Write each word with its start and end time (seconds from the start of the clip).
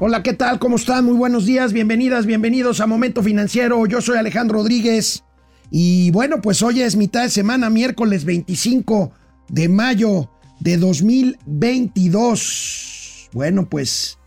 Hola, 0.00 0.24
¿qué 0.24 0.32
tal? 0.32 0.58
¿Cómo 0.58 0.74
están? 0.74 1.04
Muy 1.04 1.14
buenos 1.14 1.46
días, 1.46 1.72
bienvenidas, 1.72 2.26
bienvenidos 2.26 2.80
a 2.80 2.88
Momento 2.88 3.22
Financiero. 3.22 3.86
Yo 3.86 4.00
soy 4.00 4.16
Alejandro 4.16 4.58
Rodríguez 4.58 5.22
y 5.70 6.10
bueno, 6.10 6.42
pues 6.42 6.62
hoy 6.62 6.82
es 6.82 6.96
mitad 6.96 7.22
de 7.22 7.30
semana, 7.30 7.70
miércoles 7.70 8.24
25 8.24 9.12
de 9.48 9.68
mayo 9.68 10.32
de 10.58 10.78
2022. 10.78 13.30
Bueno, 13.32 13.68
pues 13.68 14.18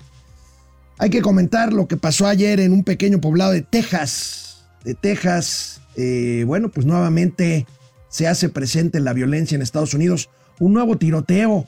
hay 0.99 1.09
que 1.09 1.21
comentar 1.21 1.73
lo 1.73 1.89
que 1.89 1.97
pasó 1.97 2.27
ayer 2.27 2.61
en 2.61 2.71
un 2.71 2.85
pequeño 2.85 3.19
poblado 3.19 3.51
de 3.51 3.61
Texas. 3.61 4.69
De 4.85 4.93
Texas, 4.93 5.81
eh, 5.97 6.45
bueno, 6.47 6.69
pues 6.69 6.85
nuevamente 6.85 7.67
se 8.07 8.25
hace 8.25 8.47
presente 8.47 9.01
la 9.01 9.11
violencia 9.11 9.55
en 9.55 9.61
Estados 9.61 9.93
Unidos. 9.93 10.29
Un 10.59 10.71
nuevo 10.71 10.97
tiroteo 10.97 11.67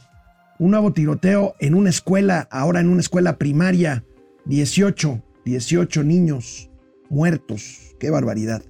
un 0.60 0.72
nuevo 0.72 0.94
tiroteo 0.94 1.56
en 1.60 1.74
una 1.74 1.90
escuela, 1.90 2.48
ahora 2.52 2.82
en 2.82 2.90
una 2.90 3.00
escuela 3.00 3.38
primaria, 3.38 4.04
18, 4.46 5.24
18 5.46 6.04
niños 6.04 6.70
muertos, 7.10 7.96
qué 7.98 8.10
barbaridad. 8.10 8.62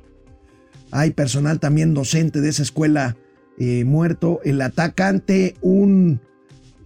Hay 0.91 1.11
personal 1.11 1.59
también 1.59 1.93
docente 1.93 2.41
de 2.41 2.49
esa 2.49 2.63
escuela 2.63 3.17
eh, 3.57 3.83
muerto. 3.83 4.39
El 4.43 4.61
atacante, 4.61 5.55
un 5.61 6.21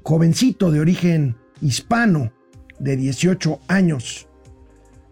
jovencito 0.04 0.72
de 0.72 0.80
origen 0.80 1.36
hispano 1.62 2.34
de 2.80 2.98
18 2.98 3.60
años, 3.68 4.28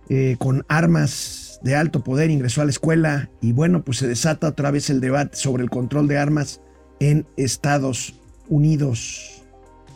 eh, 0.09 0.35
con 0.39 0.65
armas 0.67 1.59
de 1.63 1.75
alto 1.75 2.03
poder, 2.03 2.31
ingresó 2.31 2.61
a 2.61 2.65
la 2.65 2.71
escuela 2.71 3.29
y 3.41 3.53
bueno, 3.53 3.83
pues 3.83 3.99
se 3.99 4.07
desata 4.07 4.47
otra 4.47 4.71
vez 4.71 4.89
el 4.89 4.99
debate 4.99 5.37
sobre 5.37 5.63
el 5.63 5.69
control 5.69 6.07
de 6.07 6.17
armas 6.17 6.61
en 6.99 7.25
Estados 7.37 8.19
Unidos. 8.49 9.40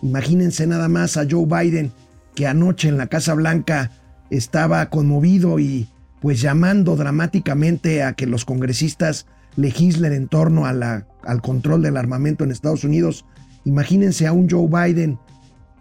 Imagínense 0.06 0.68
nada 0.68 0.88
más 0.88 1.18
a 1.18 1.26
Joe 1.28 1.48
Biden 1.48 1.92
que 2.36 2.46
anoche 2.46 2.88
en 2.90 2.98
la 2.98 3.08
Casa 3.08 3.34
Blanca 3.34 3.90
estaba 4.30 4.88
conmovido 4.92 5.58
y 5.58 5.90
pues 6.22 6.42
llamando 6.42 6.96
dramáticamente 6.96 8.04
a 8.04 8.14
que 8.14 8.28
los 8.28 8.46
congresistas 8.46 9.26
legislen 9.56 10.14
en 10.14 10.28
torno 10.28 10.68
al 10.68 11.42
control 11.42 11.82
del 11.82 11.98
armamento 11.98 12.44
en 12.44 12.52
Estados 12.52 12.84
Unidos. 12.84 13.26
Imagínense 13.64 14.28
a 14.28 14.32
un 14.32 14.48
Joe 14.48 14.68
Biden 14.68 15.18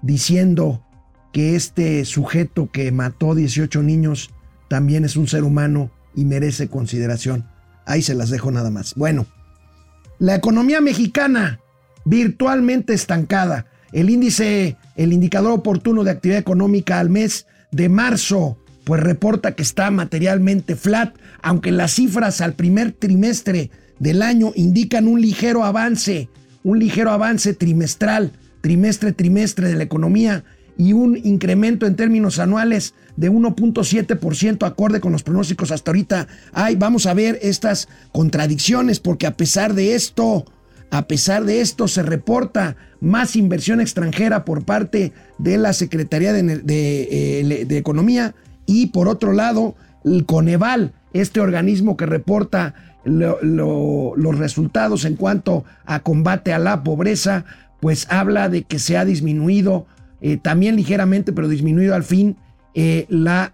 diciendo 0.00 0.82
que 1.30 1.54
este 1.54 2.02
sujeto 2.06 2.70
que 2.72 2.90
mató 2.92 3.34
18 3.34 3.82
niños 3.82 4.30
también 4.68 5.04
es 5.04 5.16
un 5.16 5.28
ser 5.28 5.44
humano 5.44 5.90
y 6.14 6.24
merece 6.24 6.68
consideración. 6.68 7.46
Ahí 7.84 8.00
se 8.00 8.14
las 8.14 8.30
dejo 8.30 8.50
nada 8.50 8.70
más. 8.70 8.94
Bueno, 8.94 9.26
la 10.18 10.34
economía 10.34 10.80
mexicana 10.80 11.60
virtualmente 12.06 12.94
estancada. 12.94 13.66
El 13.94 14.10
índice, 14.10 14.76
el 14.96 15.12
indicador 15.12 15.52
oportuno 15.52 16.02
de 16.02 16.10
actividad 16.10 16.40
económica 16.40 16.98
al 16.98 17.10
mes 17.10 17.46
de 17.70 17.88
marzo, 17.88 18.58
pues 18.82 19.00
reporta 19.00 19.54
que 19.54 19.62
está 19.62 19.88
materialmente 19.92 20.74
flat, 20.74 21.14
aunque 21.42 21.70
las 21.70 21.92
cifras 21.92 22.40
al 22.40 22.54
primer 22.54 22.90
trimestre 22.90 23.70
del 24.00 24.22
año 24.22 24.50
indican 24.56 25.06
un 25.06 25.20
ligero 25.20 25.62
avance, 25.62 26.28
un 26.64 26.80
ligero 26.80 27.12
avance 27.12 27.54
trimestral, 27.54 28.32
trimestre 28.62 29.12
trimestre 29.12 29.68
de 29.68 29.76
la 29.76 29.84
economía 29.84 30.42
y 30.76 30.92
un 30.92 31.16
incremento 31.16 31.86
en 31.86 31.94
términos 31.94 32.40
anuales 32.40 32.94
de 33.16 33.30
1.7% 33.30 34.66
acorde 34.66 34.98
con 34.98 35.12
los 35.12 35.22
pronósticos 35.22 35.70
hasta 35.70 35.92
ahorita. 35.92 36.26
Ay, 36.52 36.74
vamos 36.74 37.06
a 37.06 37.14
ver 37.14 37.38
estas 37.42 37.88
contradicciones 38.10 38.98
porque 38.98 39.28
a 39.28 39.36
pesar 39.36 39.74
de 39.74 39.94
esto, 39.94 40.46
a 40.94 41.08
pesar 41.08 41.42
de 41.42 41.60
esto, 41.60 41.88
se 41.88 42.04
reporta 42.04 42.76
más 43.00 43.34
inversión 43.34 43.80
extranjera 43.80 44.44
por 44.44 44.64
parte 44.64 45.12
de 45.38 45.58
la 45.58 45.72
Secretaría 45.72 46.32
de, 46.32 46.62
eh, 46.70 47.66
Economía 47.70 48.36
y 48.64 48.86
por 48.86 49.08
otro 49.08 49.32
lado, 49.32 49.74
el 50.04 50.24
Coneval, 50.24 50.92
este 51.12 51.40
organismo 51.40 51.96
que 51.96 52.06
reporta 52.06 52.74
los 53.04 54.38
resultados 54.38 55.04
en 55.04 55.16
cuanto 55.16 55.64
a 55.84 55.98
combate 55.98 56.52
a 56.52 56.60
la 56.60 56.84
pobreza, 56.84 57.44
pues 57.80 58.06
habla 58.08 58.48
de 58.48 58.62
que 58.62 58.78
se 58.78 58.96
ha 58.96 59.04
disminuido 59.04 59.86
eh, 60.20 60.36
también 60.36 60.76
ligeramente, 60.76 61.32
pero 61.32 61.48
disminuido 61.48 61.96
al 61.96 62.04
fin 62.04 62.36
eh, 62.74 63.08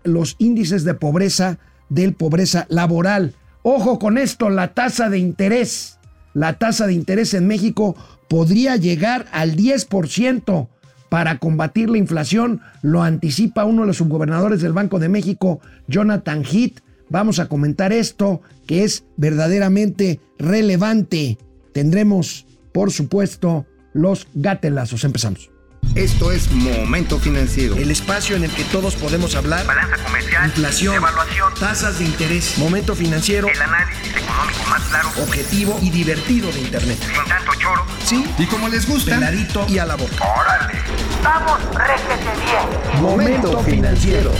los 0.05 0.37
índices 0.39 0.84
de 0.84 0.93
pobreza 0.93 1.59
del 1.89 2.12
pobreza 2.12 2.67
laboral. 2.69 3.34
Ojo 3.62 3.99
con 3.99 4.19
esto, 4.19 4.50
la 4.50 4.75
tasa 4.75 5.09
de 5.09 5.19
interés 5.19 6.00
la 6.35 6.55
tasa 6.55 6.87
de 6.87 6.95
interés 6.95 7.35
en 7.35 7.47
México 7.47 7.97
podría 8.29 8.77
llegar 8.77 9.27
al 9.33 9.57
10% 9.57 10.69
para 11.09 11.39
combatir 11.39 11.91
la 11.91 11.99
inflación, 11.99 12.61
lo 12.83 13.03
anticipa 13.03 13.65
uno 13.65 13.83
de 13.83 13.89
los 13.89 13.97
subgobernadores 13.97 14.63
del 14.63 14.73
Banco 14.73 15.01
de 15.01 15.09
México, 15.09 15.61
Jonathan 15.89 16.45
Heath. 16.45 16.81
Vamos 17.09 17.41
a 17.41 17.49
comentar 17.49 17.93
esto 17.93 18.41
que 18.67 18.85
es 18.85 19.05
verdaderamente 19.17 20.21
relevante. 20.39 21.37
Tendremos, 21.73 22.47
por 22.73 22.93
supuesto, 22.93 23.67
los 23.93 24.29
gatelazos. 24.35 25.03
Empezamos. 25.03 25.51
Esto 25.95 26.31
es 26.31 26.51
Momento 26.53 27.19
Financiero. 27.19 27.77
El 27.77 27.91
espacio 27.91 28.37
en 28.37 28.45
el 28.45 28.51
que 28.51 28.63
todos 28.65 28.95
podemos 28.95 29.35
hablar. 29.35 29.67
Balanza 29.67 29.97
comercial. 30.05 30.47
Inflación. 30.47 30.95
Evaluación. 30.95 31.53
Tasas 31.59 31.99
de 31.99 32.05
interés. 32.05 32.59
Momento 32.59 32.95
Financiero. 32.95 33.49
El 33.49 33.61
análisis 33.61 34.17
económico 34.17 34.65
más 34.69 34.83
claro. 34.83 35.09
Objetivo 35.21 35.79
y 35.83 35.91
divertido 35.91 36.53
de 36.53 36.61
Internet. 36.61 36.99
Sin 37.01 37.25
tanto 37.29 37.53
choro. 37.59 37.85
Sí. 38.05 38.25
Y 38.39 38.47
como 38.47 38.69
les 38.69 38.89
gusta. 38.89 39.17
Peladito 39.17 39.67
y 39.69 39.79
a 39.79 39.87
la 39.87 39.97
boca. 39.97 40.25
¡Órale! 40.25 40.79
¡Vamos, 41.25 41.61
réjete 41.75 42.31
bien! 42.45 43.03
Momento 43.03 43.59
Financiero. 43.65 44.33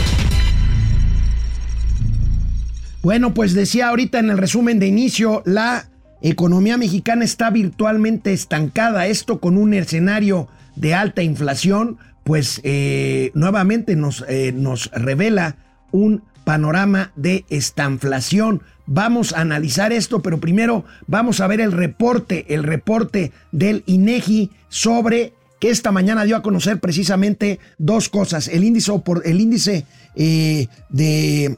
Bueno, 3.01 3.33
pues 3.33 3.53
decía 3.53 3.89
ahorita 3.89 4.19
en 4.19 4.29
el 4.29 4.37
resumen 4.37 4.79
de 4.79 4.87
inicio, 4.87 5.41
la 5.45 5.89
economía 6.21 6.77
mexicana 6.77 7.25
está 7.25 7.49
virtualmente 7.49 8.31
estancada. 8.31 9.07
Esto 9.07 9.39
con 9.39 9.57
un 9.57 9.73
escenario 9.73 10.47
de 10.81 10.95
alta 10.95 11.21
inflación, 11.21 11.97
pues 12.23 12.59
eh, 12.63 13.31
nuevamente 13.35 13.95
nos, 13.95 14.25
eh, 14.27 14.51
nos 14.51 14.91
revela 14.91 15.55
un 15.91 16.23
panorama 16.43 17.11
de 17.15 17.45
estanflación. 17.49 18.63
Vamos 18.87 19.31
a 19.31 19.41
analizar 19.41 19.93
esto, 19.93 20.21
pero 20.21 20.39
primero 20.39 20.83
vamos 21.07 21.39
a 21.39 21.47
ver 21.47 21.61
el 21.61 21.71
reporte, 21.71 22.53
el 22.53 22.63
reporte 22.63 23.31
del 23.51 23.83
INEGI 23.85 24.49
sobre 24.69 25.33
que 25.59 25.69
esta 25.69 25.91
mañana 25.91 26.23
dio 26.23 26.35
a 26.35 26.41
conocer 26.41 26.79
precisamente 26.79 27.59
dos 27.77 28.09
cosas: 28.09 28.47
el 28.47 28.63
índice, 28.63 28.91
el 29.23 29.39
índice 29.39 29.85
eh, 30.15 30.67
de 30.89 31.57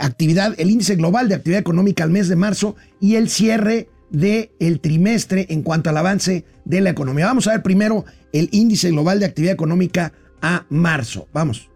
actividad, 0.00 0.54
el 0.58 0.70
índice 0.70 0.96
global 0.96 1.28
de 1.28 1.36
actividad 1.36 1.60
económica 1.60 2.02
al 2.02 2.10
mes 2.10 2.28
de 2.28 2.36
marzo 2.36 2.74
y 3.00 3.14
el 3.14 3.30
cierre 3.30 3.88
del 4.12 4.50
el 4.60 4.80
trimestre 4.80 5.46
en 5.48 5.62
cuanto 5.62 5.90
al 5.90 5.96
avance 5.96 6.44
de 6.64 6.80
la 6.80 6.90
economía. 6.90 7.26
Vamos 7.26 7.48
a 7.48 7.52
ver 7.52 7.62
primero 7.62 8.04
el 8.32 8.48
índice 8.52 8.90
global 8.90 9.18
de 9.18 9.26
actividad 9.26 9.54
económica 9.54 10.12
a 10.40 10.66
marzo. 10.68 11.28
Vamos. 11.32 11.71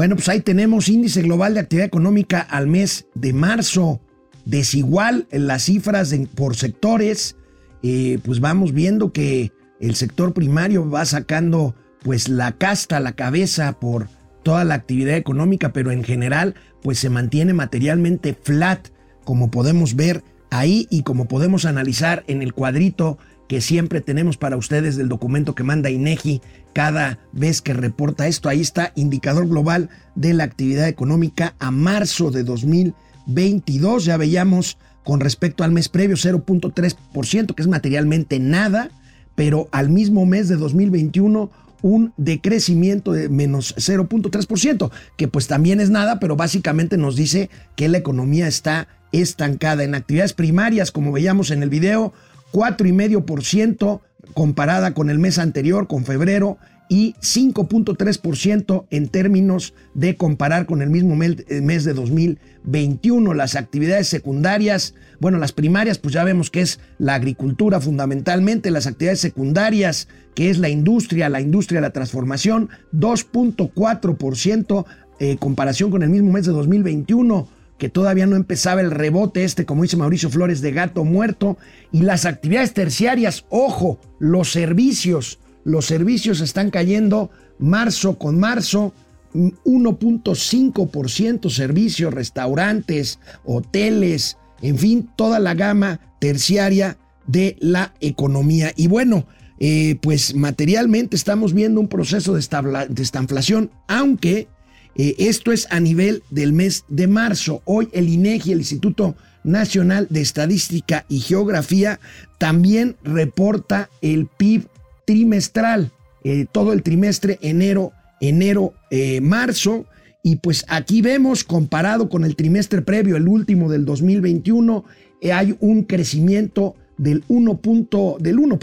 Bueno, 0.00 0.16
pues 0.16 0.30
ahí 0.30 0.40
tenemos 0.40 0.88
índice 0.88 1.20
global 1.20 1.52
de 1.52 1.60
actividad 1.60 1.86
económica 1.86 2.40
al 2.40 2.66
mes 2.66 3.04
de 3.14 3.34
marzo. 3.34 4.00
Desigual 4.46 5.26
en 5.30 5.46
las 5.46 5.64
cifras 5.64 6.14
por 6.34 6.56
sectores. 6.56 7.36
Eh, 7.82 8.18
pues 8.24 8.40
vamos 8.40 8.72
viendo 8.72 9.12
que 9.12 9.52
el 9.78 9.96
sector 9.96 10.32
primario 10.32 10.88
va 10.88 11.04
sacando 11.04 11.74
pues 12.02 12.30
la 12.30 12.52
casta, 12.52 12.98
la 12.98 13.12
cabeza 13.12 13.78
por 13.78 14.08
toda 14.42 14.64
la 14.64 14.72
actividad 14.72 15.16
económica, 15.16 15.74
pero 15.74 15.92
en 15.92 16.02
general 16.02 16.54
pues 16.80 16.98
se 16.98 17.10
mantiene 17.10 17.52
materialmente 17.52 18.32
flat, 18.32 18.88
como 19.24 19.50
podemos 19.50 19.96
ver 19.96 20.24
ahí 20.48 20.86
y 20.88 21.02
como 21.02 21.28
podemos 21.28 21.66
analizar 21.66 22.24
en 22.26 22.40
el 22.40 22.54
cuadrito 22.54 23.18
que 23.50 23.60
siempre 23.60 24.00
tenemos 24.00 24.38
para 24.38 24.56
ustedes 24.56 24.96
del 24.96 25.10
documento 25.10 25.54
que 25.54 25.64
manda 25.64 25.90
INEGI 25.90 26.40
cada 26.72 27.18
vez 27.32 27.62
que 27.62 27.74
reporta 27.74 28.26
esto. 28.26 28.48
Ahí 28.48 28.60
está 28.60 28.92
indicador 28.94 29.48
global 29.48 29.88
de 30.14 30.34
la 30.34 30.44
actividad 30.44 30.88
económica 30.88 31.54
a 31.58 31.70
marzo 31.70 32.30
de 32.30 32.44
2022. 32.44 34.04
Ya 34.04 34.16
veíamos 34.16 34.78
con 35.04 35.20
respecto 35.20 35.64
al 35.64 35.72
mes 35.72 35.88
previo 35.88 36.16
0.3%, 36.16 37.54
que 37.54 37.62
es 37.62 37.68
materialmente 37.68 38.38
nada, 38.38 38.90
pero 39.34 39.68
al 39.72 39.88
mismo 39.88 40.26
mes 40.26 40.48
de 40.48 40.56
2021 40.56 41.50
un 41.82 42.12
decrecimiento 42.16 43.12
de 43.12 43.28
menos 43.28 43.74
0.3%, 43.76 44.90
que 45.16 45.28
pues 45.28 45.46
también 45.46 45.80
es 45.80 45.90
nada, 45.90 46.20
pero 46.20 46.36
básicamente 46.36 46.96
nos 46.98 47.16
dice 47.16 47.48
que 47.76 47.88
la 47.88 47.98
economía 47.98 48.48
está 48.48 48.88
estancada. 49.12 49.82
En 49.82 49.94
actividades 49.94 50.34
primarias, 50.34 50.92
como 50.92 51.12
veíamos 51.12 51.50
en 51.50 51.62
el 51.62 51.70
video, 51.70 52.12
4,5% 52.52 54.00
comparada 54.34 54.94
con 54.94 55.10
el 55.10 55.18
mes 55.18 55.38
anterior, 55.38 55.86
con 55.86 56.04
febrero, 56.04 56.58
y 56.90 57.14
5.3% 57.20 58.86
en 58.90 59.08
términos 59.08 59.74
de 59.94 60.16
comparar 60.16 60.66
con 60.66 60.82
el 60.82 60.90
mismo 60.90 61.16
eh, 61.22 61.60
mes 61.60 61.84
de 61.84 61.94
2021. 61.94 63.32
Las 63.32 63.54
actividades 63.54 64.08
secundarias, 64.08 64.94
bueno, 65.20 65.38
las 65.38 65.52
primarias, 65.52 65.98
pues 65.98 66.12
ya 66.14 66.24
vemos 66.24 66.50
que 66.50 66.62
es 66.62 66.80
la 66.98 67.14
agricultura 67.14 67.80
fundamentalmente, 67.80 68.72
las 68.72 68.88
actividades 68.88 69.20
secundarias, 69.20 70.08
que 70.34 70.50
es 70.50 70.58
la 70.58 70.68
industria, 70.68 71.28
la 71.28 71.40
industria 71.40 71.80
de 71.80 71.86
la 71.86 71.92
transformación, 71.92 72.70
2.4% 72.92 74.84
en 75.20 75.36
comparación 75.36 75.92
con 75.92 76.02
el 76.02 76.10
mismo 76.10 76.32
mes 76.32 76.44
de 76.46 76.52
2021 76.52 77.59
que 77.80 77.88
todavía 77.88 78.26
no 78.26 78.36
empezaba 78.36 78.82
el 78.82 78.90
rebote 78.90 79.42
este, 79.42 79.64
como 79.64 79.82
dice 79.82 79.96
Mauricio 79.96 80.28
Flores, 80.28 80.60
de 80.60 80.70
gato 80.70 81.02
muerto, 81.02 81.56
y 81.90 82.02
las 82.02 82.26
actividades 82.26 82.74
terciarias, 82.74 83.46
ojo, 83.48 83.98
los 84.18 84.52
servicios, 84.52 85.38
los 85.64 85.86
servicios 85.86 86.42
están 86.42 86.70
cayendo 86.70 87.30
marzo 87.58 88.18
con 88.18 88.38
marzo, 88.38 88.92
1.5% 89.32 91.48
servicios, 91.48 92.12
restaurantes, 92.12 93.18
hoteles, 93.44 94.36
en 94.60 94.76
fin, 94.76 95.08
toda 95.16 95.38
la 95.38 95.54
gama 95.54 96.00
terciaria 96.20 96.98
de 97.26 97.56
la 97.60 97.94
economía. 98.00 98.72
Y 98.76 98.88
bueno, 98.88 99.24
eh, 99.58 99.96
pues 100.02 100.34
materialmente 100.34 101.16
estamos 101.16 101.54
viendo 101.54 101.80
un 101.80 101.88
proceso 101.88 102.34
de, 102.34 102.46
de 102.90 103.02
estanflación, 103.02 103.70
aunque 103.88 104.48
eh, 104.96 105.14
esto 105.18 105.52
es 105.52 105.66
a 105.70 105.80
nivel 105.80 106.22
del 106.30 106.52
mes 106.52 106.84
de 106.88 107.06
marzo. 107.06 107.62
Hoy 107.64 107.88
el 107.92 108.08
INEGI, 108.08 108.52
el 108.52 108.58
Instituto 108.58 109.16
Nacional 109.44 110.06
de 110.10 110.20
Estadística 110.20 111.04
y 111.08 111.20
Geografía, 111.20 112.00
también 112.38 112.96
reporta 113.02 113.88
el 114.02 114.26
PIB 114.26 114.66
trimestral, 115.06 115.90
eh, 116.24 116.46
todo 116.50 116.72
el 116.72 116.82
trimestre 116.82 117.38
enero, 117.40 117.92
enero, 118.20 118.74
eh, 118.90 119.20
marzo. 119.20 119.86
Y 120.22 120.36
pues 120.36 120.66
aquí 120.68 121.00
vemos, 121.00 121.44
comparado 121.44 122.10
con 122.10 122.24
el 122.24 122.36
trimestre 122.36 122.82
previo, 122.82 123.16
el 123.16 123.26
último 123.26 123.70
del 123.70 123.86
2021, 123.86 124.84
hay 125.32 125.56
un 125.60 125.84
crecimiento 125.84 126.74
del 126.98 127.24
1%, 127.28 128.18
del 128.18 128.38
1 128.38 128.58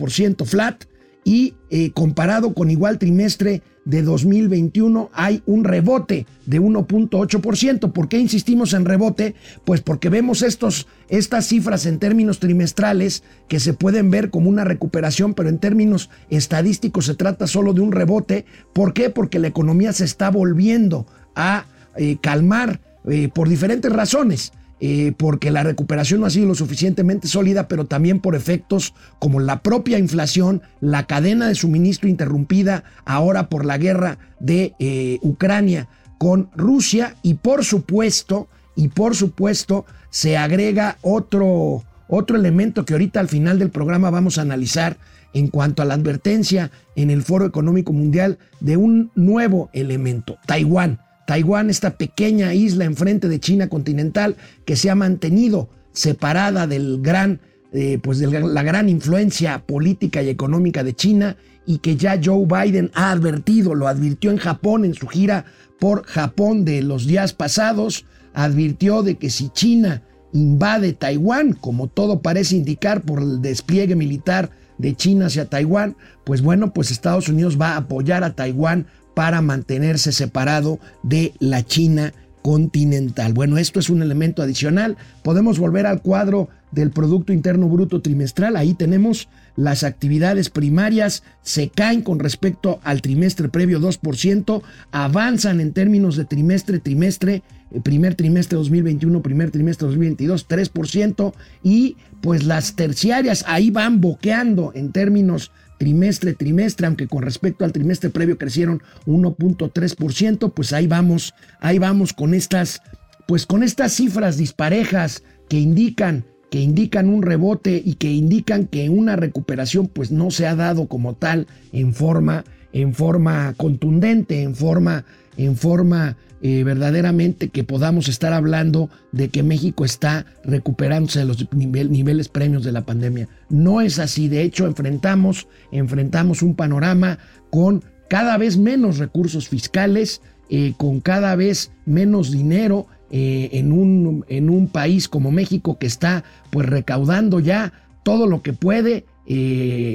flat 0.45 0.83
y 1.27 1.53
comparado 1.93 2.53
con 2.53 2.71
igual 2.71 2.97
trimestre 2.97 3.61
de 3.87 4.01
2021 4.01 5.09
hay 5.13 5.41
un 5.45 5.65
rebote 5.65 6.25
de 6.45 6.61
1.8%. 6.61 7.91
¿Por 7.91 8.07
qué 8.07 8.17
insistimos 8.17 8.73
en 8.73 8.85
rebote? 8.85 9.35
Pues 9.65 9.81
porque 9.81 10.09
vemos 10.09 10.41
estos, 10.41 10.87
estas 11.09 11.47
cifras 11.47 11.85
en 11.85 11.99
términos 11.99 12.39
trimestrales 12.39 13.23
que 13.49 13.59
se 13.59 13.73
pueden 13.73 14.09
ver 14.09 14.29
como 14.29 14.49
una 14.49 14.63
recuperación, 14.63 15.33
pero 15.33 15.49
en 15.49 15.59
términos 15.59 16.09
estadísticos 16.29 17.05
se 17.05 17.15
trata 17.15 17.45
solo 17.45 17.73
de 17.73 17.81
un 17.81 17.91
rebote. 17.91 18.45
¿Por 18.71 18.93
qué? 18.93 19.09
Porque 19.09 19.39
la 19.39 19.47
economía 19.47 19.91
se 19.91 20.05
está 20.05 20.31
volviendo 20.31 21.07
a 21.35 21.65
eh, 21.97 22.17
calmar 22.21 22.81
eh, 23.09 23.29
por 23.33 23.49
diferentes 23.49 23.91
razones. 23.91 24.53
Eh, 24.79 25.13
porque 25.17 25.49
la 25.49 25.63
recuperación 25.63 26.19
no 26.21 26.27
ha 26.27 26.29
sido 26.29 26.45
lo 26.45 26.53
suficientemente 26.53 27.27
sólida, 27.27 27.67
pero 27.67 27.85
también 27.85 28.19
por 28.19 28.35
efectos 28.35 28.93
como 29.17 29.39
la 29.39 29.63
propia 29.63 29.97
inflación, 29.97 30.61
la 30.81 31.07
cadena 31.07 31.47
de 31.47 31.55
suministro 31.55 32.07
interrumpida 32.07 32.83
ahora 33.03 33.49
por 33.49 33.65
la 33.65 33.79
guerra 33.79 34.19
de 34.39 34.75
eh, 34.77 35.17
Ucrania 35.23 35.87
con 36.19 36.49
Rusia 36.55 37.15
y 37.23 37.35
por 37.35 37.65
supuesto, 37.65 38.47
y 38.75 38.89
por 38.89 39.15
supuesto 39.15 39.85
se 40.11 40.37
agrega 40.37 40.97
otro, 41.01 41.83
otro 42.07 42.37
elemento 42.37 42.85
que 42.85 42.93
ahorita 42.93 43.19
al 43.19 43.29
final 43.29 43.57
del 43.57 43.71
programa 43.71 44.11
vamos 44.11 44.37
a 44.37 44.43
analizar 44.43 44.97
en 45.33 45.47
cuanto 45.47 45.81
a 45.81 45.85
la 45.85 45.95
advertencia 45.95 46.71
en 46.95 47.09
el 47.09 47.23
Foro 47.23 47.45
Económico 47.45 47.93
Mundial 47.93 48.37
de 48.59 48.77
un 48.77 49.11
nuevo 49.15 49.69
elemento, 49.73 50.37
Taiwán. 50.45 50.99
Taiwán, 51.27 51.69
esta 51.69 51.97
pequeña 51.97 52.53
isla 52.53 52.85
enfrente 52.85 53.27
de 53.27 53.41
China 53.41 53.67
continental 53.67 54.37
que 54.63 54.77
se 54.77 54.89
ha 54.89 54.95
mantenido 54.95 55.69
separada 55.91 56.67
del 56.67 57.01
gran, 57.01 57.41
eh, 57.73 57.99
pues 58.01 58.19
de 58.19 58.27
la 58.39 58.63
gran 58.63 58.87
influencia 58.87 59.59
política 59.65 60.23
y 60.23 60.29
económica 60.29 60.85
de 60.85 60.95
China 60.95 61.35
y 61.65 61.79
que 61.79 61.97
ya 61.97 62.17
Joe 62.23 62.45
Biden 62.45 62.91
ha 62.93 63.11
advertido, 63.11 63.75
lo 63.75 63.89
advirtió 63.89 64.31
en 64.31 64.37
Japón 64.37 64.85
en 64.85 64.93
su 64.93 65.05
gira 65.07 65.43
por 65.81 66.05
Japón 66.05 66.63
de 66.63 66.81
los 66.81 67.05
días 67.05 67.33
pasados, 67.33 68.05
advirtió 68.33 69.03
de 69.03 69.15
que 69.15 69.29
si 69.29 69.49
China 69.49 70.03
invade 70.31 70.93
Taiwán, 70.93 71.51
como 71.51 71.87
todo 71.87 72.21
parece 72.21 72.55
indicar 72.55 73.01
por 73.01 73.21
el 73.21 73.41
despliegue 73.41 73.97
militar 73.97 74.49
de 74.77 74.95
China 74.95 75.25
hacia 75.25 75.49
Taiwán, 75.49 75.97
pues 76.23 76.41
bueno, 76.41 76.73
pues 76.73 76.89
Estados 76.89 77.27
Unidos 77.27 77.59
va 77.59 77.71
a 77.71 77.77
apoyar 77.77 78.23
a 78.23 78.33
Taiwán 78.33 78.87
para 79.17 79.41
mantenerse 79.41 80.11
separado 80.11 80.77
de 81.01 81.33
la 81.39 81.65
China 81.65 82.13
continental. 82.43 83.33
Bueno, 83.33 83.57
esto 83.57 83.79
es 83.79 83.89
un 83.89 84.03
elemento 84.03 84.43
adicional. 84.43 84.95
Podemos 85.23 85.57
volver 85.57 85.87
al 85.87 86.03
cuadro 86.03 86.49
del 86.69 86.91
Producto 86.91 87.33
Interno 87.33 87.67
Bruto 87.67 87.99
trimestral. 87.99 88.55
Ahí 88.55 88.75
tenemos 88.75 89.27
las 89.55 89.83
actividades 89.83 90.51
primarias, 90.51 91.23
se 91.41 91.69
caen 91.69 92.03
con 92.03 92.19
respecto 92.19 92.79
al 92.83 93.01
trimestre 93.01 93.49
previo 93.49 93.79
2%, 93.79 94.61
avanzan 94.91 95.61
en 95.61 95.73
términos 95.73 96.15
de 96.15 96.25
trimestre, 96.25 96.77
trimestre, 96.77 97.41
eh, 97.71 97.81
primer 97.81 98.13
trimestre 98.13 98.55
2021, 98.59 99.23
primer 99.23 99.49
trimestre 99.49 99.87
2022, 99.87 100.47
3%, 100.47 101.33
y 101.63 101.97
pues 102.21 102.43
las 102.43 102.75
terciarias 102.75 103.43
ahí 103.47 103.71
van 103.71 103.99
boqueando 103.99 104.73
en 104.75 104.91
términos 104.91 105.51
trimestre, 105.77 106.33
trimestre, 106.33 106.87
aunque 106.87 107.07
con 107.07 107.23
respecto 107.23 107.65
al 107.65 107.71
trimestre 107.71 108.09
previo 108.09 108.37
crecieron 108.37 108.81
1.3%, 109.05 110.53
pues 110.53 110.73
ahí 110.73 110.87
vamos, 110.87 111.33
ahí 111.59 111.79
vamos 111.79 112.13
con 112.13 112.33
estas, 112.33 112.81
pues 113.27 113.45
con 113.45 113.63
estas 113.63 113.93
cifras 113.93 114.37
disparejas 114.37 115.23
que 115.49 115.59
indican 115.59 116.25
que 116.49 116.61
indican 116.61 117.09
un 117.09 117.23
rebote 117.23 117.81
y 117.83 117.95
que 117.95 118.09
indican 118.09 118.67
que 118.67 118.89
una 118.89 119.17
recuperación 119.17 119.87
pues 119.87 120.11
no 120.11 120.31
se 120.31 120.47
ha 120.47 120.55
dado 120.55 120.87
como 120.87 121.13
tal 121.13 121.45
en 121.73 121.93
forma 121.93 122.45
en 122.73 122.93
forma 122.93 123.53
contundente, 123.57 124.43
en 124.43 124.55
forma 124.55 125.05
en 125.37 125.55
forma 125.55 126.17
eh, 126.41 126.63
verdaderamente 126.63 127.49
que 127.49 127.63
podamos 127.63 128.07
estar 128.07 128.33
hablando 128.33 128.89
de 129.11 129.29
que 129.29 129.41
México 129.41 129.85
está 129.85 130.25
recuperándose 130.43 131.19
de 131.19 131.25
los 131.25 131.51
niveles 131.53 132.27
premios 132.29 132.63
de 132.63 132.71
la 132.71 132.85
pandemia. 132.85 133.27
No 133.49 133.81
es 133.81 133.97
así, 133.97 134.27
de 134.27 134.43
hecho 134.43 134.67
enfrentamos, 134.67 135.47
enfrentamos 135.71 136.43
un 136.43 136.55
panorama 136.55 137.17
con 137.49 137.83
cada 138.07 138.37
vez 138.37 138.57
menos 138.57 138.99
recursos 138.99 139.49
fiscales, 139.49 140.21
eh, 140.49 140.73
con 140.77 140.99
cada 140.99 141.35
vez 141.35 141.71
menos 141.85 142.31
dinero 142.31 142.87
eh, 143.09 143.49
en, 143.53 143.71
un, 143.71 144.23
en, 144.27 144.49
un, 144.49 144.67
país 144.67 145.07
como 145.07 145.31
México 145.31 145.79
que 145.79 145.87
está 145.87 146.23
pues 146.51 146.67
recaudando 146.67 147.39
ya 147.39 147.73
todo 148.03 148.27
lo 148.27 148.41
que 148.41 148.53
puede, 148.53 149.05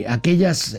aquellas 0.07 0.79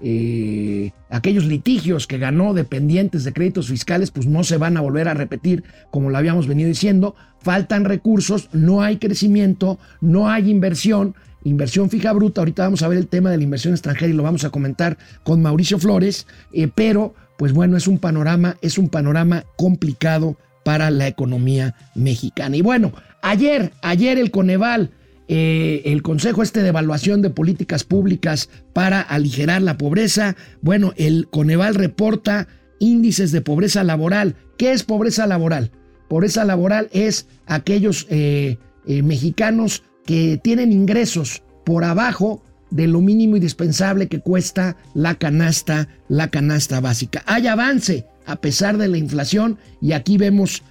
eh, 0.00 0.90
aquellos 1.08 1.44
litigios 1.44 2.06
que 2.06 2.18
ganó 2.18 2.54
dependientes 2.54 3.24
de 3.24 3.32
créditos 3.32 3.68
fiscales, 3.68 4.10
pues 4.10 4.26
no 4.26 4.44
se 4.44 4.56
van 4.56 4.76
a 4.76 4.80
volver 4.80 5.08
a 5.08 5.14
repetir 5.14 5.64
como 5.90 6.10
lo 6.10 6.18
habíamos 6.18 6.46
venido 6.46 6.68
diciendo. 6.68 7.14
Faltan 7.40 7.84
recursos, 7.84 8.48
no 8.52 8.82
hay 8.82 8.98
crecimiento, 8.98 9.78
no 10.00 10.28
hay 10.28 10.50
inversión, 10.50 11.14
inversión 11.44 11.90
fija 11.90 12.12
bruta. 12.12 12.40
Ahorita 12.40 12.64
vamos 12.64 12.82
a 12.82 12.88
ver 12.88 12.98
el 12.98 13.08
tema 13.08 13.30
de 13.30 13.36
la 13.36 13.44
inversión 13.44 13.74
extranjera 13.74 14.10
y 14.10 14.14
lo 14.14 14.22
vamos 14.22 14.44
a 14.44 14.50
comentar 14.50 14.98
con 15.22 15.42
Mauricio 15.42 15.78
Flores, 15.78 16.26
eh, 16.52 16.68
pero 16.74 17.14
pues 17.36 17.52
bueno, 17.52 17.76
es 17.76 17.88
un 17.88 17.98
panorama, 17.98 18.56
es 18.62 18.78
un 18.78 18.88
panorama 18.88 19.44
complicado 19.56 20.36
para 20.64 20.90
la 20.90 21.06
economía 21.06 21.74
mexicana. 21.94 22.56
Y 22.56 22.62
bueno, 22.62 22.92
ayer, 23.22 23.72
ayer 23.82 24.18
el 24.18 24.30
Coneval 24.30 24.90
eh, 25.26 25.82
el 25.86 26.02
Consejo 26.02 26.42
este 26.42 26.62
de 26.62 26.68
Evaluación 26.68 27.22
de 27.22 27.30
Políticas 27.30 27.84
Públicas 27.84 28.50
para 28.72 29.00
aligerar 29.00 29.62
la 29.62 29.78
pobreza. 29.78 30.36
Bueno, 30.60 30.92
el 30.96 31.28
Coneval 31.28 31.74
reporta 31.74 32.46
índices 32.78 33.32
de 33.32 33.40
pobreza 33.40 33.84
laboral. 33.84 34.36
¿Qué 34.58 34.72
es 34.72 34.82
pobreza 34.82 35.26
laboral? 35.26 35.70
Pobreza 36.08 36.44
laboral 36.44 36.90
es 36.92 37.26
aquellos 37.46 38.06
eh, 38.10 38.58
eh, 38.86 39.02
mexicanos 39.02 39.82
que 40.04 40.38
tienen 40.42 40.72
ingresos 40.72 41.42
por 41.64 41.84
abajo 41.84 42.42
de 42.70 42.86
lo 42.86 43.00
mínimo 43.00 43.36
indispensable 43.36 44.08
que 44.08 44.20
cuesta 44.20 44.76
la 44.92 45.14
canasta, 45.14 45.88
la 46.08 46.28
canasta 46.28 46.80
básica. 46.80 47.22
Hay 47.26 47.46
avance 47.46 48.04
a 48.26 48.36
pesar 48.36 48.76
de 48.76 48.88
la 48.88 48.98
inflación 48.98 49.58
y 49.80 49.92
aquí 49.92 50.18
vemos 50.18 50.62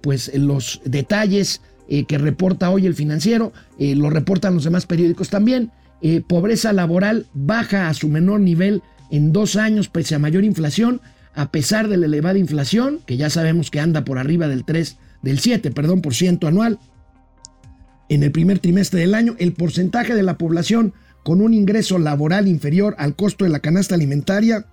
pues 0.00 0.32
los 0.34 0.80
detalles 0.84 1.60
eh, 1.92 2.04
que 2.04 2.16
reporta 2.16 2.70
hoy 2.70 2.86
el 2.86 2.94
financiero, 2.94 3.52
eh, 3.78 3.94
lo 3.94 4.08
reportan 4.08 4.54
los 4.54 4.64
demás 4.64 4.86
periódicos 4.86 5.28
también. 5.28 5.70
pobreza 6.26 6.72
laboral 6.72 7.26
baja 7.32 7.88
a 7.88 7.94
su 7.94 8.08
menor 8.08 8.40
nivel 8.40 8.82
en 9.10 9.32
dos 9.32 9.54
años 9.54 9.88
pese 9.88 10.16
a 10.16 10.18
mayor 10.18 10.42
inflación, 10.42 11.00
a 11.34 11.52
pesar 11.52 11.88
de 11.88 11.96
la 11.96 12.06
elevada 12.06 12.38
inflación, 12.38 12.98
que 13.06 13.16
ya 13.16 13.30
sabemos 13.30 13.70
que 13.70 13.78
anda 13.78 14.04
por 14.04 14.18
arriba 14.18 14.48
del 14.48 14.64
3, 14.64 14.96
del 15.22 15.38
7, 15.38 15.70
perdón, 15.70 16.00
por 16.00 16.14
ciento 16.14 16.48
anual. 16.48 16.78
En 18.08 18.22
el 18.22 18.32
primer 18.32 18.58
trimestre 18.58 19.00
del 19.00 19.14
año, 19.14 19.36
el 19.38 19.52
porcentaje 19.52 20.14
de 20.14 20.22
la 20.22 20.38
población 20.38 20.94
con 21.22 21.40
un 21.40 21.54
ingreso 21.54 21.98
laboral 21.98 22.48
inferior 22.48 22.94
al 22.98 23.14
costo 23.14 23.44
de 23.44 23.50
la 23.50 23.60
canasta 23.60 23.94
alimentaria 23.94 24.66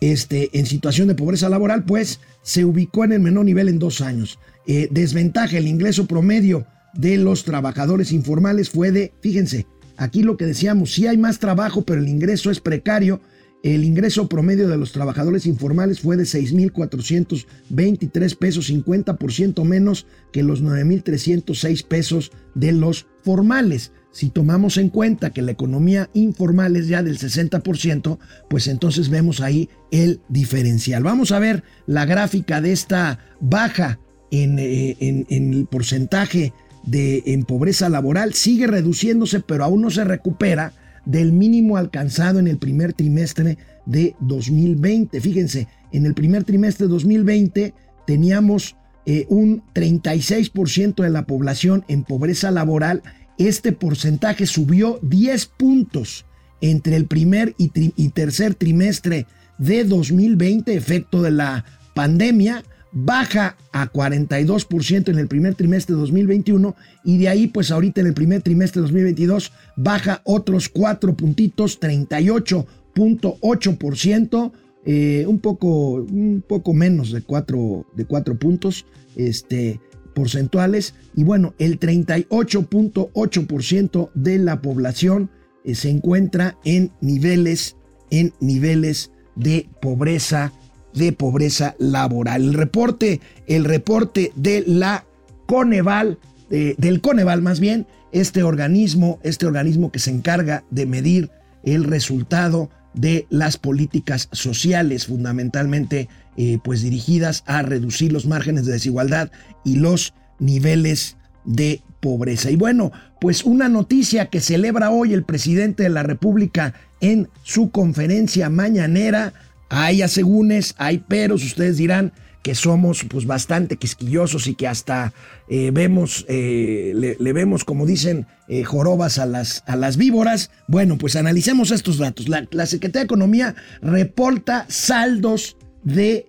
este, 0.00 0.56
en 0.58 0.66
situación 0.66 1.08
de 1.08 1.14
pobreza 1.14 1.48
laboral, 1.48 1.84
pues 1.84 2.20
se 2.42 2.64
ubicó 2.64 3.04
en 3.04 3.12
el 3.12 3.20
menor 3.20 3.44
nivel 3.44 3.68
en 3.68 3.78
dos 3.78 4.00
años. 4.00 4.38
Eh, 4.70 4.86
desventaja, 4.90 5.56
el 5.56 5.66
ingreso 5.66 6.06
promedio 6.06 6.66
de 6.92 7.16
los 7.16 7.44
trabajadores 7.44 8.12
informales 8.12 8.68
fue 8.68 8.92
de, 8.92 9.14
fíjense, 9.22 9.66
aquí 9.96 10.22
lo 10.22 10.36
que 10.36 10.44
decíamos, 10.44 10.92
sí 10.92 11.06
hay 11.06 11.16
más 11.16 11.38
trabajo, 11.38 11.86
pero 11.86 12.02
el 12.02 12.08
ingreso 12.08 12.50
es 12.50 12.60
precario. 12.60 13.22
El 13.62 13.82
ingreso 13.82 14.28
promedio 14.28 14.68
de 14.68 14.76
los 14.76 14.92
trabajadores 14.92 15.46
informales 15.46 16.00
fue 16.00 16.18
de 16.18 16.24
6.423 16.24 18.36
pesos, 18.36 18.70
50% 18.70 19.64
menos 19.64 20.06
que 20.32 20.42
los 20.42 20.62
9.306 20.62 21.86
pesos 21.86 22.30
de 22.54 22.72
los 22.72 23.06
formales. 23.24 23.92
Si 24.12 24.28
tomamos 24.28 24.76
en 24.76 24.90
cuenta 24.90 25.30
que 25.30 25.40
la 25.40 25.52
economía 25.52 26.10
informal 26.12 26.76
es 26.76 26.88
ya 26.88 27.02
del 27.02 27.18
60%, 27.18 28.18
pues 28.50 28.68
entonces 28.68 29.08
vemos 29.08 29.40
ahí 29.40 29.70
el 29.90 30.20
diferencial. 30.28 31.02
Vamos 31.02 31.32
a 31.32 31.38
ver 31.38 31.64
la 31.86 32.04
gráfica 32.04 32.60
de 32.60 32.72
esta 32.72 33.18
baja 33.40 33.98
en, 34.30 34.58
eh, 34.58 34.96
el 35.28 35.66
porcentaje 35.70 36.52
de 36.84 37.22
en 37.26 37.44
pobreza 37.44 37.88
laboral. 37.88 38.34
Sigue 38.34 38.66
reduciéndose, 38.66 39.40
pero 39.40 39.64
aún 39.64 39.82
no 39.82 39.90
se 39.90 40.04
recupera 40.04 40.72
del 41.04 41.32
mínimo 41.32 41.76
alcanzado 41.76 42.38
en 42.38 42.48
el 42.48 42.58
primer 42.58 42.92
trimestre 42.92 43.58
de 43.86 44.14
2020. 44.20 45.20
Fíjense, 45.20 45.68
en 45.92 46.06
el 46.06 46.14
primer 46.14 46.44
trimestre 46.44 46.86
de 46.86 46.92
2020 46.92 47.74
teníamos 48.06 48.76
eh, 49.06 49.26
un 49.28 49.62
36% 49.74 51.02
de 51.02 51.10
la 51.10 51.26
población 51.26 51.84
en 51.88 52.04
pobreza 52.04 52.50
laboral 52.50 53.02
este 53.38 53.70
porcentaje 53.70 54.46
subió 54.46 54.98
10 55.02 55.46
puntos 55.46 56.26
entre 56.60 56.96
el 56.96 57.06
primer 57.06 57.54
y, 57.56 57.68
tercer 58.08 58.56
trimestre 58.56 59.26
de 59.58 59.84
2020, 59.84 60.74
efecto 60.74 61.22
de 61.22 61.30
la 61.30 61.64
pandemia, 61.94 62.64
baja 62.92 63.56
a 63.72 63.90
42% 63.92 65.08
en 65.08 65.18
el 65.18 65.26
primer 65.28 65.54
trimestre 65.54 65.94
de 65.94 66.00
2021 66.00 66.74
y 67.04 67.18
de 67.18 67.28
ahí 67.28 67.46
pues 67.48 67.70
ahorita 67.70 68.00
en 68.00 68.06
el 68.08 68.14
primer 68.14 68.40
trimestre 68.42 68.80
de 68.80 68.86
2022 68.86 69.52
baja 69.76 70.22
otros 70.24 70.68
4 70.68 71.16
puntitos, 71.16 71.80
38.8%, 71.80 74.52
eh, 74.84 75.24
un, 75.26 75.38
poco, 75.38 75.94
un 75.94 76.44
poco 76.46 76.72
menos 76.72 77.10
de 77.12 77.22
4, 77.22 77.86
de 77.94 78.04
4 78.04 78.38
puntos. 78.38 78.86
Este, 79.16 79.80
porcentuales 80.14 80.94
y 81.14 81.22
bueno, 81.22 81.54
el 81.60 81.78
38.8% 81.78 84.10
de 84.14 84.38
la 84.38 84.60
población 84.60 85.30
eh, 85.64 85.76
se 85.76 85.90
encuentra 85.90 86.58
en 86.64 86.90
niveles 87.00 87.76
en 88.10 88.32
niveles 88.40 89.12
de 89.36 89.68
pobreza 89.80 90.52
de 90.98 91.12
pobreza 91.12 91.74
laboral. 91.78 92.42
El 92.44 92.54
reporte, 92.54 93.20
el 93.46 93.64
reporte 93.64 94.32
de 94.36 94.64
la 94.66 95.04
Coneval, 95.46 96.18
del 96.50 97.00
Coneval 97.00 97.40
más 97.40 97.60
bien, 97.60 97.86
este 98.12 98.42
organismo, 98.42 99.18
este 99.22 99.46
organismo 99.46 99.90
que 99.90 99.98
se 99.98 100.10
encarga 100.10 100.64
de 100.70 100.86
medir 100.86 101.30
el 101.62 101.84
resultado 101.84 102.70
de 102.94 103.26
las 103.30 103.56
políticas 103.56 104.28
sociales, 104.32 105.06
fundamentalmente 105.06 106.08
eh, 106.36 106.58
pues 106.62 106.82
dirigidas 106.82 107.44
a 107.46 107.62
reducir 107.62 108.12
los 108.12 108.26
márgenes 108.26 108.66
de 108.66 108.72
desigualdad 108.72 109.30
y 109.64 109.76
los 109.76 110.14
niveles 110.38 111.16
de 111.44 111.82
pobreza. 112.00 112.50
Y 112.50 112.56
bueno, 112.56 112.92
pues 113.20 113.44
una 113.44 113.68
noticia 113.68 114.26
que 114.26 114.40
celebra 114.40 114.90
hoy 114.90 115.12
el 115.12 115.24
presidente 115.24 115.84
de 115.84 115.90
la 115.90 116.02
República 116.02 116.74
en 117.00 117.28
su 117.42 117.70
conferencia 117.70 118.50
mañanera. 118.50 119.32
Hay 119.68 120.02
asegúnes, 120.02 120.74
hay 120.78 120.98
peros, 120.98 121.44
ustedes 121.44 121.76
dirán 121.76 122.12
que 122.42 122.54
somos 122.54 123.04
pues 123.04 123.26
bastante 123.26 123.76
quisquillosos 123.76 124.46
y 124.46 124.54
que 124.54 124.66
hasta 124.68 125.12
eh, 125.48 125.70
vemos, 125.72 126.24
eh, 126.28 126.92
le, 126.94 127.32
vemos, 127.32 127.64
como 127.64 127.84
dicen, 127.84 128.26
eh, 128.48 128.64
jorobas 128.64 129.18
a 129.18 129.26
las, 129.26 129.62
a 129.66 129.76
las 129.76 129.96
víboras. 129.96 130.50
Bueno, 130.66 130.96
pues 130.98 131.16
analicemos 131.16 131.70
estos 131.70 131.98
datos. 131.98 132.28
La, 132.28 132.46
la 132.50 132.66
Secretaría 132.66 133.02
de 133.02 133.06
Economía 133.06 133.54
reporta 133.82 134.66
saldos 134.68 135.56
de 135.82 136.26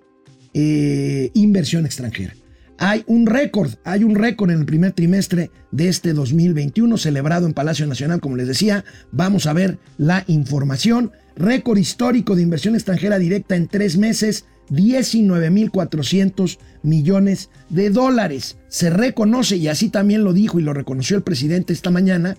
inversión 1.34 1.86
extranjera. 1.86 2.34
Hay 2.80 3.04
un 3.08 3.26
récord, 3.26 3.72
hay 3.84 4.04
un 4.06 4.16
récord 4.16 4.52
en 4.52 4.60
el 4.60 4.66
primer 4.66 4.94
trimestre 4.94 5.52
de 5.72 5.90
este 5.90 6.14
2021 6.14 6.98
celebrado 6.98 7.46
en 7.46 7.54
Palacio 7.54 7.86
Nacional, 7.86 8.20
como 8.20 8.38
les 8.38 8.48
decía. 8.48 8.84
Vamos 9.12 9.48
a 9.48 9.54
ver 9.54 9.80
la 9.98 10.24
información. 10.28 11.12
Récord 11.40 11.78
histórico 11.78 12.36
de 12.36 12.42
inversión 12.42 12.76
extranjera 12.76 13.18
directa 13.18 13.56
en 13.56 13.70
tres 13.70 13.98
meses, 13.98 14.44
19.400 14.72 16.60
millones 16.84 17.50
de 17.70 17.90
dólares. 17.92 18.58
Se 18.68 18.90
reconoce, 18.90 19.56
y 19.56 19.70
así 19.70 19.88
también 19.88 20.26
lo 20.26 20.34
dijo 20.34 20.60
y 20.60 20.64
lo 20.64 20.74
reconoció 20.74 21.16
el 21.16 21.24
presidente 21.24 21.72
esta 21.72 21.92
mañana, 21.92 22.36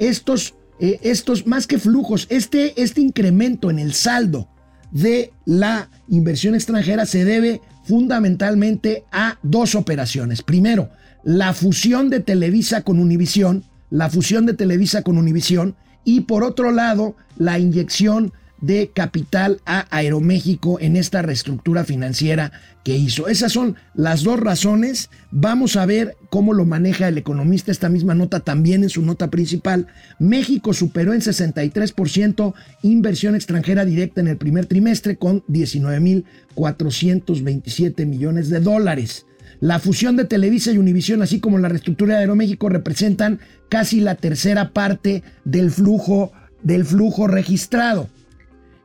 estos, 0.00 0.56
eh, 0.80 0.98
estos 1.02 1.46
más 1.46 1.68
que 1.68 1.78
flujos, 1.78 2.26
este, 2.30 2.82
este 2.82 3.00
incremento 3.00 3.70
en 3.70 3.78
el 3.78 3.94
saldo 3.94 4.48
de 4.90 5.32
la 5.44 5.88
inversión 6.08 6.56
extranjera 6.56 7.06
se 7.06 7.24
debe 7.24 7.60
fundamentalmente 7.84 9.04
a 9.12 9.38
dos 9.44 9.76
operaciones. 9.76 10.42
Primero, 10.42 10.90
la 11.22 11.54
fusión 11.54 12.10
de 12.10 12.18
Televisa 12.18 12.82
con 12.82 12.98
Univisión, 12.98 13.62
la 13.88 14.10
fusión 14.10 14.46
de 14.46 14.54
Televisa 14.54 15.02
con 15.02 15.16
Univisión 15.16 15.76
y 16.04 16.22
por 16.22 16.44
otro 16.44 16.72
lado, 16.72 17.14
la 17.36 17.58
inyección 17.58 18.32
de 18.60 18.90
capital 18.92 19.62
a 19.64 19.86
Aeroméxico 19.90 20.78
en 20.80 20.96
esta 20.96 21.22
reestructura 21.22 21.84
financiera 21.84 22.52
que 22.84 22.96
hizo. 22.96 23.28
Esas 23.28 23.52
son 23.52 23.76
las 23.94 24.22
dos 24.22 24.38
razones. 24.40 25.08
Vamos 25.30 25.76
a 25.76 25.86
ver 25.86 26.16
cómo 26.28 26.52
lo 26.52 26.66
maneja 26.66 27.08
el 27.08 27.16
economista 27.18 27.72
esta 27.72 27.88
misma 27.88 28.14
nota 28.14 28.40
también 28.40 28.82
en 28.82 28.90
su 28.90 29.02
nota 29.02 29.30
principal. 29.30 29.86
México 30.18 30.74
superó 30.74 31.14
en 31.14 31.20
63% 31.20 32.54
inversión 32.82 33.34
extranjera 33.34 33.84
directa 33.84 34.20
en 34.20 34.28
el 34.28 34.36
primer 34.36 34.66
trimestre 34.66 35.16
con 35.16 35.42
19.427 35.46 38.06
millones 38.06 38.50
de 38.50 38.60
dólares. 38.60 39.26
La 39.60 39.78
fusión 39.78 40.16
de 40.16 40.24
Televisa 40.24 40.72
y 40.72 40.78
Univisión, 40.78 41.20
así 41.20 41.38
como 41.38 41.58
la 41.58 41.68
reestructura 41.68 42.14
de 42.14 42.20
Aeroméxico, 42.20 42.70
representan 42.70 43.40
casi 43.68 44.00
la 44.00 44.14
tercera 44.14 44.72
parte 44.72 45.22
del 45.44 45.70
flujo, 45.70 46.32
del 46.62 46.86
flujo 46.86 47.26
registrado. 47.26 48.08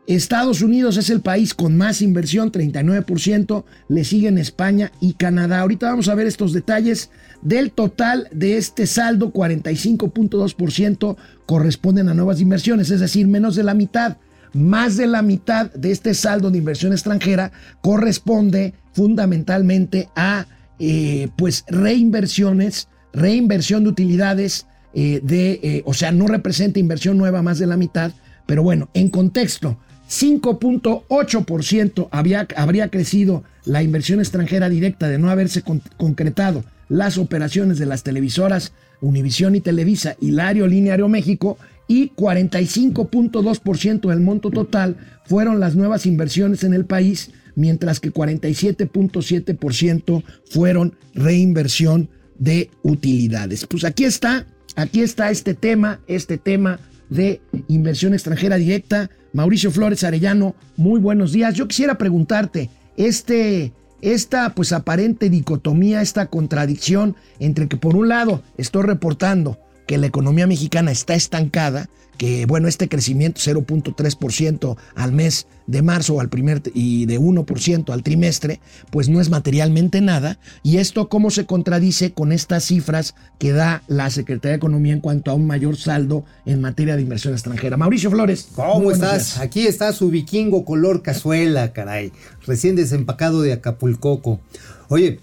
Estados 0.06 0.62
Unidos 0.62 0.98
es 0.98 1.10
el 1.10 1.22
país 1.22 1.54
con 1.54 1.78
más 1.78 2.02
inversión, 2.02 2.52
39%, 2.52 3.64
le 3.88 4.04
siguen 4.04 4.38
España 4.38 4.92
y 5.00 5.14
Canadá. 5.14 5.62
Ahorita 5.62 5.88
vamos 5.88 6.10
a 6.10 6.16
ver 6.16 6.28
estos 6.28 6.54
detalles. 6.54 7.10
Del 7.42 7.72
total 7.72 8.28
de 8.32 8.58
este 8.58 8.86
saldo, 8.86 9.32
45.2% 9.32 11.16
corresponden 11.46 12.10
a 12.10 12.14
nuevas 12.14 12.42
inversiones, 12.42 12.92
es 12.92 13.00
decir, 13.00 13.28
menos 13.28 13.56
de 13.56 13.64
la 13.64 13.74
mitad. 13.74 14.18
Más 14.54 14.96
de 14.96 15.08
la 15.08 15.22
mitad 15.22 15.72
de 15.74 15.92
este 15.92 16.14
saldo 16.14 16.52
de 16.52 16.60
inversión 16.60 16.92
extranjera 16.92 17.52
corresponde 17.82 18.74
fundamentalmente 18.94 20.10
a 20.16 20.46
eh, 20.80 21.30
pues 21.38 21.64
reinversiones, 21.68 22.88
reinversión 23.14 23.84
de 23.84 23.90
utilidades, 23.90 24.68
eh, 24.94 25.20
de, 25.24 25.60
eh, 25.64 25.84
o 25.86 25.94
sea, 25.94 26.12
no 26.12 26.28
representa 26.28 26.80
inversión 26.80 27.18
nueva 27.18 27.42
más 27.42 27.60
de 27.60 27.68
la 27.68 27.78
mitad, 27.78 28.12
pero 28.46 28.64
bueno, 28.64 28.90
en 28.94 29.10
contexto, 29.10 29.78
5.8% 30.10 32.08
habría 32.12 32.90
crecido 32.90 33.44
la 33.66 33.82
inversión 33.82 34.20
extranjera 34.20 34.70
directa 34.70 35.10
de 35.10 35.18
no 35.18 35.30
haberse 35.30 35.64
concretado 35.98 36.64
las 36.88 37.18
operaciones 37.18 37.80
de 37.80 37.88
las 37.88 38.04
televisoras 38.04 38.72
Univisión 39.02 39.56
y 39.56 39.62
Televisa 39.62 40.16
y 40.22 40.32
la 40.32 40.48
Aerolínea 40.48 40.94
Aeroméxico 40.94 41.58
y 41.88 42.10
45.2% 42.12 44.10
del 44.10 44.22
monto 44.22 44.52
total 44.52 44.98
fueron 45.26 45.60
las 45.60 45.76
nuevas 45.76 46.06
inversiones 46.06 46.64
en 46.64 46.74
el 46.74 46.86
país, 46.86 47.32
mientras 47.56 48.00
que 48.00 48.14
47.7% 48.14 50.24
fueron 50.50 50.96
reinversión 51.14 52.10
de 52.38 52.70
utilidades. 52.84 53.66
Pues 53.66 53.86
aquí 53.86 54.06
está, 54.06 54.46
aquí 54.76 55.02
está 55.02 55.32
este 55.32 55.54
tema, 55.54 56.02
este 56.08 56.38
tema 56.38 56.80
de 57.10 57.42
inversión 57.68 58.14
extranjera 58.14 58.58
directa. 58.58 59.10
Mauricio 59.34 59.72
Flores 59.72 60.04
Arellano, 60.04 60.56
muy 60.78 61.00
buenos 61.00 61.32
días. 61.32 61.56
Yo 61.56 61.68
quisiera 61.68 61.98
preguntarte, 61.98 62.70
este, 62.98 63.74
esta 64.02 64.54
pues 64.54 64.72
aparente 64.72 65.30
dicotomía, 65.30 66.02
esta 66.02 66.28
contradicción 66.28 67.16
entre 67.40 67.68
que 67.68 67.78
por 67.78 67.96
un 67.96 68.10
lado 68.10 68.44
estoy 68.58 68.84
reportando 68.84 69.58
que 69.86 69.98
la 69.98 70.08
economía 70.08 70.48
mexicana 70.48 70.92
está 70.92 71.16
estancada, 71.16 71.90
que 72.18 72.46
bueno, 72.46 72.68
este 72.68 72.88
crecimiento 72.88 73.42
0.3% 73.42 74.78
al 74.96 75.12
mes 75.12 75.48
de 75.68 75.82
marzo 75.82 76.20
al 76.20 76.30
primer 76.30 76.62
y 76.74 77.06
de 77.06 77.20
1% 77.20 77.92
al 77.92 78.04
trimestre, 78.04 78.62
pues 78.90 79.10
no 79.10 79.20
es 79.20 79.30
materialmente 79.30 80.02
nada. 80.02 80.40
Y 80.64 80.78
esto 80.78 81.10
cómo 81.10 81.30
se 81.32 81.46
contradice 81.46 82.14
con 82.14 82.32
estas 82.32 82.66
cifras 82.66 83.16
que 83.38 83.52
da 83.52 83.84
la 83.88 84.10
Secretaría 84.10 84.52
de 84.52 84.58
Economía 84.58 84.94
en 84.94 85.02
cuanto 85.02 85.32
a 85.32 85.34
un 85.34 85.48
mayor 85.48 85.76
saldo 85.78 86.24
en 86.46 86.62
materia 86.62 86.96
de 86.96 87.02
inversión 87.02 87.34
extranjera. 87.34 87.78
Mauricio 87.78 88.10
Flores. 88.10 88.50
¿Cómo 88.56 88.92
estás? 88.92 89.40
Aquí 89.40 89.68
está 89.68 89.92
su 89.92 90.10
vikingo 90.10 90.66
color 90.66 91.02
cazuela, 91.02 91.74
caray. 91.74 92.12
Recién 92.46 92.76
desempacado 92.76 93.42
de 93.42 93.54
Acapulcoco. 93.54 94.40
Oye, 94.88 95.20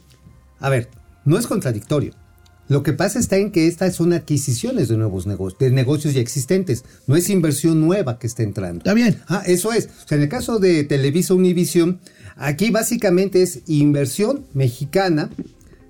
a 0.59 0.69
ver, 0.69 0.90
no 1.25 1.38
es 1.38 1.47
contradictorio. 1.47 2.14
Lo 2.73 2.83
que 2.83 2.95
pasa 2.95 3.19
está 3.19 3.37
en 3.37 3.52
que 3.52 3.67
estas 3.67 3.95
son 3.95 4.14
adquisiciones 4.14 4.88
de 4.88 4.97
nuevos 4.97 5.26
negocios, 5.26 5.59
de 5.59 5.71
negocios 5.71 6.14
ya 6.14 6.23
existentes. 6.23 6.85
No 7.07 7.17
es 7.17 7.29
inversión 7.29 7.83
nueva 7.83 8.19
que 8.19 8.26
está 8.26 8.43
entrando. 8.43 8.79
Está 8.79 8.95
bien. 8.95 9.21
Ah, 9.29 9.43
eso 9.45 9.75
es. 9.75 9.91
O 10.05 10.09
sea, 10.09 10.17
en 10.17 10.23
el 10.23 10.31
caso 10.31 10.59
de 10.59 10.83
Televisa 10.85 11.35
Univision, 11.35 12.00
aquí 12.35 12.71
básicamente 12.71 13.43
es 13.43 13.61
inversión 13.67 14.47
mexicana 14.55 15.29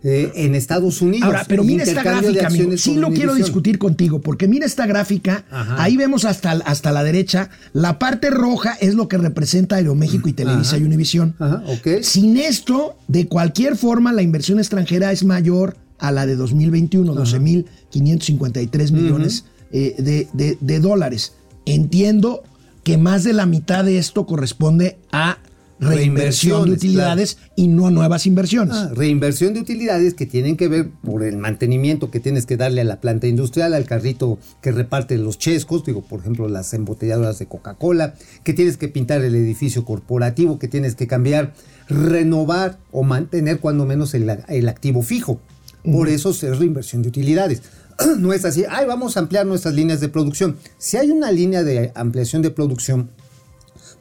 eh, 0.02 0.32
en 0.34 0.56
Estados 0.56 1.00
Unidos. 1.02 1.26
Ahora, 1.26 1.44
pero 1.46 1.62
mira 1.62 1.84
esta 1.84 2.02
gráfica, 2.02 2.48
amigo. 2.48 2.76
Sí 2.76 2.96
lo 2.96 3.12
quiero 3.12 3.36
discutir 3.36 3.78
contigo, 3.78 4.20
porque 4.20 4.48
mira 4.48 4.66
esta 4.66 4.84
gráfica. 4.84 5.44
Ahí 5.78 5.96
vemos 5.96 6.24
hasta, 6.24 6.50
hasta 6.50 6.90
la 6.90 7.04
derecha. 7.04 7.50
La 7.72 8.00
parte 8.00 8.28
roja 8.28 8.76
es 8.80 8.94
lo 8.94 9.06
que 9.06 9.18
representa 9.18 9.76
Aeroméxico 9.76 10.28
y 10.28 10.32
Televisa 10.32 10.78
y 10.78 10.82
Univision. 10.82 11.36
Ajá, 11.38 11.62
ok. 11.68 12.02
Sin 12.02 12.36
esto, 12.38 12.96
de 13.06 13.28
cualquier 13.28 13.76
forma, 13.76 14.12
la 14.12 14.22
inversión 14.22 14.58
extranjera 14.58 15.12
es 15.12 15.22
mayor 15.22 15.76
a 16.02 16.10
la 16.10 16.26
de 16.26 16.34
2021, 16.34 17.14
12.553 17.14 18.90
millones 18.90 19.44
eh, 19.70 19.94
de, 19.98 20.58
de, 20.60 20.80
dólares. 20.80 21.34
Entiendo 21.64 22.42
que 22.82 22.98
más 22.98 23.22
de 23.22 23.32
la 23.32 23.46
mitad 23.46 23.84
de 23.84 23.98
esto 23.98 24.26
corresponde 24.26 24.98
a 25.12 25.38
reinversión 25.78 26.66
de 26.66 26.72
utilidades 26.72 27.38
y 27.54 27.68
no 27.68 27.86
a 27.86 27.92
nuevas 27.92 28.26
inversiones. 28.26 28.74
Ah, 28.76 28.90
reinversión 28.92 29.54
de 29.54 29.60
utilidades 29.60 30.14
que 30.14 30.26
tienen 30.26 30.56
que 30.56 30.66
ver 30.66 30.90
por 30.90 31.22
el 31.22 31.36
mantenimiento 31.36 32.10
que 32.10 32.18
tienes 32.18 32.46
que 32.46 32.56
darle 32.56 32.80
a 32.80 32.84
la 32.84 33.00
planta 33.00 33.28
industrial, 33.28 33.72
al 33.72 33.84
carrito 33.84 34.40
que 34.60 34.72
reparte 34.72 35.16
los 35.18 35.38
chescos, 35.38 35.84
digo, 35.84 36.02
por 36.02 36.18
ejemplo, 36.18 36.48
las 36.48 36.74
embotelladoras 36.74 37.38
de 37.38 37.46
Coca-Cola, 37.46 38.14
que 38.42 38.54
tienes 38.54 38.76
que 38.76 38.88
pintar 38.88 39.22
el 39.22 39.36
edificio 39.36 39.84
corporativo, 39.84 40.58
que 40.58 40.66
tienes 40.66 40.96
que 40.96 41.06
cambiar, 41.06 41.54
renovar 41.88 42.78
o 42.90 43.04
mantener 43.04 43.60
cuando 43.60 43.86
menos 43.86 44.14
el, 44.14 44.28
el 44.48 44.68
activo 44.68 45.02
fijo. 45.02 45.40
Por 45.84 46.08
eso 46.08 46.30
es 46.30 46.58
reinversión 46.58 47.02
de 47.02 47.08
utilidades. 47.08 47.62
No 48.18 48.32
es 48.32 48.44
así, 48.44 48.64
ay, 48.68 48.86
vamos 48.86 49.16
a 49.16 49.20
ampliar 49.20 49.46
nuestras 49.46 49.74
líneas 49.74 50.00
de 50.00 50.08
producción. 50.08 50.56
Si 50.78 50.96
hay 50.96 51.10
una 51.10 51.30
línea 51.30 51.62
de 51.62 51.92
ampliación 51.94 52.42
de 52.42 52.50
producción, 52.50 53.10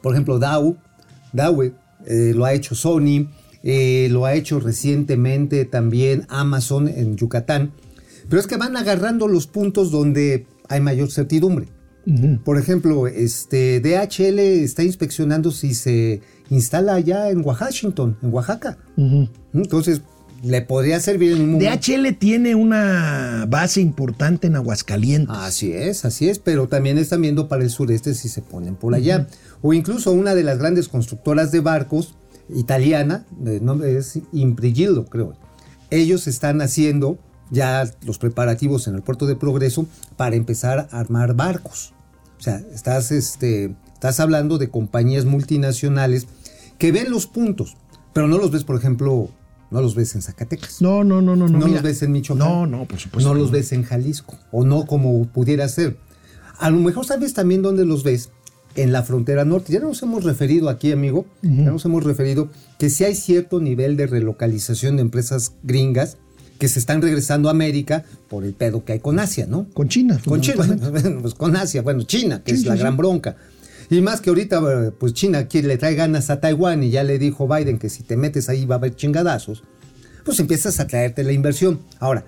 por 0.00 0.14
ejemplo, 0.14 0.38
Dow, 0.38 0.76
Dow 1.32 1.62
eh, 2.06 2.32
lo 2.34 2.44
ha 2.44 2.52
hecho 2.52 2.74
Sony, 2.74 3.28
eh, 3.62 4.08
lo 4.10 4.24
ha 4.24 4.34
hecho 4.34 4.58
recientemente 4.58 5.64
también 5.66 6.26
Amazon 6.28 6.88
en 6.88 7.16
Yucatán, 7.16 7.72
pero 8.28 8.40
es 8.40 8.46
que 8.46 8.56
van 8.56 8.76
agarrando 8.76 9.28
los 9.28 9.46
puntos 9.46 9.90
donde 9.90 10.46
hay 10.68 10.80
mayor 10.80 11.10
certidumbre. 11.10 11.68
Por 12.44 12.58
ejemplo, 12.58 13.06
este 13.06 13.80
DHL 13.80 14.40
está 14.40 14.82
inspeccionando 14.82 15.52
si 15.52 15.72
se 15.72 16.20
instala 16.50 16.94
allá 16.94 17.30
en 17.30 17.46
Washington, 17.46 18.16
en 18.22 18.34
Oaxaca. 18.34 18.76
Entonces, 19.54 20.02
le 20.42 20.60
podría 20.62 20.98
servir 21.00 21.32
en 21.32 21.42
un 21.42 21.52
momento. 21.52 21.76
DHL 21.76 22.14
tiene 22.18 22.54
una 22.54 23.46
base 23.48 23.80
importante 23.80 24.48
en 24.48 24.56
Aguascalientes. 24.56 25.34
Así 25.36 25.72
es, 25.72 26.04
así 26.04 26.28
es, 26.28 26.38
pero 26.40 26.66
también 26.66 26.98
están 26.98 27.22
viendo 27.22 27.48
para 27.48 27.62
el 27.62 27.70
sureste 27.70 28.14
si 28.14 28.28
se 28.28 28.42
ponen 28.42 28.74
por 28.74 28.94
allá. 28.94 29.28
O 29.62 29.72
incluso 29.72 30.10
una 30.10 30.34
de 30.34 30.42
las 30.42 30.58
grandes 30.58 30.88
constructoras 30.88 31.52
de 31.52 31.60
barcos 31.60 32.14
italiana, 32.52 33.24
el 33.46 33.64
nombre 33.64 33.96
es 33.96 34.18
Imprigillo, 34.32 35.04
creo. 35.06 35.34
Ellos 35.90 36.26
están 36.26 36.60
haciendo 36.60 37.18
ya 37.50 37.88
los 38.04 38.18
preparativos 38.18 38.88
en 38.88 38.96
el 38.96 39.02
puerto 39.02 39.26
de 39.26 39.36
Progreso 39.36 39.86
para 40.16 40.34
empezar 40.34 40.88
a 40.90 40.98
armar 40.98 41.34
barcos. 41.34 41.92
O 42.38 42.42
sea, 42.42 42.60
estás, 42.74 43.12
este, 43.12 43.76
estás 43.94 44.18
hablando 44.18 44.58
de 44.58 44.70
compañías 44.70 45.24
multinacionales 45.24 46.26
que 46.78 46.90
ven 46.90 47.10
los 47.10 47.28
puntos, 47.28 47.76
pero 48.12 48.26
no 48.26 48.38
los 48.38 48.50
ves, 48.50 48.64
por 48.64 48.74
ejemplo, 48.76 49.30
no 49.72 49.80
los 49.80 49.94
ves 49.94 50.14
en 50.14 50.22
Zacatecas. 50.22 50.82
No, 50.82 51.02
no, 51.02 51.22
no, 51.22 51.34
no. 51.34 51.48
No, 51.48 51.66
los 51.66 51.82
ves 51.82 52.02
en 52.02 52.12
Michoacán. 52.12 52.46
No, 52.46 52.66
no, 52.66 52.84
por 52.84 52.98
supuesto. 52.98 53.28
No 53.28 53.34
los 53.34 53.50
ves 53.50 53.72
en 53.72 53.84
Jalisco. 53.84 54.36
O 54.50 54.64
no 54.64 54.84
como 54.84 55.26
pudiera 55.28 55.66
ser. 55.68 55.96
A 56.58 56.70
lo 56.70 56.78
mejor 56.78 57.06
sabes 57.06 57.32
también 57.32 57.62
dónde 57.62 57.86
los 57.86 58.04
ves. 58.04 58.30
En 58.74 58.92
la 58.92 59.02
frontera 59.02 59.44
norte. 59.44 59.72
Ya 59.72 59.80
nos 59.80 60.02
hemos 60.02 60.24
referido 60.24 60.70
aquí, 60.70 60.92
amigo. 60.92 61.26
Ya 61.42 61.70
nos 61.70 61.84
hemos 61.84 62.04
referido 62.04 62.48
que 62.78 62.88
si 62.88 63.04
hay 63.04 63.14
cierto 63.14 63.60
nivel 63.60 63.98
de 63.98 64.06
relocalización 64.06 64.96
de 64.96 65.02
empresas 65.02 65.52
gringas 65.62 66.16
que 66.58 66.68
se 66.68 66.78
están 66.78 67.02
regresando 67.02 67.48
a 67.48 67.52
América 67.52 68.04
por 68.28 68.44
el 68.44 68.54
pedo 68.54 68.84
que 68.84 68.92
hay 68.92 69.00
con 69.00 69.18
Asia, 69.18 69.46
¿no? 69.46 69.66
Con 69.74 69.88
China. 69.88 70.20
Con 70.24 70.40
China. 70.40 70.64
Pues 71.20 71.34
con 71.34 71.56
Asia. 71.56 71.82
Bueno, 71.82 72.04
China, 72.04 72.42
que 72.44 72.52
es 72.52 72.64
la 72.64 72.76
gran 72.76 72.96
bronca. 72.96 73.36
Y 73.90 74.00
más 74.00 74.20
que 74.20 74.30
ahorita, 74.30 74.92
pues 74.98 75.14
China 75.14 75.46
quiere, 75.48 75.68
le 75.68 75.78
trae 75.78 75.94
ganas 75.94 76.30
a 76.30 76.40
Taiwán 76.40 76.82
y 76.82 76.90
ya 76.90 77.04
le 77.04 77.18
dijo 77.18 77.48
Biden 77.48 77.78
que 77.78 77.88
si 77.88 78.02
te 78.02 78.16
metes 78.16 78.48
ahí 78.48 78.64
va 78.64 78.76
a 78.76 78.78
haber 78.78 78.96
chingadazos, 78.96 79.62
pues 80.24 80.38
empiezas 80.40 80.80
a 80.80 80.86
traerte 80.86 81.24
la 81.24 81.32
inversión. 81.32 81.80
Ahora, 81.98 82.24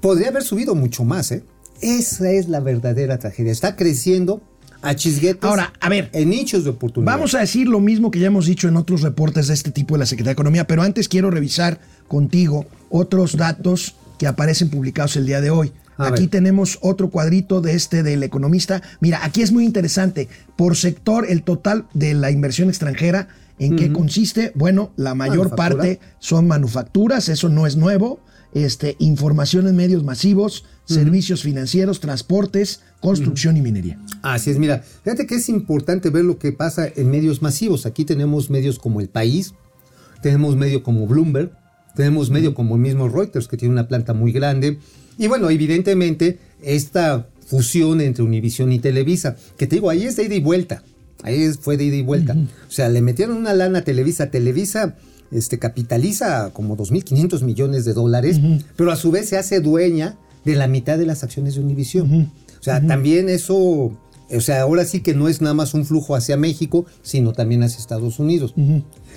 podría 0.00 0.28
haber 0.28 0.42
subido 0.42 0.74
mucho 0.74 1.04
más, 1.04 1.32
¿eh? 1.32 1.44
Esa 1.80 2.30
es 2.30 2.48
la 2.48 2.60
verdadera 2.60 3.18
tragedia. 3.18 3.52
Está 3.52 3.76
creciendo 3.76 4.42
a 4.82 4.94
chisguetes 4.94 5.44
Ahora, 5.44 5.72
a 5.80 5.88
ver, 5.88 6.10
en 6.12 6.30
nichos 6.30 6.64
de 6.64 6.70
oportunidad. 6.70 7.12
Vamos 7.12 7.34
a 7.34 7.40
decir 7.40 7.66
lo 7.68 7.80
mismo 7.80 8.10
que 8.10 8.18
ya 8.20 8.26
hemos 8.26 8.46
dicho 8.46 8.68
en 8.68 8.76
otros 8.76 9.02
reportes 9.02 9.48
de 9.48 9.54
este 9.54 9.70
tipo 9.70 9.94
de 9.94 10.00
la 10.00 10.06
Secretaría 10.06 10.30
de 10.30 10.34
Economía, 10.34 10.66
pero 10.66 10.82
antes 10.82 11.08
quiero 11.08 11.30
revisar 11.30 11.80
contigo 12.06 12.66
otros 12.90 13.36
datos 13.36 13.96
que 14.18 14.26
aparecen 14.26 14.70
publicados 14.70 15.16
el 15.16 15.26
día 15.26 15.40
de 15.40 15.50
hoy. 15.50 15.72
Aquí 15.96 16.26
tenemos 16.26 16.78
otro 16.82 17.10
cuadrito 17.10 17.60
de 17.60 17.74
este 17.74 18.02
del 18.02 18.22
economista. 18.22 18.82
Mira, 19.00 19.20
aquí 19.24 19.42
es 19.42 19.52
muy 19.52 19.64
interesante. 19.64 20.28
Por 20.56 20.76
sector, 20.76 21.26
el 21.28 21.42
total 21.42 21.86
de 21.94 22.14
la 22.14 22.30
inversión 22.30 22.68
extranjera, 22.68 23.28
¿en 23.58 23.76
qué 23.76 23.92
consiste? 23.92 24.52
Bueno, 24.54 24.92
la 24.96 25.14
mayor 25.14 25.54
parte 25.54 26.00
son 26.18 26.46
manufacturas, 26.46 27.28
eso 27.28 27.48
no 27.48 27.66
es 27.66 27.76
nuevo. 27.76 28.20
Este, 28.54 28.94
información 29.00 29.66
en 29.66 29.74
medios 29.74 30.04
masivos, 30.04 30.64
servicios 30.84 31.42
financieros, 31.42 31.98
transportes, 31.98 32.82
construcción 33.00 33.56
y 33.56 33.62
minería. 33.62 33.98
Así 34.22 34.50
es, 34.50 34.60
mira, 34.60 34.84
fíjate 35.02 35.26
que 35.26 35.34
es 35.34 35.48
importante 35.48 36.08
ver 36.10 36.24
lo 36.24 36.38
que 36.38 36.52
pasa 36.52 36.86
en 36.94 37.10
medios 37.10 37.42
masivos. 37.42 37.84
Aquí 37.84 38.04
tenemos 38.04 38.50
medios 38.50 38.78
como 38.78 39.00
El 39.00 39.08
País, 39.08 39.54
tenemos 40.22 40.54
medio 40.54 40.84
como 40.84 41.08
Bloomberg, 41.08 41.50
tenemos 41.96 42.30
medio 42.30 42.54
como 42.54 42.76
el 42.76 42.80
mismo 42.80 43.08
Reuters, 43.08 43.48
que 43.48 43.56
tiene 43.56 43.72
una 43.72 43.88
planta 43.88 44.14
muy 44.14 44.30
grande, 44.30 44.78
y 45.18 45.26
bueno, 45.28 45.50
evidentemente, 45.50 46.38
esta 46.62 47.28
fusión 47.46 48.00
entre 48.00 48.24
Univision 48.24 48.72
y 48.72 48.78
Televisa, 48.78 49.36
que 49.56 49.66
te 49.66 49.76
digo, 49.76 49.90
ahí 49.90 50.04
es 50.04 50.16
de 50.16 50.24
ida 50.24 50.34
y 50.34 50.40
vuelta. 50.40 50.82
Ahí 51.22 51.50
fue 51.60 51.76
de 51.76 51.84
ida 51.84 51.96
y 51.96 52.02
vuelta. 52.02 52.36
O 52.68 52.70
sea, 52.70 52.88
le 52.88 53.00
metieron 53.00 53.36
una 53.36 53.54
lana 53.54 53.80
a 53.80 53.84
Televisa. 53.84 54.30
Televisa 54.30 54.96
este, 55.30 55.58
capitaliza 55.58 56.50
como 56.52 56.76
2.500 56.76 57.42
millones 57.42 57.84
de 57.84 57.94
dólares, 57.94 58.40
pero 58.76 58.92
a 58.92 58.96
su 58.96 59.10
vez 59.10 59.28
se 59.28 59.38
hace 59.38 59.60
dueña 59.60 60.18
de 60.44 60.54
la 60.54 60.66
mitad 60.66 60.98
de 60.98 61.06
las 61.06 61.22
acciones 61.22 61.54
de 61.54 61.60
Univision. 61.60 62.30
O 62.60 62.62
sea, 62.62 62.86
también 62.86 63.28
eso, 63.28 63.56
o 63.56 64.40
sea, 64.40 64.62
ahora 64.62 64.84
sí 64.84 65.00
que 65.00 65.14
no 65.14 65.28
es 65.28 65.40
nada 65.40 65.54
más 65.54 65.74
un 65.74 65.84
flujo 65.84 66.14
hacia 66.14 66.36
México, 66.36 66.86
sino 67.02 67.32
también 67.32 67.62
hacia 67.62 67.78
Estados 67.78 68.18
Unidos. 68.18 68.54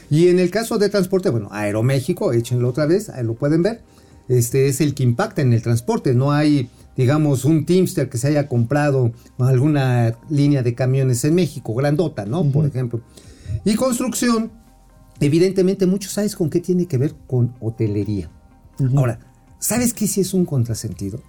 Y 0.10 0.28
en 0.28 0.40
el 0.40 0.50
caso 0.50 0.78
de 0.78 0.90
transporte, 0.90 1.30
bueno, 1.30 1.50
Aeroméxico, 1.52 2.32
échenlo 2.32 2.70
otra 2.70 2.86
vez, 2.86 3.10
ahí 3.10 3.24
lo 3.24 3.34
pueden 3.34 3.64
ver 3.64 3.82
este, 4.28 4.68
es 4.68 4.82
el 4.82 4.94
que 4.94 5.04
impacta 5.04 5.42
en 5.42 5.54
el 5.54 5.62
transporte. 5.62 6.14
No 6.14 6.32
hay, 6.32 6.70
digamos, 6.96 7.46
un 7.46 7.66
Teamster 7.66 8.10
que 8.10 8.18
se 8.18 8.28
haya 8.28 8.48
comprado 8.48 9.12
alguna 9.40 10.18
línea 10.30 10.64
de 10.64 10.76
camiones 10.76 11.24
en 11.24 11.36
México, 11.36 11.74
grandota, 11.74 12.26
¿no? 12.26 12.44
Por 12.52 12.66
ejemplo. 12.66 13.02
Y 13.66 13.76
construcción, 13.76 14.52
evidentemente, 15.20 15.86
muchos 15.86 16.14
sabes 16.14 16.36
con 16.36 16.50
qué 16.50 16.60
tiene 16.60 16.86
que 16.86 16.98
ver 16.98 17.16
con 17.28 17.56
hotelería. 17.60 18.30
Ahora, 18.96 19.20
¿sabes 19.60 19.94
qué 19.94 20.08
si 20.08 20.22
es 20.22 20.34
un 20.34 20.46
contrasentido? 20.46 21.22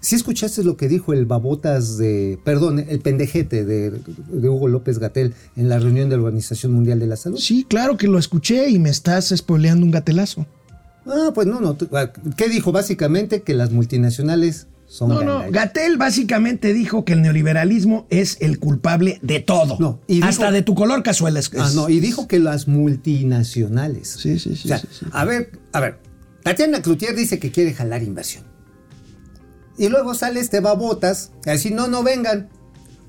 Si 0.00 0.16
escuchaste 0.16 0.64
lo 0.64 0.76
que 0.76 0.88
dijo 0.88 1.12
el 1.12 1.26
babotas 1.26 1.96
de, 1.96 2.36
perdón, 2.44 2.80
el 2.80 2.98
pendejete 2.98 3.64
de, 3.64 3.90
de 3.90 4.48
Hugo 4.48 4.66
López 4.66 4.98
Gatel 4.98 5.32
en 5.54 5.68
la 5.68 5.78
reunión 5.78 6.10
de 6.10 6.16
la 6.16 6.24
Organización 6.24 6.72
Mundial 6.72 6.98
de 6.98 7.06
la 7.06 7.14
Salud. 7.14 7.38
Sí, 7.38 7.64
claro 7.68 7.96
que 7.96 8.08
lo 8.08 8.18
escuché 8.18 8.68
y 8.68 8.80
me 8.80 8.90
estás 8.90 9.32
spoileando 9.36 9.86
un 9.86 9.92
gatelazo. 9.92 10.44
Ah, 11.06 11.30
pues 11.34 11.46
no, 11.46 11.60
no. 11.60 11.76
ah, 11.92 12.10
¿Qué 12.36 12.48
dijo? 12.48 12.72
Básicamente 12.72 13.42
que 13.42 13.54
las 13.54 13.70
multinacionales 13.72 14.66
son 14.86 15.08
No, 15.08 15.22
no. 15.22 15.44
Gatel 15.50 15.96
básicamente 15.96 16.72
dijo 16.74 17.04
que 17.04 17.14
el 17.14 17.22
neoliberalismo 17.22 18.06
es 18.10 18.36
el 18.40 18.58
culpable 18.58 19.18
de 19.22 19.40
todo. 19.40 19.76
No, 19.80 20.00
y 20.06 20.16
dijo- 20.16 20.26
Hasta 20.28 20.50
de 20.50 20.62
tu 20.62 20.74
color 20.74 21.02
cazuela. 21.02 21.40
es- 21.40 21.50
Ah, 21.58 21.70
no, 21.74 21.88
y 21.88 21.98
dijo 22.00 22.28
que 22.28 22.38
las 22.38 22.68
multinacionales. 22.68 24.08
Sí, 24.18 24.38
sí, 24.38 24.54
sí, 24.54 24.66
O 24.66 24.68
sea, 24.68 24.78
sí, 24.78 24.88
sí. 24.90 25.06
a 25.12 25.24
ver, 25.24 25.50
a 25.72 25.80
ver. 25.80 25.98
Tatiana 26.42 26.82
Cloutier 26.82 27.14
dice 27.16 27.38
que 27.38 27.50
quiere 27.50 27.72
jalar 27.72 28.02
inversión. 28.02 28.44
Y 29.78 29.88
luego 29.88 30.14
sale 30.14 30.40
este 30.40 30.60
babotas 30.60 31.32
a 31.46 31.52
decir, 31.52 31.72
no, 31.72 31.88
no 31.88 32.02
vengan. 32.02 32.50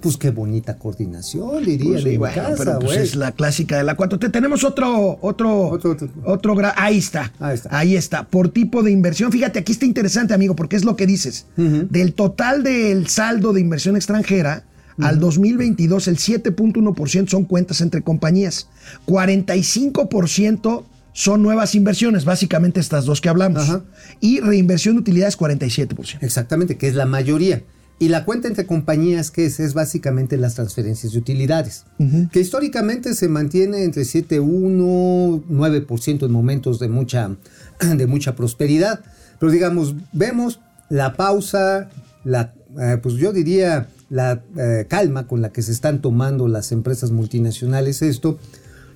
Pues 0.04 0.18
qué 0.18 0.30
bonita 0.32 0.78
coordinación, 0.78 1.64
diría 1.64 1.92
Pues 1.94 2.04
de 2.04 2.18
bueno, 2.18 2.36
casa, 2.36 2.56
pero 2.58 2.80
pues 2.80 2.98
es 2.98 3.16
la 3.16 3.32
clásica 3.32 3.78
de 3.78 3.84
la 3.86 3.96
4T. 3.98 4.32
Tenemos 4.32 4.64
otro, 4.64 5.18
otro, 5.22 5.70
Otro- 5.70 5.92
otro, 5.92 6.10
otro. 6.26 6.56
gra- 6.56 6.74
ahí 6.76 6.98
está, 6.98 7.32
Ahí 7.40 7.56
está. 7.56 7.78
ahí 7.78 7.96
está, 7.96 8.28
por 8.28 8.50
tipo 8.50 8.84
de 8.84 8.92
inversión. 8.92 9.32
Fíjate, 9.32 9.60
aquí 9.60 9.72
está 9.72 9.86
interesante, 9.86 10.34
amigo, 10.34 10.56
porque 10.56 10.76
es 10.76 10.84
lo 10.84 10.96
que 10.96 11.08
dices. 11.08 11.46
Del 11.56 12.14
total 12.14 12.64
del 12.64 13.08
saldo 13.08 13.54
de 13.54 13.62
inversión 13.62 13.96
extranjera, 13.96 14.66
al 15.00 15.20
2022 15.20 16.08
el 16.08 16.18
7.1% 16.18 17.28
son 17.30 17.46
cuentas 17.46 17.82
entre 17.82 18.02
compañías, 18.04 18.68
45% 19.08 20.84
son 21.16 21.44
nuevas 21.44 21.76
inversiones, 21.76 22.26
básicamente 22.26 22.80
estas 22.80 23.06
dos 23.06 23.22
que 23.22 23.30
hablamos, 23.30 23.64
Ajá. 23.70 23.84
y 24.20 24.40
reinversión 24.40 24.96
de 24.96 25.02
utilidades 25.02 25.38
47%. 25.38 26.18
Exactamente, 26.22 26.76
que 26.78 26.88
es 26.88 26.96
la 26.96 27.06
mayoría. 27.06 27.64
Y 28.00 28.10
la 28.10 28.26
cuenta 28.26 28.48
entre 28.48 28.66
compañías, 28.66 29.32
que 29.32 29.46
es? 29.46 29.60
Es 29.60 29.74
básicamente 29.74 30.38
las 30.38 30.56
transferencias 30.56 31.14
de 31.14 31.20
utilidades, 31.20 31.86
que 32.32 32.40
históricamente 32.40 33.14
se 33.14 33.30
mantiene 33.30 33.84
entre 33.84 34.04
7,1, 34.04 35.44
9% 35.50 36.26
en 36.26 36.32
momentos 36.32 36.80
de 36.80 36.90
mucha, 36.90 37.36
de 37.96 38.08
mucha 38.08 38.36
prosperidad. 38.36 39.02
Pero 39.40 39.52
digamos, 39.52 39.96
vemos 40.12 40.60
la 40.90 41.14
pausa, 41.14 41.90
la, 42.24 42.54
eh, 42.80 42.98
pues 43.02 43.16
yo 43.16 43.32
diría 43.32 43.88
la 44.10 44.44
eh, 44.58 44.86
calma 44.88 45.28
con 45.28 45.42
la 45.42 45.52
que 45.52 45.62
se 45.62 45.72
están 45.72 46.02
tomando 46.02 46.48
las 46.48 46.72
empresas 46.72 47.12
multinacionales 47.12 48.02
esto. 48.02 48.38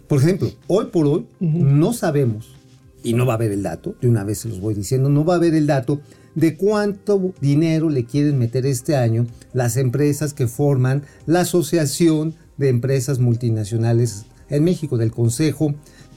Por 0.07 0.19
ejemplo, 0.19 0.51
hoy 0.67 0.85
por 0.85 1.07
hoy 1.07 1.27
no 1.39 1.93
sabemos 1.93 2.55
y 3.03 3.13
no 3.13 3.25
va 3.25 3.33
a 3.33 3.35
haber 3.35 3.51
el 3.51 3.63
dato, 3.63 3.95
de 4.01 4.07
una 4.09 4.23
vez 4.23 4.39
se 4.39 4.49
los 4.49 4.59
voy 4.59 4.73
diciendo, 4.73 5.09
no 5.09 5.25
va 5.25 5.33
a 5.33 5.37
haber 5.37 5.53
el 5.53 5.67
dato 5.67 6.01
de 6.37 6.55
cuánto 6.55 7.33
dinero 7.41 7.89
le 7.89 8.05
quieren 8.05 8.37
meter 8.37 8.65
este 8.67 8.95
año 8.95 9.25
las 9.53 9.75
empresas 9.75 10.33
que 10.33 10.47
forman 10.47 11.01
la 11.25 11.41
Asociación 11.41 12.35
de 12.57 12.69
Empresas 12.69 13.17
Multinacionales 13.19 14.25
en 14.49 14.63
México, 14.63 14.97
del 14.97 15.11
Consejo 15.11 15.73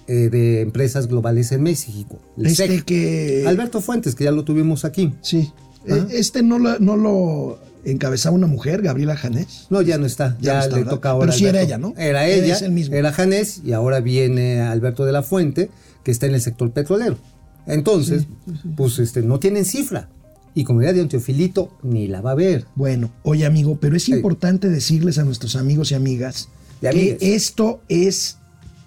eh, 0.06 0.28
de 0.30 0.60
Empresas 0.60 1.06
Globales 1.06 1.52
en 1.52 1.62
México. 1.62 2.18
el 2.36 2.46
Este 2.46 2.66
SEC. 2.68 2.84
que... 2.84 3.44
Alberto 3.46 3.80
Fuentes, 3.80 4.14
que 4.14 4.24
ya 4.24 4.30
lo 4.30 4.44
tuvimos 4.44 4.84
aquí. 4.84 5.14
Sí. 5.22 5.50
Eh, 5.86 6.04
Este 6.10 6.42
no 6.42 6.58
lo, 6.58 6.78
no 6.80 6.96
lo 6.98 7.58
encabezaba 7.86 8.34
una 8.36 8.46
mujer, 8.46 8.82
Gabriela 8.82 9.16
Janés. 9.16 9.66
No, 9.70 9.80
ya 9.80 9.96
no 9.96 10.04
está. 10.04 10.36
Ya 10.40 10.52
Ya, 10.52 10.54
no 10.54 10.60
está, 10.60 10.74
le 10.76 10.82
¿verdad? 10.82 10.90
toca 10.96 11.10
ahora. 11.10 11.26
Pero 11.28 11.38
sí 11.38 11.46
era 11.46 11.62
ella, 11.62 11.78
¿no? 11.78 11.94
Era 11.96 12.28
ella. 12.28 12.58
el 12.58 12.72
mismo. 12.72 12.94
Era 12.94 13.10
Janés 13.12 13.62
y 13.64 13.72
ahora 13.72 14.00
viene 14.00 14.60
Alberto 14.60 15.06
de 15.06 15.12
la 15.12 15.22
Fuente, 15.22 15.70
que 16.04 16.10
está 16.10 16.26
en 16.26 16.34
el 16.34 16.42
sector 16.42 16.70
petrolero. 16.72 17.16
Entonces, 17.74 18.26
pues 18.76 18.98
este, 18.98 19.22
no 19.22 19.38
tienen 19.38 19.64
cifra. 19.64 20.08
Y 20.54 20.64
como 20.64 20.80
diría 20.80 20.92
de 20.92 21.04
Teofilito, 21.06 21.70
ni 21.82 22.08
la 22.08 22.20
va 22.20 22.32
a 22.32 22.34
ver. 22.34 22.66
Bueno, 22.74 23.10
oye 23.22 23.46
amigo, 23.46 23.78
pero 23.80 23.96
es 23.96 24.08
importante 24.08 24.68
decirles 24.68 25.18
a 25.18 25.24
nuestros 25.24 25.54
amigos 25.56 25.92
y 25.92 25.94
amigas 25.94 26.48
que 26.80 26.88
amigues. 26.88 27.18
esto 27.20 27.80
es 27.88 28.38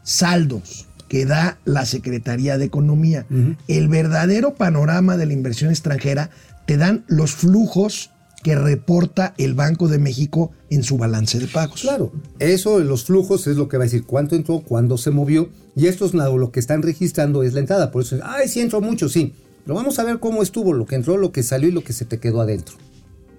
saldos 0.04 0.88
que 1.08 1.26
da 1.26 1.60
la 1.64 1.86
Secretaría 1.86 2.58
de 2.58 2.66
Economía. 2.66 3.26
El 3.68 3.88
verdadero 3.88 4.56
panorama 4.56 5.16
de 5.16 5.28
la 5.28 5.34
inversión 5.34 5.70
extranjera 5.70 6.32
te 6.66 6.78
dan 6.78 7.06
los 7.08 7.34
flujos 7.34 8.10
que 8.44 8.56
reporta 8.56 9.34
el 9.38 9.54
Banco 9.54 9.88
de 9.88 9.98
México 9.98 10.52
en 10.70 10.84
su 10.84 10.98
balance 10.98 11.40
de 11.40 11.48
pagos. 11.48 11.82
Claro, 11.82 12.12
eso 12.40 12.80
de 12.80 12.86
los 12.86 13.06
flujos 13.06 13.48
es 13.48 13.56
lo 13.56 13.68
que 13.68 13.78
va 13.78 13.84
a 13.84 13.88
decir 13.88 14.04
cuánto 14.04 14.36
entró, 14.36 14.60
cuándo 14.60 14.98
se 14.98 15.12
movió. 15.12 15.50
Y 15.76 15.88
esto 15.88 16.06
es 16.06 16.14
lo, 16.14 16.52
que 16.52 16.60
están 16.60 16.82
registrando 16.82 17.44
es 17.44 17.54
la 17.54 17.62
entrada. 17.62 17.90
Por 17.90 18.04
eso, 18.04 18.20
ay, 18.24 18.48
sí 18.48 18.60
entró 18.60 18.82
mucho, 18.82 19.10
sí. 19.10 19.34
Pero 19.64 19.76
vamos 19.76 19.98
a 19.98 20.04
ver 20.04 20.20
cómo 20.20 20.44
estuvo, 20.44 20.74
lo 20.74 20.86
que 20.86 20.96
entró, 20.96 21.18
lo 21.18 21.32
que 21.32 21.42
salió 21.42 21.70
y 21.70 21.72
lo 21.72 21.84
que 21.84 21.94
se 21.94 22.06
te 22.06 22.20
quedó 22.20 22.42
adentro. 22.42 22.76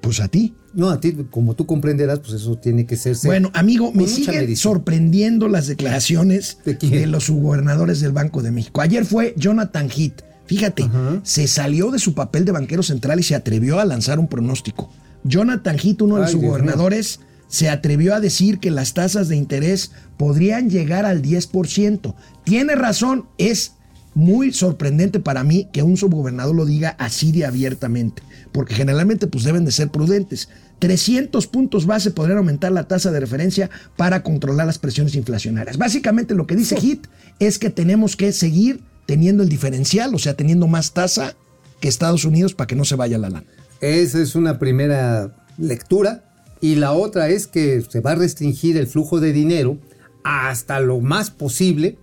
Pues 0.01 0.21
a 0.21 0.29
ti. 0.29 0.55
No, 0.75 0.90
a 0.90 1.01
ti, 1.01 1.14
como 1.31 1.55
tú 1.55 1.67
comprenderás, 1.67 2.19
pues 2.21 2.33
eso 2.33 2.59
tiene 2.59 2.87
que 2.87 2.97
ser. 2.97 3.17
Bueno, 3.25 3.51
amigo, 3.55 3.93
me 3.93 4.07
siguen 4.07 4.40
medición. 4.40 4.75
sorprendiendo 4.75 5.49
las 5.49 5.67
declaraciones 5.67 6.59
¿De 6.64 6.75
de, 6.75 7.07
los 7.07 7.25
subgobernadores 7.25 8.01
del 8.01 8.12
Banco 8.12 8.43
de 8.43 8.51
México. 8.51 8.81
Ayer 8.81 9.05
fue 9.05 9.35
Jonathan 9.37 9.88
Heath. 9.88 10.23
Fíjate, 10.46 10.88
se 11.22 11.46
salió 11.48 11.90
de 11.90 11.98
su 11.98 12.14
papel 12.14 12.44
de 12.44 12.52
banquero 12.52 12.83
central 12.83 13.20
y 13.20 13.22
se 13.22 13.35
atrevió 13.35 13.80
a 13.80 13.85
lanzar 13.85 14.18
un 14.18 14.28
pronóstico. 14.28 14.90
Jonathan 15.24 15.78
Heath, 15.78 16.02
uno 16.02 16.16
de 16.16 16.22
mío. 16.22 16.33
subgobernadores, 16.33 17.20
se 17.48 17.70
atrevió 17.70 18.14
a 18.14 18.20
decir 18.20 18.59
que 18.59 18.70
las 18.70 18.94
tasas 18.94 19.28
de 19.28 19.37
interés 19.37 19.92
podrían 20.16 20.70
llegar 20.70 21.07
al 21.07 21.22
10%. 21.22 22.14
Tiene 22.44 22.74
razón, 22.74 23.26
es 23.38 23.72
muy 24.14 24.52
sorprendente 24.52 25.20
para 25.20 25.44
mí 25.44 25.68
que 25.72 25.83
un 25.83 25.96
subgobernador 25.96 26.54
lo 26.54 26.66
diga 26.66 26.96
así 26.98 27.33
de 27.33 27.44
abiertamente, 27.44 28.22
porque 28.52 28.74
generalmente 28.74 29.26
pues 29.26 29.44
deben 29.44 29.64
de 29.64 29.72
ser 29.72 29.90
prudentes. 29.90 30.48
300 30.78 31.46
puntos 31.46 31.87
base 31.87 32.11
podrían 32.11 32.38
aumentar 32.38 32.72
la 32.72 32.88
tasa 32.88 33.11
de 33.11 33.20
referencia 33.20 33.70
para 33.96 34.22
controlar 34.22 34.66
las 34.66 34.78
presiones 34.78 35.14
inflacionarias. 35.14 35.78
Básicamente 35.78 36.35
lo 36.35 36.46
que 36.46 36.57
dice 36.57 36.76
HIT 36.76 37.07
es 37.38 37.59
que 37.59 37.70
tenemos 37.70 38.16
que 38.16 38.33
seguir 38.33 38.83
teniendo 39.07 39.43
el 39.43 39.49
diferencial, 39.49 40.14
o 40.14 40.19
sea, 40.19 40.35
teniendo 40.35 40.67
más 40.67 40.93
tasa 40.93 41.37
que 41.81 41.88
Estados 41.88 42.25
Unidos 42.25 42.55
para 42.55 42.67
que 42.67 42.77
no 42.77 42.85
se 42.85 42.97
vaya 42.97 43.19
la 43.19 43.31
lana. 43.31 43.47
Esa 43.81 44.21
es 44.21 44.35
una 44.35 44.59
primera 44.59 45.45
lectura. 45.59 46.31
Y 46.61 46.77
la 46.77 46.93
otra 46.93 47.29
es 47.29 47.47
que 47.47 47.83
se 47.83 48.01
va 48.01 48.12
a 48.12 48.14
restringir 48.14 48.77
el 48.77 48.87
flujo 48.87 49.21
de 49.21 49.33
dinero 49.33 49.79
hasta 50.23 50.81
lo 50.81 51.01
más 51.01 51.31
posible 51.31 51.99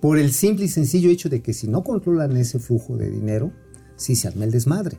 por 0.00 0.18
el 0.18 0.32
simple 0.32 0.64
y 0.64 0.68
sencillo 0.68 1.10
hecho 1.10 1.28
de 1.28 1.40
que 1.40 1.52
si 1.52 1.68
no 1.68 1.84
controlan 1.84 2.36
ese 2.36 2.58
flujo 2.58 2.96
de 2.96 3.10
dinero, 3.10 3.52
sí 3.96 4.16
se 4.16 4.28
arma 4.28 4.44
el 4.44 4.50
desmadre. 4.50 4.98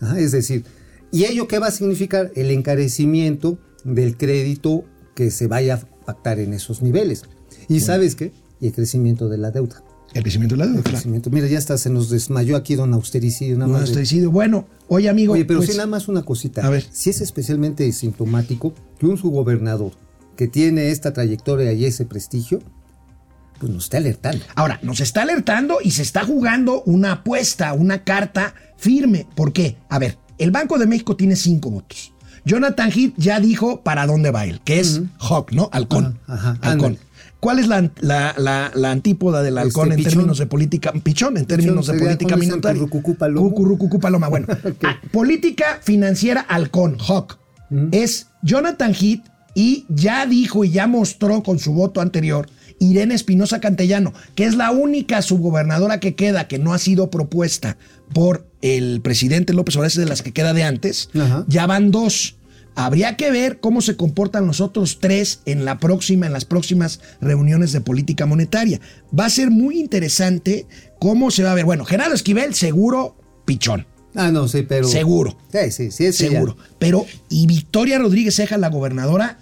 Ajá, 0.00 0.20
es 0.20 0.32
decir, 0.32 0.64
¿y 1.10 1.24
ello 1.24 1.48
qué 1.48 1.58
va 1.58 1.66
a 1.66 1.72
significar? 1.72 2.30
El 2.36 2.50
encarecimiento 2.50 3.58
del 3.84 4.16
crédito 4.16 4.84
que 5.14 5.30
se 5.30 5.48
vaya 5.48 5.74
a 5.74 6.04
pactar 6.04 6.38
en 6.38 6.54
esos 6.54 6.82
niveles. 6.82 7.24
¿Y 7.68 7.80
sabes 7.80 8.14
qué? 8.14 8.32
Y 8.60 8.68
el 8.68 8.72
crecimiento 8.72 9.28
de 9.28 9.38
la 9.38 9.50
deuda. 9.50 9.82
El 10.14 10.22
crecimiento 10.22 10.54
de 10.54 10.58
la 10.60 10.66
deuda, 10.66 10.78
El 10.78 10.84
claro. 10.84 11.30
Mira, 11.30 11.46
ya 11.46 11.58
hasta 11.58 11.78
se 11.78 11.90
nos 11.90 12.10
desmayó 12.10 12.56
aquí 12.56 12.74
don 12.74 12.92
Austericidio. 12.92 13.56
Nada 13.56 13.72
No, 13.72 13.78
más 13.78 13.94
de-. 13.94 14.26
Bueno, 14.26 14.66
oye 14.88 15.08
amigo, 15.08 15.32
Oye, 15.34 15.44
pero 15.44 15.60
pues, 15.60 15.70
sí 15.70 15.76
nada 15.76 15.86
más 15.86 16.08
una 16.08 16.22
cosita. 16.22 16.66
A 16.66 16.70
ver. 16.70 16.84
Si 16.90 17.10
es 17.10 17.20
especialmente 17.20 17.90
sintomático 17.92 18.74
que 18.98 19.06
un 19.06 19.16
subgobernador 19.16 19.92
que 20.36 20.48
tiene 20.48 20.90
esta 20.90 21.12
trayectoria 21.12 21.72
y 21.72 21.84
ese 21.84 22.04
prestigio, 22.04 22.60
pues 23.58 23.72
nos 23.72 23.84
está 23.84 23.98
alertando. 23.98 24.44
Ahora, 24.54 24.80
nos 24.82 25.00
está 25.00 25.22
alertando 25.22 25.78
y 25.82 25.92
se 25.92 26.02
está 26.02 26.24
jugando 26.24 26.82
una 26.82 27.12
apuesta, 27.12 27.72
una 27.72 28.04
carta 28.04 28.54
firme. 28.76 29.26
¿Por 29.34 29.52
qué? 29.52 29.76
A 29.88 29.98
ver, 29.98 30.18
el 30.38 30.50
Banco 30.50 30.78
de 30.78 30.86
México 30.86 31.16
tiene 31.16 31.36
cinco 31.36 31.70
votos. 31.70 32.12
Jonathan 32.44 32.90
Heath 32.90 33.14
ya 33.16 33.38
dijo 33.38 33.82
para 33.82 34.06
dónde 34.06 34.32
va 34.32 34.44
él, 34.46 34.60
que 34.64 34.80
es 34.80 35.00
Hawk, 35.20 35.52
¿no? 35.52 35.70
Halcón. 35.72 36.18
Ajá, 36.26 36.58
ajá, 36.60 36.72
halcón. 36.72 36.98
¿Cuál 37.42 37.58
es 37.58 37.66
la, 37.66 37.90
la- 38.00 38.34
la- 38.38 38.70
la 38.72 38.90
antípoda 38.92 39.42
del 39.42 39.58
halcón 39.58 39.88
Este, 39.88 39.94
en 39.94 39.98
pichón. 39.98 40.12
términos 40.12 40.38
de 40.38 40.46
política? 40.46 40.92
Pichón, 41.02 41.36
en 41.36 41.44
términos 41.46 41.88
de 41.88 41.98
política 41.98 42.36
minutaria. 42.36 42.78
Currucucú 42.78 43.16
paloma. 43.16 43.40
Cucurrucucú 43.48 43.98
paloma. 43.98 44.28
Bueno, 44.28 44.46
ah, 44.84 45.00
política 45.10 45.80
financiera 45.82 46.42
halcón, 46.42 46.98
Hawk. 47.00 47.38
Es 47.90 48.28
Jonathan 48.42 48.94
Heath 48.94 49.24
y 49.56 49.86
ya 49.88 50.24
dijo 50.26 50.64
y 50.64 50.70
ya 50.70 50.86
mostró 50.86 51.42
con 51.42 51.58
su 51.58 51.72
voto 51.72 52.00
anterior 52.00 52.48
Irene 52.78 53.14
Espinosa 53.14 53.58
Cantellano, 53.60 54.12
que 54.36 54.44
es 54.44 54.54
la 54.54 54.70
única 54.70 55.20
subgobernadora 55.20 55.98
que 55.98 56.14
queda 56.14 56.46
que 56.46 56.58
no 56.60 56.72
ha 56.74 56.78
sido 56.78 57.10
propuesta 57.10 57.76
por 58.14 58.46
el 58.60 59.00
presidente 59.02 59.52
López 59.52 59.74
Obrador, 59.74 59.88
es 59.88 59.96
de 59.96 60.06
las 60.06 60.22
que 60.22 60.32
queda 60.32 60.52
de 60.52 60.62
antes. 60.62 61.10
Ajá. 61.18 61.44
Ya 61.48 61.66
van 61.66 61.90
dos. 61.90 62.36
Habría 62.74 63.16
que 63.16 63.30
ver 63.30 63.60
cómo 63.60 63.80
se 63.82 63.96
comportan 63.96 64.46
los 64.46 64.60
otros 64.60 64.98
tres 64.98 65.40
en 65.44 65.64
la 65.64 65.78
próxima, 65.78 66.26
en 66.26 66.32
las 66.32 66.44
próximas 66.44 67.00
reuniones 67.20 67.72
de 67.72 67.80
política 67.80 68.24
monetaria. 68.26 68.80
Va 69.18 69.26
a 69.26 69.30
ser 69.30 69.50
muy 69.50 69.78
interesante 69.78 70.66
cómo 70.98 71.30
se 71.30 71.42
va 71.42 71.52
a 71.52 71.54
ver. 71.54 71.64
Bueno, 71.64 71.84
Gerardo 71.84 72.14
Esquivel, 72.14 72.54
seguro, 72.54 73.16
pichón. 73.44 73.86
Ah, 74.14 74.30
no, 74.30 74.48
sí, 74.48 74.62
pero. 74.62 74.88
Seguro. 74.88 75.36
Sí, 75.52 75.70
sí, 75.70 75.90
sí, 75.90 76.04
ya. 76.04 76.12
Seguro. 76.12 76.56
Pero, 76.78 77.06
¿y 77.28 77.46
Victoria 77.46 77.98
Rodríguez 77.98 78.36
Ceja, 78.36 78.58
la 78.58 78.68
gobernadora, 78.68 79.38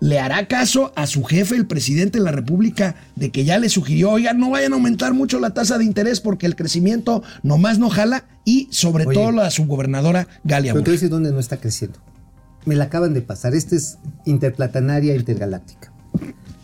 le 0.00 0.18
hará 0.18 0.46
caso 0.46 0.92
a 0.94 1.06
su 1.06 1.24
jefe, 1.24 1.56
el 1.56 1.66
presidente 1.66 2.18
de 2.18 2.24
la 2.24 2.30
República, 2.30 2.96
de 3.16 3.30
que 3.30 3.44
ya 3.44 3.58
le 3.58 3.68
sugirió, 3.68 4.10
oigan, 4.10 4.38
no 4.38 4.50
vayan 4.50 4.72
a 4.72 4.76
aumentar 4.76 5.14
mucho 5.14 5.40
la 5.40 5.50
tasa 5.54 5.78
de 5.78 5.84
interés 5.84 6.20
porque 6.20 6.46
el 6.46 6.54
crecimiento 6.56 7.22
nomás 7.42 7.78
no 7.78 7.90
jala? 7.90 8.24
Y 8.44 8.68
sobre 8.70 9.06
Oye. 9.06 9.14
todo 9.14 9.32
la 9.32 9.50
subgobernadora 9.50 10.28
Galia 10.44 10.72
Pero 10.72 10.82
Borja. 10.82 10.92
decir 10.92 11.08
dónde 11.08 11.32
no 11.32 11.40
está 11.40 11.56
creciendo. 11.56 11.98
Me 12.66 12.74
la 12.74 12.84
acaban 12.84 13.14
de 13.14 13.22
pasar. 13.22 13.54
Esta 13.54 13.76
es 13.76 13.98
interplatanaria 14.26 15.16
intergaláctica. 15.16 15.92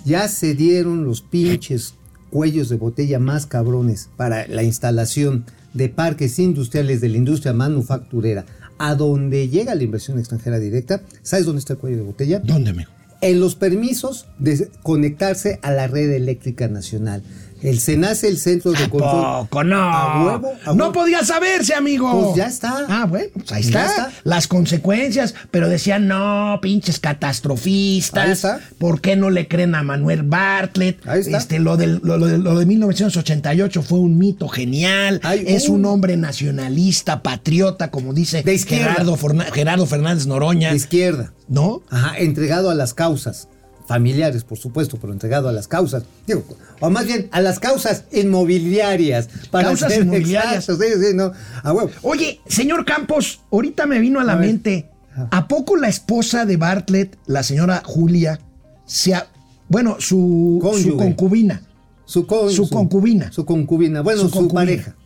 Ya 0.05 0.29
se 0.29 0.55
dieron 0.55 1.05
los 1.05 1.23
pinches 1.23 1.95
cuellos 2.31 2.69
de 2.69 2.77
botella 2.77 3.19
más 3.19 3.47
cabrones 3.47 4.11
para 4.17 4.47
la 4.49 4.63
instalación 4.63 5.45
de 5.75 5.89
parques 5.89 6.39
industriales 6.39 7.01
de 7.01 7.09
la 7.09 7.19
industria 7.19 7.53
manufacturera, 7.53 8.45
a 8.79 8.95
donde 8.95 9.49
llega 9.49 9.75
la 9.75 9.83
inversión 9.83 10.19
extranjera 10.19 10.59
directa, 10.59 11.03
¿sabes 11.23 11.47
dónde 11.47 11.61
está 11.61 11.75
el 11.75 11.79
cuello 11.79 11.99
de 11.99 12.03
botella? 12.03 12.41
¿Dónde, 12.41 12.71
amigo? 12.71 12.91
En 13.21 13.39
los 13.39 13.55
permisos 13.55 14.27
de 14.39 14.69
conectarse 14.83 15.61
a 15.63 15.71
la 15.71 15.87
red 15.87 16.11
eléctrica 16.11 16.67
nacional. 16.67 17.23
El 17.63 17.79
SENACE, 17.81 18.29
el 18.29 18.39
centro 18.39 18.73
de 18.73 18.89
control. 18.91 19.47
Poco, 19.49 19.65
no. 19.65 19.81
A 19.81 20.25
huevo, 20.25 20.53
a 20.67 20.75
No 20.75 20.93
podía 20.93 21.25
saberse, 21.25 21.75
amigo. 21.75 22.11
Pues 22.25 22.37
ya 22.37 22.47
está. 22.47 22.85
Ah, 22.89 23.07
bueno, 23.07 23.29
pues 23.35 23.53
ahí 23.53 23.63
está. 23.63 23.87
está. 23.87 24.13
Las 24.25 24.49
consecuencias. 24.49 25.35
Pero 25.51 25.69
decían, 25.69 26.09
no, 26.09 26.59
pinches 26.61 26.99
catastrofistas. 26.99 28.25
Ahí 28.25 28.33
está. 28.33 28.61
¿Por 28.79 29.01
qué 29.01 29.17
no 29.17 29.31
le 29.31 29.47
creen 29.49 29.75
a 29.75 29.83
Manuel 29.83 30.23
Bartlett? 30.23 31.07
Ahí 31.07 31.21
está. 31.21 31.39
Este, 31.39 31.59
lo, 31.59 31.77
del- 31.77 32.01
lo, 32.03 32.17
lo 32.19 32.27
de- 32.27 32.39
lo 32.39 32.59
de 32.59 32.67
1988 32.67 33.83
fue 33.83 33.99
un 34.01 34.19
mito 34.19 34.49
genial. 34.49 35.21
Ay, 35.23 35.45
es 35.47 35.69
uh. 35.69 35.75
un 35.75 35.85
hombre 35.85 36.17
nacionalista, 36.17 37.23
patriota, 37.23 37.91
como 37.91 38.13
dice 38.13 38.43
De. 38.43 38.59
Gerardo, 38.59 39.17
Gerardo 39.53 39.87
Fernández 39.87 40.27
Noroña. 40.27 40.71
De 40.71 40.77
izquierda. 40.77 41.33
¿No? 41.49 41.83
Ajá, 41.91 42.17
entregado 42.19 42.71
a 42.71 42.75
las 42.75 42.95
causas. 42.95 43.49
Familiares, 43.93 44.43
por 44.45 44.57
supuesto, 44.59 44.97
pero 45.01 45.13
entregado 45.13 45.49
a 45.49 45.53
las 45.53 45.69
causas. 45.69 46.05
Digo, 46.27 46.45
o 46.81 46.89
más 46.89 47.05
bien 47.07 47.29
a 47.31 47.41
las 47.43 47.59
causas 47.61 48.05
inmobiliarias. 48.11 49.29
Causas 49.51 49.93
ser 49.93 50.03
inmobiliarias. 50.05 50.69
exactos, 50.69 50.87
sí, 51.01 51.07
sí, 51.11 51.15
no. 51.15 51.33
A 51.63 51.73
huevo. 51.73 51.91
Oye, 52.03 52.41
señor 52.47 52.85
Campos, 52.85 53.41
ahorita 53.51 53.87
me 53.87 53.99
vino 53.99 54.19
a 54.21 54.25
la 54.25 54.33
A 54.33 54.37
mente, 54.37 54.89
¿a 55.31 55.47
poco 55.47 55.77
la 55.77 55.89
esposa 55.89 56.47
de 56.47 56.57
Bartlett, 56.57 57.19
la 57.27 57.43
señora 57.43 57.83
Julia, 57.85 58.41
se 58.87 59.15
ha- 59.15 59.27
bueno, 59.69 59.97
su, 60.01 60.59
concubina, 60.99 61.63
Su, 62.07 62.27
con- 62.27 62.51
Su 62.51 62.69
concubina. 62.69 63.31
Su 63.33 63.45
concubina. 63.45 64.01
Bueno, 64.03 64.23
Su 64.23 64.29
su, 64.29 64.35
concubina. 64.35 64.61
pareja. 64.61 64.97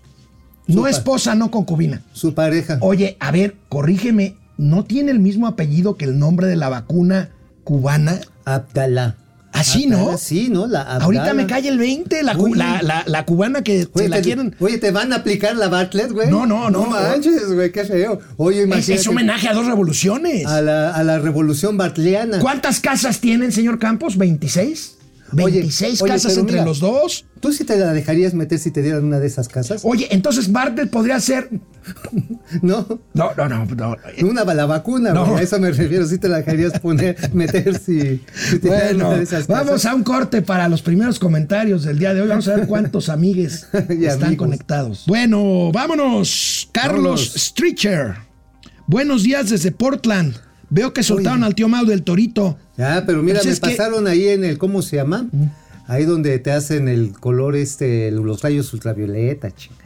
no 0.68 0.82
pa- 0.82 0.90
esposa, 0.90 1.34
no 1.34 1.50
concubina? 1.50 2.02
Su 2.12 2.34
pareja. 2.34 2.78
Oye, 2.80 3.16
a 3.20 3.30
ver, 3.30 3.56
corrígeme, 3.68 4.36
¿no 4.58 4.84
tiene 4.84 5.10
el 5.12 5.18
mismo 5.20 5.46
apellido 5.46 5.96
que 5.96 6.04
el 6.04 6.18
nombre 6.18 6.46
de 6.46 6.56
la 6.56 6.68
vacuna 6.68 7.30
cubana? 7.64 8.20
Abdalá. 8.46 9.16
Así, 9.52 9.84
Abdalá, 9.86 10.10
¿no? 10.12 10.18
Sí, 10.18 10.48
¿no? 10.50 10.66
La 10.66 10.82
Abdala. 10.82 11.04
Ahorita 11.04 11.32
me 11.34 11.46
cae 11.46 11.66
el 11.68 11.78
20, 11.78 12.22
la, 12.22 12.34
cu- 12.36 12.54
la, 12.54 12.82
la- 12.82 13.04
la 13.06 13.24
cubana 13.24 13.62
que 13.62 13.88
Oye, 13.94 14.04
se 14.04 14.08
la 14.10 14.16
te, 14.16 14.22
quieren... 14.22 14.54
oye, 14.60 14.76
¿te 14.78 14.90
van 14.90 15.12
a 15.14 15.16
aplicar 15.16 15.56
la 15.56 15.68
Bartlett, 15.68 16.12
güey? 16.12 16.28
No, 16.30 16.44
no, 16.46 16.68
no. 16.70 16.84
No 16.84 16.90
manches, 16.90 17.52
güey, 17.52 17.72
qué 17.72 17.84
feo. 17.84 18.20
Oye, 18.36 18.60
Es, 18.60 18.66
imagínate. 18.66 18.94
es 19.00 19.06
homenaje 19.08 19.48
a 19.48 19.54
dos 19.54 19.64
revoluciones. 19.66 20.46
a 20.46 20.60
la, 20.60 20.90
a 20.94 21.02
la 21.04 21.18
revolución 21.20 21.78
bartleana. 21.78 22.38
¿Cuántas 22.40 22.80
casas 22.80 23.20
tienen, 23.20 23.50
señor 23.50 23.78
Campos? 23.78 24.18
¿26? 24.18 24.95
Oye, 25.44 25.60
26 25.60 26.02
oye, 26.02 26.12
casas 26.12 26.36
entre 26.36 26.54
mira. 26.54 26.64
los 26.64 26.80
dos. 26.80 27.26
¿Tú 27.40 27.52
sí 27.52 27.64
te 27.64 27.76
la 27.76 27.92
dejarías 27.92 28.32
meter 28.34 28.58
si 28.58 28.70
te 28.70 28.82
dieran 28.82 29.04
una 29.04 29.18
de 29.18 29.26
esas 29.26 29.48
casas? 29.48 29.82
Oye, 29.84 30.08
entonces 30.10 30.50
Bartlett 30.50 30.90
podría 30.90 31.20
ser. 31.20 31.50
No. 32.62 32.86
No, 33.14 33.30
no, 33.36 33.48
no. 33.48 33.64
no. 33.66 33.96
Una 34.28 34.44
la 34.44 34.66
vacuna, 34.66 35.12
No. 35.12 35.36
a 35.36 35.42
eso 35.42 35.58
me 35.60 35.70
refiero. 35.70 36.06
Si 36.06 36.18
te 36.18 36.28
la 36.28 36.38
dejarías 36.38 36.78
poner, 36.80 37.16
meter 37.34 37.78
si, 37.78 38.20
si 38.34 38.58
te 38.58 38.68
dieran 38.68 38.80
Bueno, 38.96 39.08
una 39.08 39.16
de 39.18 39.22
esas 39.24 39.46
casas. 39.46 39.66
vamos 39.66 39.86
a 39.86 39.94
un 39.94 40.02
corte 40.02 40.42
para 40.42 40.68
los 40.68 40.82
primeros 40.82 41.18
comentarios 41.18 41.84
del 41.84 41.98
día 41.98 42.12
de 42.14 42.22
hoy. 42.22 42.28
Vamos 42.28 42.48
a 42.48 42.56
ver 42.56 42.66
cuántos 42.68 43.08
amigues 43.08 43.68
están 43.72 44.24
amigos. 44.24 44.36
conectados. 44.46 45.04
Bueno, 45.06 45.70
vámonos. 45.72 46.68
Carlos 46.72 47.02
Vámonos. 47.02 47.34
Stritcher. 47.36 48.14
Buenos 48.88 49.22
días 49.22 49.50
desde 49.50 49.70
Portland. 49.72 50.34
Veo 50.70 50.92
que 50.92 51.02
soltaron 51.04 51.44
al 51.44 51.54
tío 51.54 51.68
Mau 51.68 51.84
del 51.84 52.02
Torito. 52.02 52.58
Ya, 52.76 53.04
pero 53.06 53.22
mira, 53.22 53.40
Pues 53.42 53.60
me 53.62 53.68
que- 53.70 53.76
pasaron 53.76 54.06
ahí 54.06 54.28
en 54.28 54.44
el, 54.44 54.58
¿cómo 54.58 54.82
se 54.82 54.96
llama? 54.96 55.26
Ahí 55.88 56.04
donde 56.04 56.38
te 56.38 56.52
hacen 56.52 56.88
el 56.88 57.12
color 57.12 57.56
este, 57.56 58.10
los 58.10 58.42
rayos 58.42 58.72
ultravioleta, 58.74 59.50
chinga. 59.54 59.76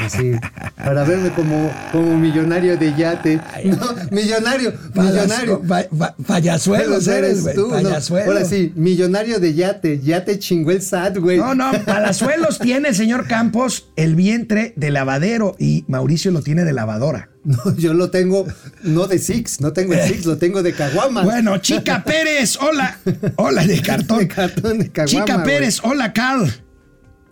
Así, 0.00 0.32
para 0.76 1.04
verme 1.04 1.30
como, 1.30 1.70
como 1.92 2.18
millonario 2.18 2.76
de 2.76 2.92
yate. 2.96 3.40
No, 3.64 3.76
millonario, 4.10 4.72
millonario. 4.94 5.62
Pa- 5.62 5.84
pa- 5.96 6.16
Payasuelos 6.26 7.06
eres, 7.06 7.42
güey. 7.42 7.54
tú, 7.54 7.68
no. 7.68 7.74
Payasuelos. 7.74 8.26
Ahora 8.34 8.44
sí, 8.44 8.72
millonario 8.74 9.38
de 9.38 9.54
yate. 9.54 10.00
Ya 10.00 10.24
te 10.24 10.40
chingó 10.40 10.72
el 10.72 10.82
SAT, 10.82 11.18
güey. 11.18 11.38
No, 11.38 11.54
no, 11.54 11.70
Palazuelos 11.86 12.58
tiene 12.58 12.88
el 12.88 12.94
señor 12.96 13.28
Campos 13.28 13.86
el 13.94 14.16
vientre 14.16 14.72
de 14.76 14.90
lavadero 14.90 15.54
y 15.58 15.84
Mauricio 15.86 16.32
lo 16.32 16.42
tiene 16.42 16.64
de 16.64 16.72
lavadora. 16.72 17.29
No, 17.44 17.74
yo 17.76 17.94
lo 17.94 18.10
tengo, 18.10 18.46
no 18.82 19.06
de 19.06 19.18
Six, 19.18 19.60
no 19.60 19.72
tengo 19.72 19.94
el 19.94 20.02
Six, 20.02 20.26
lo 20.26 20.36
tengo 20.36 20.62
de 20.62 20.72
Caguama. 20.72 21.22
Bueno, 21.22 21.58
Chica 21.58 22.04
Pérez, 22.04 22.58
hola. 22.60 22.98
Hola, 23.36 23.66
de 23.66 23.80
cartón. 23.82 24.18
De 24.18 24.28
cartón 24.28 24.78
de 24.78 24.90
Caguama. 24.90 25.26
Chica. 25.26 25.42
Pérez, 25.42 25.80
hola, 25.82 26.12
Carl. 26.12 26.50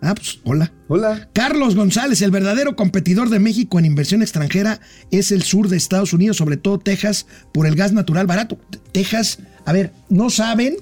Ah, 0.01 0.15
pues, 0.15 0.39
hola. 0.45 0.71
Hola. 0.87 1.29
Carlos 1.33 1.75
González, 1.75 2.21
el 2.21 2.31
verdadero 2.31 2.75
competidor 2.75 3.29
de 3.29 3.39
México 3.39 3.79
en 3.79 3.85
inversión 3.85 4.21
extranjera 4.21 4.79
es 5.11 5.31
el 5.31 5.43
sur 5.43 5.67
de 5.67 5.75
Estados 5.75 6.13
Unidos, 6.13 6.37
sobre 6.37 6.55
todo 6.55 6.79
Texas, 6.79 7.25
por 7.53 7.67
el 7.67 7.75
gas 7.75 7.91
natural 7.91 8.25
barato. 8.25 8.57
Texas, 8.93 9.39
a 9.65 9.73
ver, 9.73 9.91
no 10.07 10.29
saben, 10.29 10.77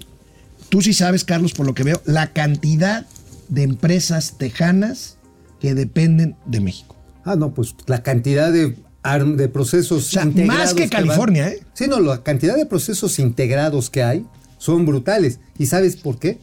tú 0.69 0.81
sí 0.81 0.93
sabes, 0.93 1.25
Carlos, 1.25 1.53
por 1.53 1.65
lo 1.65 1.73
que 1.73 1.83
veo, 1.83 2.01
la 2.05 2.31
cantidad 2.31 3.07
de 3.49 3.63
empresas 3.63 4.37
tejanas 4.37 5.17
que 5.59 5.73
dependen 5.73 6.35
de 6.45 6.59
México. 6.59 6.95
Ah, 7.25 7.35
no, 7.35 7.53
pues 7.53 7.75
la 7.87 8.03
cantidad 8.03 8.53
de, 8.53 8.75
arm- 9.07 9.35
de 9.35 9.47
procesos 9.49 10.07
O 10.07 10.09
sea, 10.11 10.23
integrados. 10.23 10.63
más 10.65 10.73
que 10.73 10.81
van- 10.81 10.89
California, 10.89 11.47
¿eh? 11.49 11.59
Sí, 11.73 11.85
no, 11.87 11.99
la 11.99 12.23
cantidad 12.23 12.55
de 12.55 12.65
procesos 12.65 13.19
integrados 13.19 13.89
que 13.89 14.03
hay 14.03 14.25
son 14.57 14.85
brutales. 14.85 15.39
¿Y 15.57 15.65
sabes 15.67 15.95
por 15.95 16.19
qué? 16.19 16.39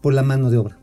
Por 0.00 0.14
la 0.14 0.22
mano 0.22 0.50
de 0.50 0.56
obra. 0.58 0.78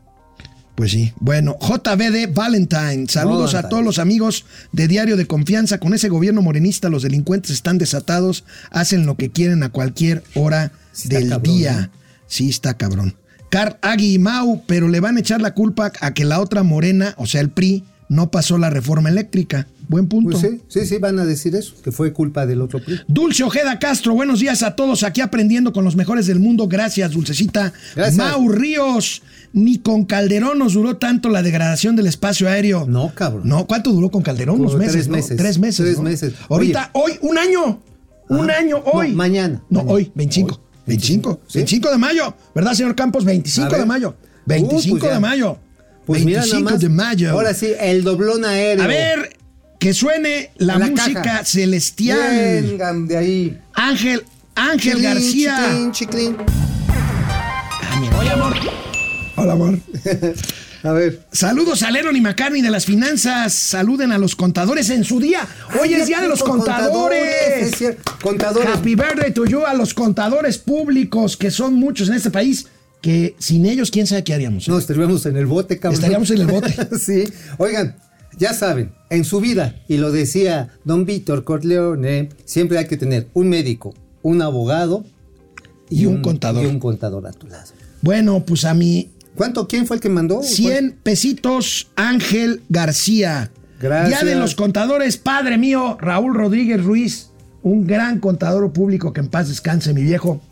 Pues 0.74 0.92
sí. 0.92 1.12
Bueno, 1.20 1.56
JBD 1.60 2.32
Valentine. 2.32 3.04
Saludos 3.08 3.54
a 3.54 3.68
todos 3.68 3.84
los 3.84 3.98
amigos 3.98 4.46
de 4.72 4.88
Diario 4.88 5.18
de 5.18 5.26
Confianza. 5.26 5.78
Con 5.78 5.92
ese 5.92 6.08
gobierno 6.08 6.40
morenista, 6.40 6.88
los 6.88 7.02
delincuentes 7.02 7.50
están 7.50 7.76
desatados, 7.76 8.44
hacen 8.70 9.04
lo 9.04 9.16
que 9.16 9.30
quieren 9.30 9.62
a 9.62 9.68
cualquier 9.68 10.22
hora 10.34 10.72
Sí 10.92 11.08
del 11.10 11.28
cabrón, 11.28 11.54
día. 11.54 11.90
¿eh? 11.94 11.98
Sí, 12.26 12.48
está 12.48 12.74
cabrón. 12.78 13.16
Car 13.50 13.78
Agui 13.82 14.14
y 14.14 14.18
Mau, 14.18 14.62
pero 14.66 14.88
le 14.88 15.00
van 15.00 15.16
a 15.16 15.20
echar 15.20 15.42
la 15.42 15.52
culpa 15.54 15.92
a 16.00 16.14
que 16.14 16.24
la 16.24 16.40
otra 16.40 16.62
morena, 16.62 17.14
o 17.18 17.26
sea, 17.26 17.40
el 17.42 17.50
PRI, 17.50 17.84
no 18.08 18.30
pasó 18.30 18.56
la 18.56 18.70
reforma 18.70 19.08
eléctrica. 19.10 19.66
Buen 19.90 20.06
punto. 20.06 20.30
Pues 20.30 20.40
sí, 20.40 20.60
sí, 20.68 20.86
sí, 20.86 20.98
van 20.98 21.18
a 21.18 21.24
decir 21.24 21.52
eso, 21.56 21.74
que 21.82 21.90
fue 21.90 22.12
culpa 22.12 22.46
del 22.46 22.60
otro 22.62 22.78
PRI. 22.80 23.00
Dulce 23.08 23.42
Ojeda 23.42 23.80
Castro, 23.80 24.14
buenos 24.14 24.38
días 24.38 24.62
a 24.62 24.76
todos 24.76 25.02
aquí 25.02 25.20
aprendiendo 25.20 25.72
con 25.72 25.84
los 25.84 25.96
mejores 25.96 26.26
del 26.28 26.38
mundo. 26.38 26.68
Gracias, 26.68 27.10
Dulcecita. 27.10 27.72
Gracias. 27.96 28.16
Mau 28.16 28.48
Ríos, 28.48 29.22
ni 29.52 29.78
con 29.78 30.04
Calderón 30.04 30.60
nos 30.60 30.74
duró 30.74 30.96
tanto 30.98 31.28
la 31.28 31.42
degradación 31.42 31.96
del 31.96 32.06
espacio 32.06 32.48
aéreo. 32.48 32.86
No, 32.86 33.12
cabrón. 33.16 33.48
No, 33.48 33.66
¿cuánto 33.66 33.90
duró 33.90 34.12
con 34.12 34.22
Calderón? 34.22 34.58
Como 34.58 34.68
Unos 34.68 34.78
meses. 34.78 34.92
tres 34.92 35.08
¿no? 35.08 35.16
meses. 35.16 35.36
Tres 35.36 35.58
meses. 35.58 35.84
Tres 35.84 35.96
¿no? 35.96 36.02
meses. 36.04 36.34
Ahorita, 36.48 36.90
hoy, 36.92 37.14
un 37.22 37.36
año. 37.36 37.82
Un 38.28 38.48
año, 38.48 38.76
No, 38.86 38.92
hoy. 38.92 39.10
mañana. 39.12 39.60
No, 39.70 39.80
Mañana. 39.80 39.92
hoy, 39.92 40.12
25. 40.14 40.54
Hoy. 40.54 40.60
25. 40.86 41.40
¿Sí? 41.48 41.58
25 41.58 41.90
de 41.90 41.98
mayo. 41.98 42.34
¿Verdad, 42.54 42.74
señor 42.74 42.94
Campos? 42.94 43.24
25 43.24 43.74
A 43.74 43.78
de 43.78 43.84
mayo. 43.86 44.10
Uh, 44.10 44.26
25 44.46 44.98
pues 45.00 45.12
de 45.12 45.18
mayo. 45.18 45.58
Pues 46.06 46.24
mira 46.24 46.42
25 46.42 46.60
nada 46.64 46.72
más. 46.74 46.80
de 46.80 46.88
mayo. 46.88 47.30
Ahora 47.32 47.54
sí, 47.54 47.72
el 47.80 48.04
doblón 48.04 48.44
aéreo. 48.44 48.84
A 48.84 48.86
ver, 48.86 49.36
que 49.80 49.92
suene 49.94 50.50
la, 50.58 50.78
La 50.78 50.86
música 50.88 51.22
caja. 51.22 51.44
celestial. 51.44 52.62
Vengan 52.62 53.08
de 53.08 53.16
ahí. 53.16 53.58
Ángel, 53.72 54.22
Ángel 54.54 54.92
Chiclín, 54.98 55.02
García. 55.02 55.58
chiclín, 55.92 55.92
chiclín. 55.92 56.36
Ah, 56.88 57.98
mira. 58.00 58.18
Hola, 58.18 58.32
amor. 58.34 58.54
Hola, 59.36 59.52
amor. 59.54 59.78
A 60.82 60.92
ver. 60.92 61.26
Saludos 61.30 61.82
a 61.82 61.90
Lennon 61.90 62.16
y 62.16 62.22
McCartney 62.22 62.62
de 62.62 62.70
las 62.70 62.86
finanzas. 62.86 63.52
Saluden 63.52 64.12
a 64.12 64.18
los 64.18 64.34
contadores 64.34 64.88
en 64.88 65.04
su 65.04 65.20
día. 65.20 65.46
Hoy 65.78 65.92
es 65.92 66.06
día 66.06 66.20
de 66.22 66.28
los 66.28 66.42
Con 66.42 66.58
contadores. 66.58 67.22
es 67.72 67.76
cierto. 67.76 68.12
Contadores. 68.22 68.70
Happy 68.70 68.94
birthday 68.94 69.30
to 69.32 69.44
you 69.44 69.66
a 69.66 69.74
los 69.74 69.92
contadores 69.92 70.56
públicos, 70.56 71.36
que 71.36 71.50
son 71.50 71.74
muchos 71.74 72.08
en 72.08 72.14
este 72.14 72.30
país, 72.30 72.66
que 73.02 73.34
sin 73.38 73.66
ellos, 73.66 73.90
quién 73.90 74.06
sabe 74.06 74.24
qué 74.24 74.32
haríamos. 74.32 74.68
¿eh? 74.68 74.70
No, 74.70 74.78
estaríamos 74.78 75.26
en 75.26 75.36
el 75.36 75.44
bote, 75.46 75.78
cabrón. 75.78 75.94
Estaríamos 75.96 76.30
en 76.30 76.38
el 76.40 76.46
bote. 76.46 76.74
sí. 76.98 77.24
Oigan, 77.58 77.96
ya 78.38 78.54
saben, 78.54 78.92
en 79.10 79.24
su 79.24 79.40
vida, 79.40 79.76
y 79.88 79.96
lo 79.96 80.12
decía 80.12 80.70
don 80.84 81.04
Víctor 81.04 81.44
Corleone, 81.44 82.28
siempre 82.44 82.78
hay 82.78 82.86
que 82.86 82.96
tener 82.96 83.28
un 83.34 83.48
médico, 83.48 83.94
un 84.22 84.42
abogado 84.42 85.04
Y 85.88 86.06
un 86.06 86.22
contador. 86.22 86.64
Y 86.64 86.66
un 86.66 86.78
contador 86.78 87.26
a 87.26 87.32
tu 87.32 87.48
lado. 87.48 87.72
Bueno, 88.02 88.44
pues 88.46 88.64
a 88.64 88.74
mí, 88.74 89.10
¿Cuánto? 89.34 89.68
¿Quién 89.68 89.86
fue 89.86 89.96
el 89.96 90.02
que 90.02 90.08
mandó? 90.08 90.42
100 90.42 90.98
pesitos, 91.02 91.88
Ángel 91.96 92.62
García. 92.68 93.50
Gracias. 93.80 94.20
Día 94.20 94.34
de 94.34 94.38
los 94.38 94.54
contadores, 94.54 95.16
padre 95.16 95.56
mío, 95.56 95.96
Raúl 96.00 96.34
Rodríguez 96.34 96.82
Ruiz, 96.84 97.30
un 97.62 97.86
gran 97.86 98.20
contador 98.20 98.72
público 98.72 99.12
que 99.12 99.20
en 99.20 99.28
paz 99.28 99.48
descanse, 99.48 99.94
mi 99.94 100.02
viejo. 100.02 100.42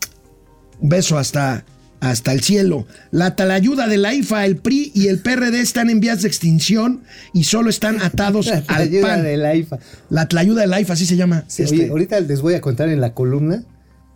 Un 0.79 0.89
beso 0.89 1.17
hasta, 1.17 1.65
hasta 1.99 2.31
el 2.31 2.41
cielo. 2.41 2.87
La 3.11 3.35
talayuda 3.35 3.87
de 3.87 3.97
la 3.97 4.13
IFA, 4.13 4.45
el 4.45 4.57
PRI 4.57 4.91
y 4.95 5.07
el 5.07 5.19
PRD 5.19 5.59
están 5.61 5.89
en 5.89 5.99
vías 5.99 6.21
de 6.21 6.27
extinción 6.27 7.01
y 7.33 7.43
solo 7.43 7.69
están 7.69 8.01
atados 8.01 8.45
La 8.47 8.63
al 8.67 8.89
pan. 9.01 9.23
de 9.23 9.37
la 9.37 9.55
IFA. 9.55 9.79
La 10.09 10.27
tlayuda 10.27 10.61
de 10.61 10.67
la 10.67 10.79
IFA, 10.81 10.93
así 10.93 11.05
se 11.05 11.15
llama. 11.15 11.43
Sí, 11.47 11.63
Este, 11.63 11.75
oye, 11.75 11.89
ahorita 11.89 12.19
les 12.21 12.41
voy 12.41 12.53
a 12.53 12.61
contar 12.61 12.89
en 12.89 13.01
la 13.01 13.13
columna 13.13 13.63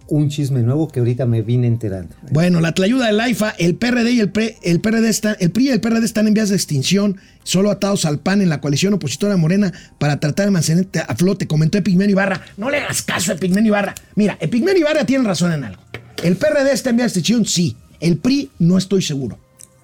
un 0.07 0.29
chisme 0.29 0.61
nuevo 0.61 0.89
que 0.89 0.99
ahorita 0.99 1.25
me 1.25 1.41
vine 1.41 1.65
enterando. 1.65 2.13
Bueno, 2.29 2.59
la 2.59 2.73
tlayuda 2.73 3.07
del 3.07 3.19
AIFA, 3.19 3.51
el 3.57 3.75
PRD 3.75 4.11
y 4.11 4.19
el, 4.19 4.29
PRI, 4.31 4.55
el 4.61 4.79
PRD 4.81 5.09
están, 5.09 5.35
el 5.39 5.49
PRI 5.51 5.67
y 5.67 5.69
el 5.69 5.79
PRD 5.81 6.03
están 6.05 6.27
en 6.27 6.33
vías 6.33 6.49
de 6.49 6.55
extinción, 6.55 7.17
solo 7.43 7.71
atados 7.71 8.05
al 8.05 8.19
PAN 8.19 8.41
en 8.41 8.49
la 8.49 8.59
coalición 8.61 8.93
opositora 8.93 9.37
morena 9.37 9.71
para 9.99 10.19
tratar 10.19 10.45
de 10.45 10.51
mantenerte 10.51 10.99
a 10.99 11.15
flote, 11.15 11.47
comentó 11.47 11.77
Epigmenio 11.77 12.13
Ibarra. 12.13 12.41
No 12.57 12.69
le 12.69 12.79
hagas 12.79 13.01
caso 13.01 13.31
a 13.31 13.35
Epigmenio 13.35 13.69
Ibarra. 13.69 13.95
Mira, 14.15 14.37
Epigmenio 14.41 14.81
Ibarra 14.81 15.05
tiene 15.05 15.23
razón 15.23 15.53
en 15.53 15.63
algo. 15.63 15.81
El 16.23 16.37
PRD 16.37 16.71
está 16.71 16.89
en 16.89 16.97
vías 16.97 17.13
de 17.13 17.19
extinción, 17.19 17.45
sí. 17.45 17.75
El 17.99 18.17
PRI 18.17 18.49
no 18.59 18.77
estoy 18.77 19.01
seguro. 19.01 19.37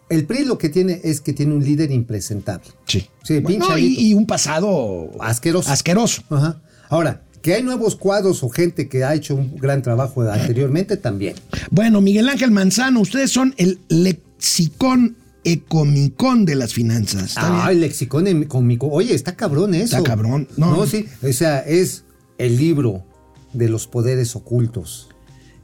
El 0.09 0.25
PRI 0.25 0.45
lo 0.45 0.57
que 0.57 0.69
tiene 0.69 0.99
es 1.03 1.21
que 1.21 1.33
tiene 1.33 1.53
un 1.53 1.63
líder 1.63 1.91
impresentable. 1.91 2.67
Sí. 2.85 3.07
Sí, 3.23 3.39
Bueno, 3.39 3.77
y, 3.77 4.09
y 4.09 4.13
un 4.13 4.25
pasado 4.25 5.11
Asqueroso. 5.19 5.69
asqueroso. 5.71 6.23
Ajá. 6.29 6.61
Ahora, 6.89 7.21
que 7.41 7.53
hay 7.53 7.63
nuevos 7.63 7.95
cuadros 7.95 8.43
o 8.43 8.49
gente 8.49 8.89
que 8.89 9.03
ha 9.03 9.13
hecho 9.13 9.35
un 9.35 9.55
gran 9.57 9.81
trabajo 9.81 10.21
anteriormente 10.23 10.97
también. 10.97 11.35
Bueno, 11.69 12.01
Miguel 12.01 12.27
Ángel 12.27 12.51
Manzano, 12.51 12.99
ustedes 13.01 13.31
son 13.31 13.53
el 13.57 13.79
lexicón 13.89 15.15
ecomicón 15.43 16.45
de 16.45 16.55
las 16.55 16.73
finanzas. 16.73 17.23
¿Está 17.23 17.65
Ah, 17.65 17.71
el 17.71 17.81
lexicón 17.81 18.43
cómico. 18.45 18.87
Oye, 18.87 19.13
está 19.13 19.35
cabrón 19.35 19.73
eso. 19.73 19.97
Está 19.97 20.03
cabrón. 20.03 20.47
No. 20.57 20.71
No, 20.75 20.85
sí. 20.85 21.05
O 21.21 21.31
sea, 21.31 21.59
es 21.59 22.03
el 22.37 22.57
libro 22.57 23.03
de 23.53 23.69
los 23.69 23.87
poderes 23.87 24.35
ocultos. 24.35 25.09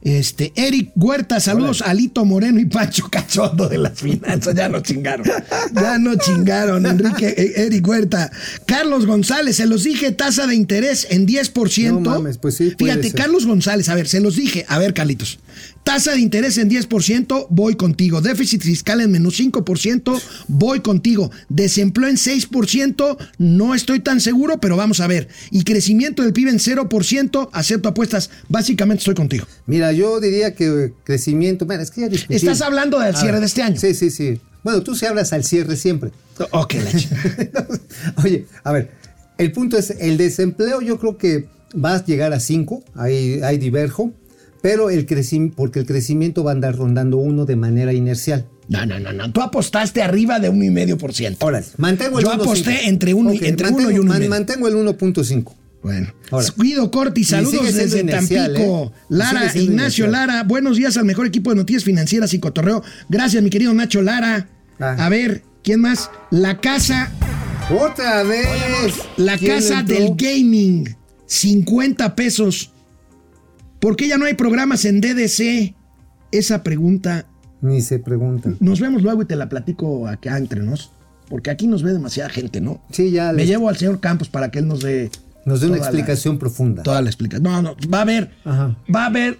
Este, 0.06 0.52
Eric 0.54 0.92
Huerta, 0.94 1.40
saludos 1.40 1.82
a 1.82 1.86
Alito 1.86 2.24
Moreno 2.24 2.60
y 2.60 2.66
Pancho 2.66 3.08
Cachondo 3.10 3.68
de 3.68 3.76
las 3.76 4.00
finanzas. 4.00 4.54
Ya 4.54 4.68
no 4.68 4.78
chingaron. 4.78 5.26
Ya 5.74 5.98
no 5.98 6.14
chingaron, 6.14 6.86
Enrique, 6.86 7.26
eh, 7.36 7.66
Eric 7.66 7.88
Huerta. 7.88 8.30
Carlos 8.66 9.04
González, 9.04 9.56
se 9.56 9.66
los 9.66 9.82
dije, 9.82 10.12
tasa 10.12 10.46
de 10.46 10.54
interés 10.54 11.08
en 11.10 11.26
10%. 11.26 11.90
No 11.90 11.98
mames, 11.98 12.38
pues 12.38 12.54
sí, 12.54 12.72
Fíjate, 12.78 13.10
ser. 13.10 13.14
Carlos 13.20 13.46
González, 13.46 13.88
a 13.88 13.96
ver, 13.96 14.06
se 14.06 14.20
los 14.20 14.36
dije. 14.36 14.64
A 14.68 14.78
ver, 14.78 14.94
Carlitos. 14.94 15.40
Tasa 15.86 16.14
de 16.14 16.18
interés 16.18 16.58
en 16.58 16.68
10%, 16.68 17.46
voy 17.48 17.76
contigo. 17.76 18.20
Déficit 18.20 18.60
fiscal 18.60 19.00
en 19.00 19.12
menos 19.12 19.38
5%, 19.38 20.20
voy 20.48 20.80
contigo. 20.80 21.30
Desempleo 21.48 22.08
en 22.08 22.16
6%, 22.16 23.16
no 23.38 23.72
estoy 23.72 24.00
tan 24.00 24.20
seguro, 24.20 24.58
pero 24.58 24.76
vamos 24.76 24.98
a 24.98 25.06
ver. 25.06 25.28
Y 25.52 25.62
crecimiento 25.62 26.24
del 26.24 26.32
PIB 26.32 26.48
en 26.48 26.58
0%, 26.58 27.50
acepto 27.52 27.88
apuestas. 27.88 28.30
Básicamente 28.48 29.02
estoy 29.02 29.14
contigo. 29.14 29.46
Mira, 29.66 29.92
yo 29.92 30.18
diría 30.18 30.56
que 30.56 30.92
crecimiento. 31.04 31.66
Bueno, 31.66 31.84
es 31.84 31.92
que 31.92 32.00
ya 32.00 32.08
discutí. 32.08 32.34
Estás 32.34 32.62
hablando 32.62 32.98
del 32.98 33.14
cierre 33.14 33.38
de 33.38 33.46
este 33.46 33.62
año. 33.62 33.78
Sí, 33.78 33.94
sí, 33.94 34.10
sí. 34.10 34.40
Bueno, 34.64 34.82
tú 34.82 34.96
sí 34.96 35.06
hablas 35.06 35.32
al 35.32 35.44
cierre 35.44 35.76
siempre. 35.76 36.10
Ok. 36.50 36.74
Oye, 38.24 38.46
a 38.64 38.72
ver, 38.72 38.90
el 39.38 39.52
punto 39.52 39.78
es, 39.78 39.90
el 39.90 40.16
desempleo 40.16 40.80
yo 40.80 40.98
creo 40.98 41.16
que 41.16 41.46
va 41.72 41.94
a 41.94 42.04
llegar 42.04 42.32
a 42.32 42.40
5, 42.40 42.82
ahí, 42.96 43.40
ahí 43.44 43.56
diverjo, 43.56 44.12
pero 44.62 44.90
el 44.90 45.06
crecimiento, 45.06 45.56
porque 45.56 45.80
el 45.80 45.86
crecimiento 45.86 46.42
va 46.44 46.52
a 46.52 46.54
andar 46.54 46.76
rondando 46.76 47.16
uno 47.18 47.44
de 47.44 47.56
manera 47.56 47.92
inercial. 47.92 48.46
No, 48.68 48.84
no, 48.84 48.98
no, 48.98 49.12
no. 49.12 49.32
Tú 49.32 49.42
apostaste 49.42 50.02
arriba 50.02 50.40
de 50.40 50.50
1,5%. 50.50 51.36
Órale, 51.40 51.66
mantengo 51.76 52.18
el 52.18 52.24
Yo 52.24 52.32
1.5. 52.32 52.34
aposté 52.42 52.88
entre 52.88 53.14
uno 53.14 53.32
y- 53.32 53.36
Ok, 53.38 53.42
entre 53.44 53.66
mantengo, 53.70 53.88
uno 53.88 53.96
y 53.96 53.98
uno 54.00 54.04
y 54.04 54.08
man- 54.08 54.18
medio. 54.18 54.30
mantengo 54.30 54.68
el 54.68 54.74
1.5. 54.74 55.54
Bueno. 55.82 56.12
Ahora. 56.32 56.46
Guido 56.56 56.90
Corti, 56.90 57.22
saludos 57.22 57.72
desde 57.74 58.02
Tampico. 58.02 58.92
¿eh? 58.92 58.98
Lara, 59.08 59.52
Ignacio. 59.56 60.08
Lara, 60.08 60.42
buenos 60.42 60.76
días 60.76 60.96
al 60.96 61.04
mejor 61.04 61.26
equipo 61.28 61.50
de 61.50 61.56
noticias 61.56 61.84
financieras 61.84 62.34
y 62.34 62.40
cotorreo. 62.40 62.82
Gracias, 63.08 63.40
mi 63.42 63.50
querido 63.50 63.72
Nacho 63.72 64.02
Lara. 64.02 64.48
Ah. 64.80 64.96
A 64.98 65.08
ver, 65.08 65.42
¿quién 65.62 65.80
más? 65.80 66.10
La 66.32 66.60
casa, 66.60 67.12
¡Otra 67.70 68.24
vez! 68.24 68.46
la 69.16 69.38
¿Quién 69.38 69.54
casa 69.60 69.80
entró? 69.80 69.94
del 69.96 70.12
gaming, 70.16 70.96
50 71.26 72.16
pesos. 72.16 72.72
¿Por 73.86 73.94
qué 73.94 74.08
ya 74.08 74.18
no 74.18 74.24
hay 74.24 74.34
programas 74.34 74.84
en 74.84 75.00
DDC? 75.00 75.76
Esa 76.32 76.64
pregunta, 76.64 77.26
Ni 77.60 77.80
se 77.82 78.00
preguntan. 78.00 78.56
nos 78.58 78.80
vemos 78.80 79.00
luego 79.02 79.22
y 79.22 79.26
te 79.26 79.36
la 79.36 79.48
platico 79.48 80.08
acá 80.08 80.36
entre 80.38 80.60
nos. 80.60 80.90
Porque 81.28 81.50
aquí 81.50 81.68
nos 81.68 81.84
ve 81.84 81.92
demasiada 81.92 82.28
gente, 82.28 82.60
¿no? 82.60 82.82
Sí, 82.90 83.12
ya 83.12 83.30
Me 83.30 83.38
les- 83.42 83.46
llevo 83.48 83.68
al 83.68 83.76
señor 83.76 84.00
Campos 84.00 84.28
para 84.28 84.50
que 84.50 84.58
él 84.58 84.66
nos 84.66 84.80
dé. 84.80 85.08
nos 85.44 85.60
dé 85.60 85.68
una 85.68 85.76
la- 85.76 85.82
explicación 85.84 86.36
profunda. 86.36 86.82
Toda 86.82 87.00
la 87.00 87.08
explicación. 87.10 87.44
No, 87.44 87.62
no, 87.62 87.76
va 87.88 87.98
a 87.98 88.02
haber. 88.02 88.32
Ajá. 88.44 88.76
Va 88.92 89.04
a 89.04 89.06
haber. 89.06 89.38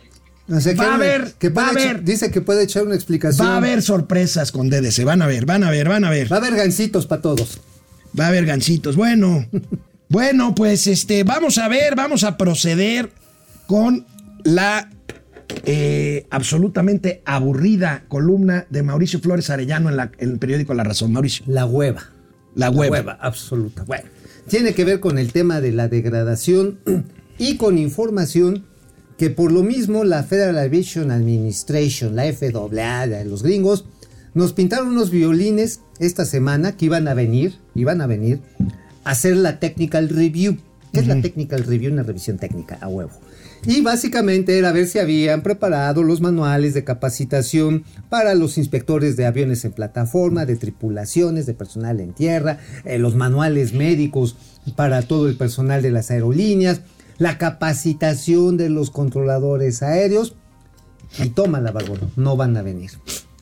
O 0.48 0.60
sea, 0.60 0.76
va 0.76 0.92
a 0.92 0.94
haber. 0.94 1.32
que 1.40 1.48
va 1.48 1.66
a 1.66 1.70
haber. 1.70 2.04
Dice 2.04 2.30
que 2.30 2.40
puede 2.40 2.62
echar 2.62 2.84
una 2.84 2.94
explicación. 2.94 3.48
Va 3.48 3.54
a 3.54 3.56
haber 3.56 3.82
sorpresas 3.82 4.52
con 4.52 4.70
DDC. 4.70 5.02
Van 5.02 5.22
a 5.22 5.26
ver, 5.26 5.44
van 5.44 5.64
a 5.64 5.70
ver, 5.72 5.88
van 5.88 6.04
a 6.04 6.10
ver. 6.10 6.30
Va 6.30 6.36
a 6.36 6.38
haber 6.38 6.54
gancitos 6.54 7.04
para 7.08 7.20
todos. 7.20 7.58
Va 8.16 8.26
a 8.26 8.28
haber 8.28 8.46
gancitos. 8.46 8.94
Bueno. 8.94 9.44
Bueno, 10.08 10.54
pues 10.54 10.86
este, 10.86 11.24
vamos 11.24 11.58
a 11.58 11.66
ver, 11.66 11.96
vamos 11.96 12.22
a 12.22 12.36
proceder 12.36 13.10
con 13.66 14.06
la 14.46 14.90
eh, 15.64 16.26
absolutamente 16.30 17.22
aburrida 17.24 18.04
columna 18.08 18.66
de 18.70 18.82
Mauricio 18.82 19.20
Flores 19.20 19.50
Arellano 19.50 19.90
en, 19.90 19.96
la- 19.96 20.12
en 20.18 20.30
el 20.30 20.38
periódico 20.38 20.74
La 20.74 20.84
Razón. 20.84 21.12
Mauricio, 21.12 21.44
La 21.48 21.66
hueva. 21.66 22.04
la 22.54 22.70
hueva. 22.70 23.18
absoluta. 23.20 23.84
Bueno, 23.84 24.04
tiene 24.48 24.74
que 24.74 24.84
ver 24.84 25.00
con 25.00 25.18
el 25.18 25.32
tema 25.32 25.60
de 25.60 25.72
la 25.72 25.88
degradación 25.88 26.78
y 27.38 27.56
con 27.56 27.78
información 27.78 28.64
que 29.18 29.30
por 29.30 29.50
lo 29.50 29.62
mismo 29.62 30.04
la 30.04 30.22
Federal 30.24 30.58
Aviation 30.58 31.10
Administration, 31.10 32.14
la 32.16 32.24
FAA 32.32 33.06
de 33.06 33.24
los 33.24 33.42
gringos, 33.42 33.86
nos 34.34 34.52
pintaron 34.52 34.88
unos 34.88 35.10
violines 35.10 35.80
esta 35.98 36.24
semana 36.26 36.76
que 36.76 36.84
iban 36.86 37.08
a 37.08 37.14
venir, 37.14 37.54
iban 37.74 38.02
a 38.02 38.06
venir 38.06 38.40
a 39.04 39.10
hacer 39.10 39.36
la 39.36 39.58
technical 39.58 40.10
review. 40.10 40.58
¿Qué 40.92 41.00
es 41.00 41.06
la 41.08 41.20
technical 41.22 41.64
review? 41.64 41.92
Una 41.92 42.02
revisión 42.02 42.36
técnica, 42.38 42.78
a 42.80 42.88
huevo. 42.88 43.10
Y 43.66 43.80
básicamente 43.82 44.58
era 44.58 44.72
ver 44.72 44.86
si 44.86 44.98
habían 44.98 45.42
preparado 45.42 46.02
los 46.02 46.20
manuales 46.20 46.72
de 46.74 46.84
capacitación 46.84 47.84
para 48.08 48.34
los 48.34 48.58
inspectores 48.58 49.16
de 49.16 49.26
aviones 49.26 49.64
en 49.64 49.72
plataforma, 49.72 50.46
de 50.46 50.56
tripulaciones, 50.56 51.46
de 51.46 51.54
personal 51.54 52.00
en 52.00 52.12
tierra, 52.12 52.58
eh, 52.84 52.98
los 52.98 53.14
manuales 53.16 53.72
médicos 53.72 54.36
para 54.76 55.02
todo 55.02 55.28
el 55.28 55.36
personal 55.36 55.82
de 55.82 55.90
las 55.90 56.10
aerolíneas, 56.10 56.80
la 57.18 57.38
capacitación 57.38 58.56
de 58.56 58.68
los 58.70 58.90
controladores 58.90 59.82
aéreos. 59.82 60.34
Y 61.22 61.30
toma 61.30 61.60
la 61.60 61.70
barbón, 61.72 62.00
no 62.16 62.36
van 62.36 62.56
a 62.56 62.62
venir. 62.62 62.90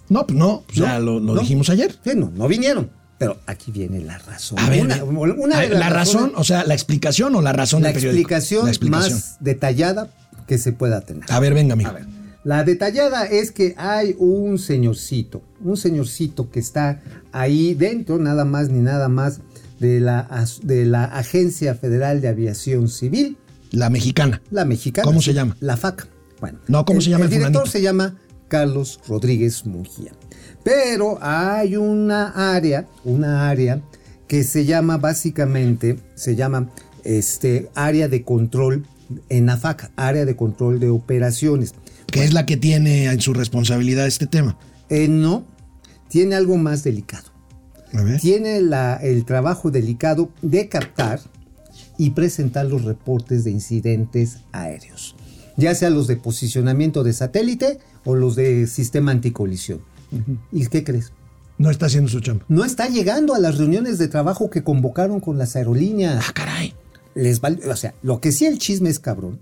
No, 0.09 0.27
pues 0.27 0.39
no, 0.39 0.65
pues 0.67 0.79
No, 0.79 0.87
ya 0.87 0.99
lo, 0.99 1.19
lo 1.19 1.35
no. 1.35 1.41
dijimos 1.41 1.71
ayer. 1.71 1.95
Sí, 2.05 2.11
no, 2.15 2.31
no 2.35 2.47
vinieron. 2.47 2.91
Pero 3.19 3.39
aquí 3.47 3.71
viene 3.71 4.01
la 4.01 4.19
razón. 4.19 4.59
A 4.59 4.69
ver, 4.69 4.83
Una- 4.83 5.59
a 5.59 5.67
la 5.69 5.89
razón, 5.91 6.33
o 6.37 6.45
sea, 6.45 6.65
la 6.65 6.75
explicación 6.75 7.35
o 7.37 7.43
la 7.43 7.53
razón 7.53 7.83
la 7.83 7.93
del 7.93 8.05
explicación, 8.05 8.65
La 8.65 8.71
explicación. 8.71 9.13
más 9.15 9.37
detallada 9.41 10.11
que 10.47 10.59
se 10.59 10.73
pueda 10.73 11.01
tener. 11.03 11.25
A 11.31 11.41
ver, 11.41 11.55
venga, 11.55 11.75
amigo. 11.75 11.91
A 11.91 11.93
ver, 11.95 12.07
la 12.43 12.65
detallada 12.65 13.25
es 13.27 13.53
que 13.53 13.75
hay 13.79 14.15
un 14.19 14.59
señorcito, 14.59 15.43
un 15.63 15.77
señorcito 15.77 16.51
que 16.51 16.61
está 16.61 17.01
ahí 17.33 17.75
dentro, 17.75 18.19
nada 18.19 18.45
más 18.45 18.69
ni 18.69 18.81
nada 18.81 19.09
más, 19.09 19.41
de 19.81 20.01
la, 20.01 20.29
de 20.63 20.85
la 20.87 21.05
Agencia 21.05 21.75
Federal 21.75 22.21
de 22.21 22.29
Aviación 22.29 22.89
Civil, 22.89 23.37
La 23.71 23.91
mexicana. 23.91 24.43
la 24.51 24.65
mexicana. 24.65 25.05
¿Cómo 25.05 25.23
se 25.23 25.35
llama? 25.35 25.57
La 25.61 25.77
FAC. 25.77 26.07
Bueno, 26.41 26.59
No, 26.69 26.85
¿cómo 26.85 27.01
se 27.01 27.11
llama 27.11 27.25
El 27.25 27.33
el 27.33 27.39
director 27.39 27.63
fulanito? 27.63 27.71
se 27.73 27.83
llama 27.83 28.17
Carlos 28.49 29.01
Rodríguez 29.09 29.65
Mujía. 29.67 30.13
Pero 30.65 31.19
hay 31.21 31.77
una 31.77 32.55
área, 32.57 32.87
una 33.05 33.49
área 33.49 33.83
que 34.27 34.43
se 34.45 34.65
llama 34.65 34.97
básicamente, 34.99 35.99
se 36.15 36.35
llama 36.35 36.71
este 37.05 37.71
área 37.75 38.09
de 38.09 38.23
control 38.25 38.87
en 39.29 39.51
AFAC, 39.51 39.91
área 39.97 40.25
de 40.25 40.35
control 40.37 40.81
de 40.81 40.89
operaciones. 40.89 41.75
Que 42.07 42.25
es 42.25 42.33
la 42.33 42.47
que 42.47 42.57
tiene 42.57 43.05
en 43.07 43.21
su 43.21 43.35
responsabilidad 43.35 44.07
este 44.07 44.27
tema. 44.27 44.57
Eh, 44.89 45.09
no, 45.09 45.45
tiene 46.09 46.35
algo 46.35 46.57
más 46.57 46.83
delicado. 46.83 47.31
A 47.93 48.03
ver. 48.03 48.19
Tiene 48.21 48.61
la- 48.63 48.97
el 48.97 49.25
trabajo 49.25 49.71
delicado 49.71 50.31
de 50.43 50.69
captar 50.69 51.21
y 51.99 52.11
presentar 52.11 52.67
los 52.67 52.85
reportes 52.85 53.45
de 53.45 53.51
incidentes 53.51 54.39
aéreos, 54.53 55.15
ya 55.57 55.75
sea 55.75 55.91
los 55.91 56.07
de 56.09 56.17
posicionamiento 56.17 57.05
de 57.05 57.13
satélite 57.13 57.79
o 58.05 58.15
los 58.17 58.35
de 58.35 58.67
sistema 58.67 59.13
anticolisión. 59.13 59.81
¿Y 60.53 60.67
qué 60.67 60.85
crees? 60.85 61.13
No 61.59 61.71
está 61.71 61.87
haciendo 61.87 62.11
su 62.11 62.21
chamba. 62.21 62.45
No 62.49 62.65
está 62.65 62.89
llegando 62.89 63.35
a 63.35 63.39
las 63.39 63.59
reuniones 63.59 63.99
de 63.99 64.09
trabajo 64.09 64.51
que 64.51 64.65
convocaron 64.65 65.21
con 65.21 65.39
las 65.39 65.55
aerolíneas. 65.57 66.25
Ah, 66.29 66.33
caray. 66.35 66.75
Les 67.15 67.41
val- 67.41 67.61
o 67.71 67.77
sea, 67.77 67.95
lo 68.03 68.21
que 68.21 68.33
sí 68.33 68.45
el 68.47 68.59
chisme 68.59 68.91
es 68.91 68.99
cabrón, 68.99 69.39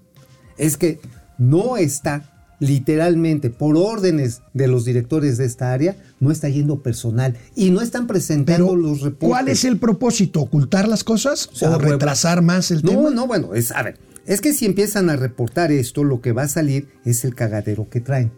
es 0.59 0.76
que 0.76 1.01
no 1.38 1.78
está 1.78 2.28
literalmente 2.61 3.51
por 3.51 3.76
órdenes 3.76 4.42
de 4.55 4.68
los 4.68 4.84
directores 4.84 5.36
de 5.38 5.46
esta 5.46 5.72
área, 5.72 5.96
no 6.20 6.30
está 6.30 6.49
yendo 6.49 6.80
personal 6.82 7.36
y 7.57 7.70
no 7.70 7.80
están 7.80 8.07
presentando 8.07 8.66
Pero, 8.68 8.76
los 8.76 9.01
reportes. 9.01 9.28
¿cuál 9.28 9.49
es 9.49 9.64
el 9.64 9.78
propósito? 9.78 10.42
¿Ocultar 10.42 10.86
las 10.86 11.03
cosas 11.03 11.49
O 11.53 11.57
sea, 11.57 11.70
o 11.70 11.78
huevo. 11.78 11.90
retrasar 11.92 12.40
más 12.42 12.70
el 12.70 12.82
No, 12.84 12.90
tema? 12.90 13.11
no, 13.11 13.26
bueno, 13.26 13.55
es, 13.55 13.72
a 13.72 13.82
ver, 13.82 13.99
es 14.26 14.40
que 14.40 14.53
si 14.53 14.66
empiezan 14.66 15.11
a 15.11 15.16
reportar 15.16 15.72
esto, 15.72 16.05
lo 16.05 16.20
que 16.20 16.30
va 16.32 16.42
a 16.42 16.49
salir 16.49 16.88
es 17.05 17.24
el 17.24 17.34
cagadero 17.34 17.88
que 17.90 18.01
traen. 18.01 18.30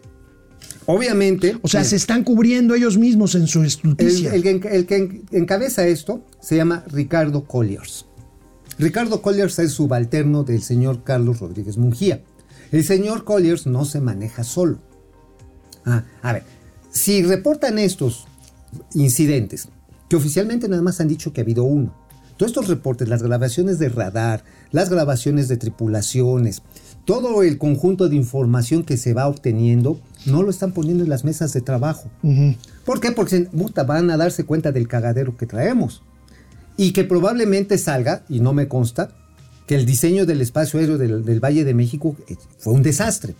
Obviamente. 0.85 1.57
O 1.61 1.67
sea, 1.67 1.81
mira, 1.81 1.89
se 1.89 1.95
están 1.95 2.23
cubriendo 2.23 2.75
ellos 2.75 2.97
mismos 2.97 3.35
en 3.35 3.47
su 3.47 3.63
estulticia. 3.63 4.33
el 4.33 4.43
que 4.87 4.95
el 4.95 5.21
encabeza 5.31 5.87
esto 5.87 6.23
se 6.39 6.55
llama 6.55 6.83
Ricardo 6.87 7.45
Colliers. 7.45 8.05
Ricardo 8.77 9.21
Colliers 9.21 9.57
es 9.59 9.71
subalterno 9.71 10.43
del 10.43 10.61
señor 10.61 11.03
Carlos 11.03 11.39
Rodríguez 11.39 11.77
Mungía. 11.77 12.21
El 12.71 12.83
señor 12.83 13.23
Colliers 13.23 13.67
no 13.67 13.85
se 13.85 14.01
maneja 14.01 14.43
solo. 14.43 14.79
Ah, 15.85 16.03
a 16.21 16.33
ver, 16.33 16.43
si 16.91 17.23
reportan 17.23 17.79
estos 17.79 18.25
incidentes, 18.93 19.69
que 20.09 20.15
oficialmente 20.15 20.67
nada 20.67 20.81
más 20.81 20.99
han 20.99 21.07
dicho 21.07 21.31
que 21.31 21.41
ha 21.41 21.43
habido 21.43 21.63
uno, 21.63 21.93
todos 22.37 22.51
estos 22.51 22.67
reportes, 22.67 23.07
las 23.07 23.23
grabaciones 23.23 23.79
de 23.79 23.89
radar, 23.89 24.43
las 24.71 24.89
grabaciones 24.89 25.47
de 25.47 25.57
tripulaciones, 25.57 26.63
todo 27.05 27.43
el 27.43 27.57
conjunto 27.57 28.09
de 28.09 28.15
información 28.17 28.83
que 28.83 28.97
se 28.97 29.13
va 29.13 29.27
obteniendo, 29.27 29.99
no 30.25 30.43
lo 30.43 30.49
están 30.49 30.71
poniendo 30.71 31.03
en 31.03 31.09
las 31.09 31.23
mesas 31.23 31.53
de 31.53 31.61
trabajo. 31.61 32.09
¿Por 32.85 32.99
qué? 32.99 33.11
Porque 33.11 33.41
puta, 33.41 33.83
van 33.83 34.09
a 34.11 34.17
darse 34.17 34.43
cuenta 34.43 34.71
del 34.71 34.87
cagadero 34.87 35.37
que 35.37 35.45
traemos. 35.45 36.01
Y 36.77 36.91
que 36.91 37.03
probablemente 37.03 37.77
salga, 37.77 38.23
y 38.27 38.39
no 38.41 38.53
me 38.53 38.67
consta, 38.67 39.09
que 39.67 39.75
el 39.75 39.85
diseño 39.85 40.25
del 40.25 40.41
espacio 40.41 40.79
aéreo 40.79 40.97
del, 40.97 41.23
del 41.23 41.39
Valle 41.43 41.63
de 41.63 41.73
México 41.73 42.15
eh, 42.27 42.35
fue 42.59 42.73
un 42.73 42.83
desastre. 42.83 43.33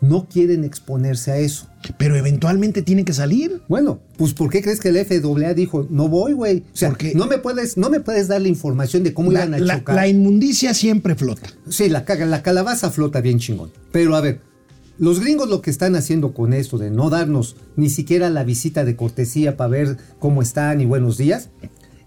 No 0.00 0.26
quieren 0.28 0.62
exponerse 0.62 1.32
a 1.32 1.38
eso. 1.38 1.68
Pero 1.98 2.16
eventualmente 2.16 2.82
tiene 2.82 3.04
que 3.04 3.14
salir. 3.14 3.62
Bueno, 3.66 3.98
pues 4.18 4.34
¿por 4.34 4.50
qué 4.50 4.62
crees 4.62 4.78
que 4.78 4.90
el 4.90 4.96
FAA 5.04 5.54
dijo, 5.54 5.86
no 5.90 6.08
voy, 6.08 6.32
güey? 6.34 6.64
O 6.72 6.76
sea, 6.76 6.90
Porque- 6.90 7.14
no 7.14 7.26
me 7.26 7.38
puedes, 7.38 7.76
no 7.78 7.88
me 7.90 8.00
puedes 8.00 8.28
dar 8.28 8.40
la 8.42 8.48
información 8.48 9.02
de 9.02 9.14
cómo 9.14 9.32
La, 9.32 9.40
iban 9.46 9.54
a 9.54 9.58
la- 9.58 9.78
chocar. 9.78 9.96
la 9.96 10.06
inmundicia 10.06 10.74
siempre 10.74 11.14
flota. 11.14 11.48
Sí, 11.70 11.88
la, 11.88 12.04
la 12.26 12.42
calabaza 12.42 12.90
flota 12.90 13.20
bien 13.22 13.38
chingón. 13.38 13.70
Pero 13.90 14.14
a 14.16 14.20
ver, 14.20 14.40
los 14.98 15.20
gringos 15.20 15.48
lo 15.48 15.62
que 15.62 15.70
están 15.70 15.94
haciendo 15.96 16.32
con 16.32 16.52
esto 16.52 16.78
de 16.78 16.90
no 16.90 17.10
darnos 17.10 17.56
ni 17.76 17.90
siquiera 17.90 18.30
la 18.30 18.44
visita 18.44 18.84
de 18.84 18.96
cortesía 18.96 19.56
para 19.56 19.70
ver 19.70 19.96
cómo 20.18 20.42
están 20.42 20.80
y 20.80 20.86
buenos 20.86 21.18
días, 21.18 21.50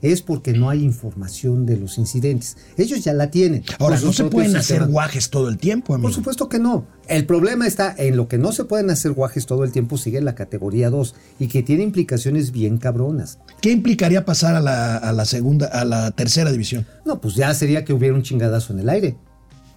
es 0.02 0.22
porque 0.22 0.54
no 0.54 0.70
hay 0.70 0.84
información 0.84 1.66
de 1.66 1.78
los 1.78 1.98
incidentes. 1.98 2.58
Ellos 2.78 3.04
ya 3.04 3.14
la 3.14 3.32
tienen. 3.32 3.64
Ahora, 3.80 4.00
no 4.00 4.14
se 4.14 4.26
pueden 4.26 4.56
hacer 4.56 4.86
guajes 4.86 5.30
todo 5.30 5.50
el 5.50 5.58
tiempo, 5.58 5.94
amigo. 5.94 6.08
Por 6.08 6.14
supuesto 6.14 6.48
que 6.48 6.60
no. 6.60 6.86
El 7.08 7.26
problema 7.26 7.68
está 7.68 7.94
en 7.98 8.16
lo 8.16 8.28
que 8.28 8.38
no 8.38 8.52
se 8.52 8.66
pueden 8.66 8.90
hacer 8.90 9.12
guajes 9.12 9.46
todo 9.46 9.64
el 9.64 9.72
tiempo, 9.72 9.98
sigue 9.98 10.22
la 10.22 10.36
categoría 10.36 10.90
2 10.90 11.16
y 11.40 11.48
que 11.48 11.64
tiene 11.64 11.84
implicaciones 11.84 12.52
bien 12.52 12.78
cabronas. 12.78 13.40
¿Qué 13.62 13.72
implicaría 13.72 14.26
pasar 14.26 14.56
a 14.56 14.62
la, 14.62 14.98
a 14.98 15.12
la 15.12 15.26
segunda, 15.26 15.68
a 15.68 15.84
la 15.86 16.12
tercera 16.12 16.52
división? 16.52 16.86
No, 17.06 17.20
pues 17.20 17.36
ya 17.36 17.54
sería 17.54 17.84
que 17.84 17.94
hubiera 17.94 18.16
un 18.16 18.24
chingadazo 18.24 18.74
en 18.74 18.80
el 18.80 18.90
aire. 18.90 19.18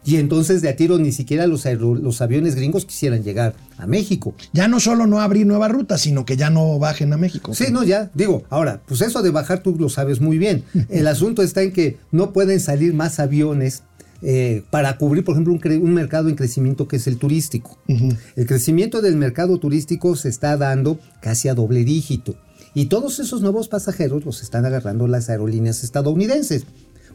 Y 0.04 0.16
entonces 0.16 0.62
de 0.62 0.68
a 0.68 0.76
tiro 0.76 0.98
ni 0.98 1.12
siquiera 1.12 1.46
los, 1.46 1.64
los 1.64 2.20
aviones 2.20 2.54
gringos 2.54 2.84
quisieran 2.84 3.22
llegar 3.22 3.54
a 3.78 3.86
México. 3.86 4.34
Ya 4.52 4.68
no 4.68 4.80
solo 4.80 5.06
no 5.06 5.20
abrir 5.20 5.46
nuevas 5.46 5.70
rutas, 5.70 6.00
sino 6.00 6.24
que 6.24 6.36
ya 6.36 6.50
no 6.50 6.78
bajen 6.78 7.12
a 7.12 7.16
México. 7.16 7.54
Sí, 7.54 7.66
no, 7.70 7.84
ya, 7.84 8.10
digo, 8.14 8.44
ahora, 8.50 8.82
pues 8.86 9.00
eso 9.00 9.22
de 9.22 9.30
bajar 9.30 9.62
tú 9.62 9.76
lo 9.78 9.88
sabes 9.88 10.20
muy 10.20 10.38
bien. 10.38 10.64
El 10.88 11.06
asunto 11.06 11.42
está 11.42 11.62
en 11.62 11.72
que 11.72 11.98
no 12.10 12.32
pueden 12.32 12.60
salir 12.60 12.94
más 12.94 13.20
aviones 13.20 13.82
eh, 14.22 14.62
para 14.70 14.96
cubrir, 14.98 15.24
por 15.24 15.34
ejemplo, 15.34 15.52
un 15.52 15.94
mercado 15.94 16.28
en 16.28 16.36
crecimiento 16.36 16.86
que 16.86 16.96
es 16.96 17.06
el 17.08 17.18
turístico. 17.18 17.76
El 17.88 18.46
crecimiento 18.46 19.02
del 19.02 19.16
mercado 19.16 19.58
turístico 19.58 20.14
se 20.14 20.28
está 20.28 20.56
dando 20.56 21.00
casi 21.20 21.48
a 21.48 21.54
doble 21.54 21.84
dígito. 21.84 22.36
Y 22.74 22.86
todos 22.86 23.18
esos 23.18 23.42
nuevos 23.42 23.68
pasajeros 23.68 24.24
los 24.24 24.42
están 24.42 24.64
agarrando 24.64 25.06
las 25.06 25.28
aerolíneas 25.28 25.84
estadounidenses, 25.84 26.64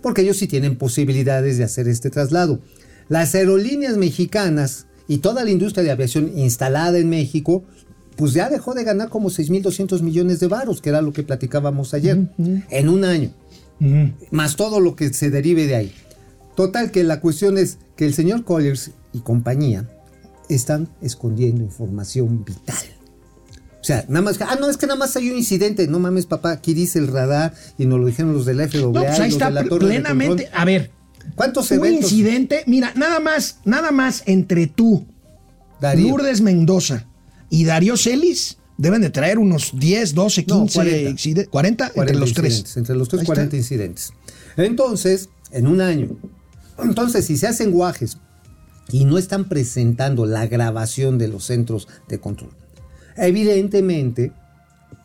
porque 0.02 0.22
ellos 0.22 0.38
sí 0.38 0.48
tienen 0.48 0.78
posibilidades 0.78 1.58
de 1.58 1.64
hacer 1.64 1.88
este 1.88 2.10
traslado. 2.10 2.60
Las 3.10 3.36
aerolíneas 3.36 3.98
mexicanas 3.98 4.88
y 5.08 5.20
toda 5.20 5.44
la 5.44 5.52
industria 5.52 5.84
de 5.84 5.92
aviación 5.92 6.38
instalada 6.38 6.98
en 6.98 7.10
México, 7.10 7.64
pues 8.16 8.34
ya 8.34 8.50
dejó 8.50 8.74
de 8.74 8.84
ganar 8.84 9.10
como 9.10 9.30
6.200 9.30 10.02
millones 10.02 10.40
de 10.40 10.48
varos, 10.48 10.82
que 10.82 10.90
era 10.90 11.02
lo 11.02 11.14
que 11.14 11.24
platicábamos 11.24 11.94
ayer, 11.94 12.30
en 12.38 12.90
un 12.90 13.06
año, 13.06 13.32
más 14.32 14.56
todo 14.56 14.80
lo 14.80 14.96
que 14.96 15.14
se 15.14 15.30
derive 15.30 15.68
de 15.68 15.76
ahí. 15.76 15.94
Total 16.56 16.92
que 16.92 17.04
la 17.04 17.22
cuestión 17.22 17.58
es 17.58 17.78
que 17.96 18.06
el 18.06 18.14
señor 18.14 18.44
Colliers 18.44 18.92
y 19.14 19.20
compañía 19.20 19.88
están 20.50 20.90
escondiendo 21.02 21.64
información 21.64 22.44
vital. 22.44 22.97
O 23.80 23.84
sea, 23.88 24.04
nada 24.10 24.22
más, 24.22 24.38
ah, 24.42 24.58
no, 24.60 24.70
es 24.70 24.78
que 24.78 24.88
nada 24.88 24.98
más 25.00 25.16
hay 25.16 25.30
un 25.30 25.38
incidente. 25.38 25.88
No 25.88 26.00
mames, 26.00 26.26
papá, 26.26 26.52
aquí 26.52 26.74
dice 26.74 27.00
el 27.00 27.08
radar 27.08 27.54
y 27.78 27.86
nos 27.86 28.00
lo 28.00 28.08
dijeron 28.08 28.34
los 28.34 28.46
del 28.46 28.58
FAA. 28.68 28.82
No, 28.82 28.92
pues 28.94 29.20
ahí 29.20 29.30
está 29.32 29.50
plenamente. 29.64 30.50
A 30.54 30.66
ver, 30.66 30.92
¿Cuántos 31.36 31.70
un 31.72 31.78
eventos? 31.78 32.12
incidente. 32.12 32.64
Mira, 32.68 32.92
nada 32.96 33.20
más, 33.20 33.60
nada 33.66 33.92
más 33.92 34.24
entre 34.26 34.68
tú, 34.68 35.06
Darío? 35.80 36.10
Lourdes 36.10 36.42
Mendoza 36.42 37.06
y 37.50 37.66
Darío 37.66 37.98
Celis 37.98 38.58
deben 38.78 39.02
de 39.02 39.10
traer 39.10 39.38
unos 39.40 39.72
10, 39.78 40.14
12, 40.16 40.46
No, 40.48 40.62
15, 40.62 40.74
40. 40.80 41.10
incide- 41.12 41.48
40, 41.48 41.84
entre 41.86 41.96
40 41.96 42.20
los 42.20 42.34
tres. 42.34 42.46
incidentes, 42.54 42.78
Entre 42.78 42.96
los 42.96 43.08
tres, 43.10 43.20
Ahí 43.20 43.24
está. 43.24 43.34
40 43.34 43.56
incidentes. 43.58 44.12
Entonces, 44.58 45.30
en 45.52 45.68
un 45.68 45.82
año. 45.82 46.10
Entonces, 46.80 47.26
si 47.26 47.38
se 47.38 47.48
hacen 47.48 47.72
guajes 47.72 48.18
y 48.92 49.06
no 49.06 49.18
están 49.18 49.46
presentando 49.50 50.26
la 50.26 50.46
grabación 50.48 51.18
de 51.18 51.28
los 51.28 51.46
centros 51.46 51.88
de 52.08 52.20
control, 52.20 52.52
evidentemente, 53.18 54.32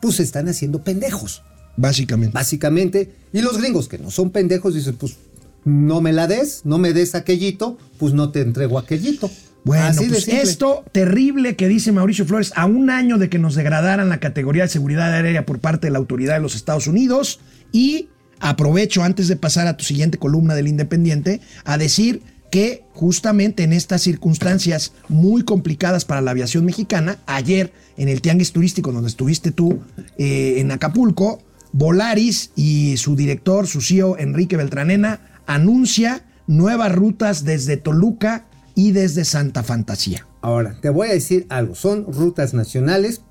pues 0.01 0.15
se 0.15 0.23
están 0.23 0.47
haciendo 0.47 0.83
pendejos. 0.83 1.43
Básicamente. 1.75 2.33
Básicamente, 2.33 3.11
y 3.33 3.41
los 3.41 3.57
gringos 3.57 3.87
que 3.87 3.97
no 3.97 4.11
son 4.11 4.29
pendejos 4.29 4.75
dicen, 4.75 4.95
pues 4.95 5.17
no 5.65 6.01
me 6.01 6.13
la 6.13 6.27
des, 6.27 6.61
no 6.65 6.77
me 6.77 6.93
des 6.93 7.15
aquellito, 7.15 7.77
pues 7.97 8.13
no 8.13 8.29
te 8.29 8.41
entrego 8.41 8.77
aquellito. 8.77 9.29
Bueno, 9.63 9.85
Así 9.85 10.09
pues 10.09 10.27
esto 10.27 10.83
terrible 10.91 11.55
que 11.55 11.69
dice 11.69 11.91
Mauricio 11.93 12.25
Flores, 12.25 12.51
a 12.55 12.65
un 12.65 12.89
año 12.89 13.17
de 13.17 13.29
que 13.29 13.39
nos 13.39 13.55
degradaran 13.55 14.09
la 14.09 14.19
categoría 14.19 14.63
de 14.63 14.69
seguridad 14.69 15.13
aérea 15.13 15.45
por 15.45 15.59
parte 15.59 15.87
de 15.87 15.91
la 15.91 15.99
autoridad 15.99 16.35
de 16.35 16.41
los 16.41 16.55
Estados 16.55 16.87
Unidos. 16.87 17.39
Y 17.71 18.09
aprovecho 18.39 19.03
antes 19.03 19.29
de 19.29 19.37
pasar 19.37 19.67
a 19.67 19.77
tu 19.77 19.85
siguiente 19.85 20.17
columna 20.17 20.53
del 20.53 20.67
Independiente 20.67 21.39
a 21.63 21.77
decir 21.77 22.21
que 22.53 22.85
justamente 22.93 23.63
en 23.63 23.73
estas 23.73 24.03
circunstancias 24.03 24.93
muy 25.09 25.41
complicadas 25.41 26.05
para 26.05 26.21
la 26.21 26.29
aviación 26.29 26.65
mexicana, 26.65 27.17
ayer 27.25 27.73
en 27.97 28.09
el 28.09 28.21
Tianguis 28.21 28.51
Turístico 28.51 28.91
donde 28.91 29.07
estuviste 29.07 29.51
tú 29.51 29.79
eh, 30.19 30.59
en 30.59 30.71
Acapulco, 30.71 31.41
Volaris 31.71 32.51
y 32.55 32.97
su 32.97 33.15
director, 33.15 33.65
su 33.65 33.81
CEO 33.81 34.19
Enrique 34.19 34.55
Beltranena, 34.55 35.19
anuncia 35.47 36.27
nuevas 36.45 36.93
rutas 36.93 37.43
desde 37.43 37.75
Toluca 37.75 38.45
y 38.75 38.91
desde 38.91 39.25
Santa 39.25 39.63
Fantasía. 39.63 40.27
Ahora, 40.41 40.77
te 40.79 40.91
voy 40.91 41.07
a 41.07 41.13
decir 41.13 41.47
algo. 41.49 41.73
Son 41.73 42.05
rutas 42.13 42.53
nacionales, 42.53 43.21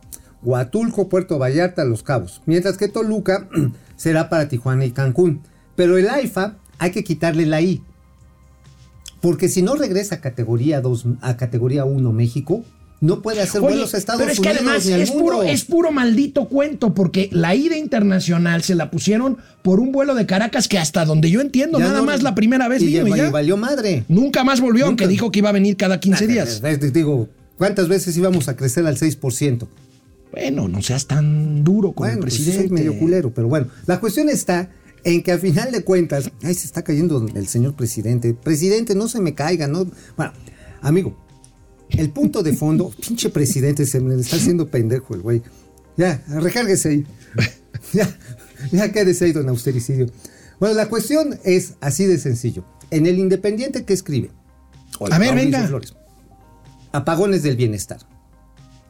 Huatulco, 0.43 1.09
Puerto 1.09 1.39
Vallarta, 1.39 1.85
Los 1.85 2.03
Cabos. 2.03 2.43
Mientras 2.47 2.77
que 2.77 2.89
Toluca 2.89 3.49
será 3.97 4.29
para 4.29 4.49
Tijuana 4.49 4.85
y 4.85 4.91
Cancún. 4.91 5.43
Pero 5.77 5.97
el 5.97 6.09
AIFA 6.09 6.57
hay 6.81 6.91
que 6.91 7.05
quitarle 7.05 7.47
la 7.47 7.61
I. 7.61 7.85
Porque 9.23 9.49
si 9.49 9.63
no 9.63 9.75
regresa 9.77 10.17
a 10.17 10.21
categoría 10.21 10.83
2, 10.83 11.07
a 11.23 11.37
categoría 11.39 11.85
1 11.87 12.13
México, 12.13 12.65
no 13.01 13.23
puede 13.23 13.41
hacer 13.41 13.61
Oye, 13.63 13.71
vuelos 13.75 13.95
a 13.95 13.99
Estados 13.99 14.21
pero 14.21 14.33
es 14.33 14.39
que 14.41 14.49
además 14.51 14.85
ni 14.87 14.93
al 14.93 15.01
es 15.01 15.09
mundo. 15.11 15.25
puro, 15.25 15.43
es 15.43 15.65
puro 15.65 15.91
maldito 15.91 16.49
cuento, 16.49 16.93
porque 16.95 17.29
la 17.33 17.55
ida 17.55 17.77
internacional 17.77 18.63
se 18.63 18.75
la 18.75 18.91
pusieron 18.93 19.39
por 19.63 19.81
un 19.81 19.91
vuelo 19.91 20.15
de 20.15 20.27
Caracas 20.27 20.69
que 20.69 20.79
hasta 20.79 21.05
donde 21.05 21.31
yo 21.31 21.41
entiendo, 21.41 21.79
Ya 21.79 21.87
nada 21.87 21.99
no- 22.01 22.05
más 22.05 22.23
la 22.23 22.35
primera 22.35 22.69
vez 22.69 22.83
y, 22.83 22.87
vino 22.87 23.07
y 23.07 23.11
ya- 23.11 23.17
ya. 23.17 23.29
y 23.29 23.31
valió 23.33 23.57
madre. 23.57 24.05
Nunca 24.09 24.45
más 24.45 24.61
volvió, 24.61 24.87
Nunca. 24.87 25.05
aunque 25.05 25.09
dijo 25.09 25.31
que 25.33 25.39
iba 25.41 25.49
a 25.49 25.53
venir 25.53 25.77
cada 25.77 25.99
15 25.99 26.27
días. 26.27 26.61
Eh, 26.65 26.79
eh, 26.81 26.91
Digo, 26.93 27.29
¿cuántas 27.59 27.89
veces 27.89 28.17
íbamos 28.17 28.49
a 28.49 28.57
crecer 28.57 28.87
al 28.87 28.97
6%? 28.97 29.67
Bueno, 30.33 30.67
no 30.69 30.81
seas 30.83 31.07
tan 31.07 31.63
duro 31.63 31.93
con 31.93 32.07
bueno, 32.07 32.15
el 32.15 32.21
pues 32.21 32.35
presidente. 32.35 32.69
soy 32.69 32.71
medio 32.77 32.99
culero, 32.99 33.31
pero 33.35 33.49
bueno. 33.49 33.67
La 33.87 34.01
cuestión 34.01 34.29
está 34.29 34.71
en 35.05 35.23
que 35.23 35.33
a 35.33 35.39
final 35.39 35.73
de 35.73 35.85
cuentas, 35.85 36.31
ahí 36.43 36.55
se 36.55 36.67
está 36.67 36.83
cayendo 36.83 37.27
el 37.35 37.49
señor 37.49 37.75
presidente. 37.75 38.35
Presidente, 38.35 38.95
no 38.95 39.09
se 39.09 39.21
me 39.21 39.35
caiga, 39.35 39.67
¿no? 39.67 39.87
Bueno, 40.17 40.33
amigo, 40.81 41.17
el 41.91 42.11
punto 42.11 42.43
de 42.43 42.53
fondo, 42.53 42.91
pinche 43.07 43.31
presidente, 43.31 43.87
se 43.87 44.01
me 44.01 44.15
está 44.21 44.37
haciendo 44.37 44.69
pendejo 44.69 45.15
el 45.15 45.23
güey. 45.23 45.43
Ya, 45.97 46.23
recárguese 46.29 46.89
ahí. 46.89 47.07
ya, 47.93 48.17
ya 48.71 48.93
quédese 48.93 49.27
ahí, 49.27 49.33
don 49.33 49.49
austericidio. 49.49 50.07
Bueno, 50.59 50.75
la 50.75 50.89
cuestión 50.89 51.39
es 51.45 51.75
así 51.81 52.07
de 52.07 52.19
sencillo. 52.19 52.65
En 52.91 53.07
el 53.07 53.19
Independiente, 53.19 53.85
¿qué 53.85 53.93
escribe? 53.93 54.31
Hola, 54.99 55.17
A 55.17 55.19
ver, 55.19 55.35
venga. 55.35 55.67
Flores. 55.67 55.95
Apagones 56.93 57.43
del 57.43 57.57
bienestar. 57.57 58.01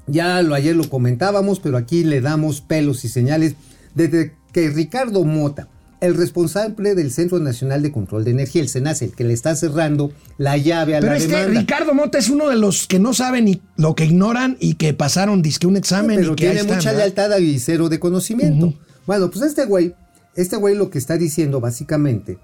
Ya 0.07 0.43
lo 0.43 0.55
ayer 0.55 0.75
lo 0.75 0.91
comentábamos, 0.91 1.61
pero 1.61 1.77
aquí 1.77 2.03
le 2.03 2.21
damos 2.21 2.61
pelos 2.61 3.05
y 3.05 3.09
señales 3.09 3.55
desde 3.95 4.35
que 4.53 4.69
Ricardo 4.71 5.25
Mota, 5.25 5.69
el 6.03 6.17
responsable 6.17 6.97
del 6.97 7.13
Centro 7.13 7.39
Nacional 7.39 7.81
de 7.81 7.93
Control 7.93 8.25
de 8.25 8.33
Energía, 8.33 8.61
el 8.61 8.69
SENACE, 8.69 9.05
el 9.07 9.15
que 9.15 9.23
le 9.23 9.33
está 9.33 9.55
cerrando 9.55 10.13
la 10.37 10.57
llave 10.57 10.97
a 10.97 11.01
Pero 11.01 11.13
la 11.13 11.19
es 11.19 11.27
que. 11.29 11.47
Ricardo 11.47 11.95
Mota 11.95 12.19
es 12.19 12.29
uno 12.29 12.49
de 12.49 12.57
los 12.57 12.89
que 12.89 12.99
no 12.99 13.15
saben 13.15 13.45
ni 13.45 13.63
lo 13.77 13.95
que 13.95 14.05
ignoran 14.05 14.57
y 14.59 14.75
que 14.75 14.95
pasaron 14.95 15.43
disque 15.43 15.69
un 15.69 15.77
examen 15.77 16.17
pero 16.17 16.33
y 16.33 16.37
que 16.37 16.45
tiene 16.47 16.61
están, 16.61 16.77
mucha 16.77 16.91
¿verdad? 16.91 17.05
lealtad 17.15 17.39
y 17.39 17.59
cero 17.61 17.89
de 17.89 18.01
conocimiento. 18.01 18.75
Bueno, 19.07 19.31
pues 19.31 19.45
este 19.45 19.65
güey, 19.65 19.95
este 20.35 20.57
güey 20.57 20.75
lo 20.75 20.91
que 20.91 20.99
está 20.99 21.17
diciendo 21.17 21.61
básicamente 21.61 22.39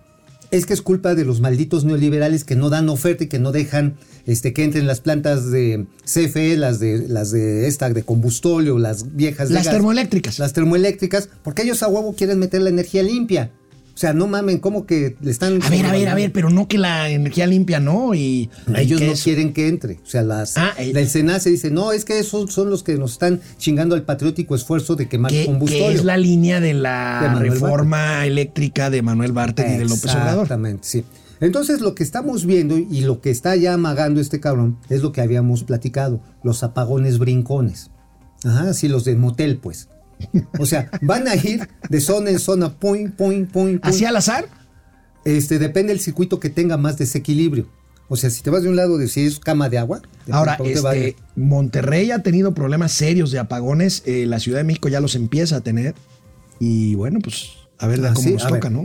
es 0.50 0.66
que 0.66 0.72
es 0.72 0.82
culpa 0.82 1.14
de 1.14 1.24
los 1.24 1.40
malditos 1.40 1.84
neoliberales 1.84 2.44
que 2.44 2.56
no 2.56 2.70
dan 2.70 2.88
oferta 2.88 3.24
y 3.24 3.26
que 3.28 3.38
no 3.38 3.52
dejan 3.52 3.96
este, 4.26 4.52
que 4.52 4.64
entren 4.64 4.86
las 4.86 5.00
plantas 5.00 5.50
de 5.50 5.86
CFE, 6.04 6.56
las 6.56 6.80
de 6.80 7.08
las 7.08 7.30
de 7.30 7.66
esta 7.66 7.88
de 7.90 8.02
combustóleo, 8.02 8.78
las 8.78 9.16
viejas 9.16 9.48
de 9.48 9.54
Las 9.54 9.64
gas, 9.64 9.74
termoeléctricas. 9.74 10.38
las 10.38 10.52
termoeléctricas, 10.52 11.28
porque 11.42 11.62
ellos 11.62 11.82
a 11.82 11.88
huevo 11.88 12.14
quieren 12.14 12.38
meter 12.38 12.62
la 12.62 12.70
energía 12.70 13.02
limpia. 13.02 13.52
O 13.98 14.00
sea, 14.00 14.12
no 14.12 14.28
mamen, 14.28 14.60
¿cómo 14.60 14.86
que 14.86 15.16
le 15.20 15.28
están... 15.32 15.60
A 15.60 15.68
ver, 15.70 15.84
a 15.84 15.90
ver, 15.90 16.08
a 16.08 16.14
ver, 16.14 16.30
pero 16.32 16.50
no 16.50 16.68
que 16.68 16.78
la 16.78 17.10
energía 17.10 17.48
limpia 17.48 17.80
no 17.80 18.14
y 18.14 18.48
Ellos 18.76 19.00
no 19.00 19.10
eso- 19.10 19.24
quieren 19.24 19.52
que 19.52 19.66
entre. 19.66 19.94
O 19.94 20.06
sea, 20.06 20.22
las, 20.22 20.56
Ah, 20.56 20.70
eh. 20.78 20.92
el 20.94 21.08
SENACE 21.08 21.50
dice, 21.50 21.72
no, 21.72 21.90
es 21.90 22.04
que 22.04 22.20
esos 22.20 22.52
son 22.52 22.70
los 22.70 22.84
que 22.84 22.94
nos 22.96 23.10
están 23.14 23.40
chingando 23.56 23.96
el 23.96 24.02
patriótico 24.04 24.54
esfuerzo 24.54 24.94
de 24.94 25.08
quemar 25.08 25.32
que, 25.32 25.46
combustible. 25.46 25.88
que 25.88 25.94
es 25.94 26.04
la 26.04 26.16
línea 26.16 26.60
de 26.60 26.74
la 26.74 27.38
De 27.42 27.50
reforma 27.50 28.24
eléctrica 28.24 28.88
de 28.88 29.02
Manuel 29.02 29.32
Bartlett 29.32 29.68
y 29.68 29.78
de 29.78 29.84
López 29.86 30.14
Obrador. 30.14 30.44
Exactamente, 30.44 30.86
sí. 30.86 31.04
Entonces 31.40 31.80
lo 31.80 31.96
que 31.96 32.04
estamos 32.04 32.46
viendo 32.46 32.78
y 32.78 33.00
lo 33.00 33.20
que 33.20 33.30
está 33.30 33.56
ya 33.56 33.72
amagando 33.74 34.20
este 34.20 34.38
cabrón 34.38 34.78
es 34.90 35.02
lo 35.02 35.10
que 35.10 35.22
habíamos 35.22 35.64
platicado, 35.64 36.20
los 36.44 36.62
apagones 36.62 37.18
brincones. 37.18 37.90
Ajá, 38.44 38.74
sí, 38.74 38.86
los 38.86 39.04
de 39.04 39.16
motel, 39.16 39.58
pues. 39.58 39.88
O 40.58 40.66
sea, 40.66 40.90
van 41.02 41.28
a 41.28 41.36
ir 41.36 41.68
de 41.88 42.00
zona 42.00 42.30
en 42.30 42.38
zona, 42.38 42.74
point, 42.78 43.14
point, 43.14 43.50
point. 43.50 43.80
¿Así 43.84 44.04
al 44.04 44.16
azar? 44.16 44.46
Este, 45.24 45.58
depende 45.58 45.92
del 45.92 46.00
circuito 46.00 46.40
que 46.40 46.50
tenga 46.50 46.76
más 46.76 46.98
desequilibrio. 46.98 47.68
O 48.08 48.16
sea, 48.16 48.30
si 48.30 48.42
te 48.42 48.48
vas 48.50 48.62
de 48.62 48.70
un 48.70 48.76
lado 48.76 48.96
de 48.96 49.06
si 49.08 49.26
es 49.26 49.38
cama 49.38 49.68
de 49.68 49.76
agua, 49.78 50.00
Ahora, 50.30 50.56
este, 50.64 51.14
Monterrey 51.36 52.10
ha 52.10 52.22
tenido 52.22 52.54
problemas 52.54 52.92
serios 52.92 53.30
de 53.30 53.38
apagones. 53.38 54.02
eh, 54.06 54.24
la 54.26 54.38
Ciudad 54.40 54.58
de 54.58 54.64
México 54.64 54.88
ya 54.88 55.00
los 55.00 55.14
empieza 55.14 55.56
a 55.56 55.60
tener. 55.60 55.94
Y 56.58 56.94
bueno, 56.94 57.18
pues 57.22 57.50
a 57.78 57.86
ver 57.86 58.00
Ah, 58.04 58.12
cómo 58.14 58.26
sí, 58.26 58.32
nos 58.34 58.42
toca, 58.44 58.68
ver. 58.68 58.72
¿no? 58.72 58.84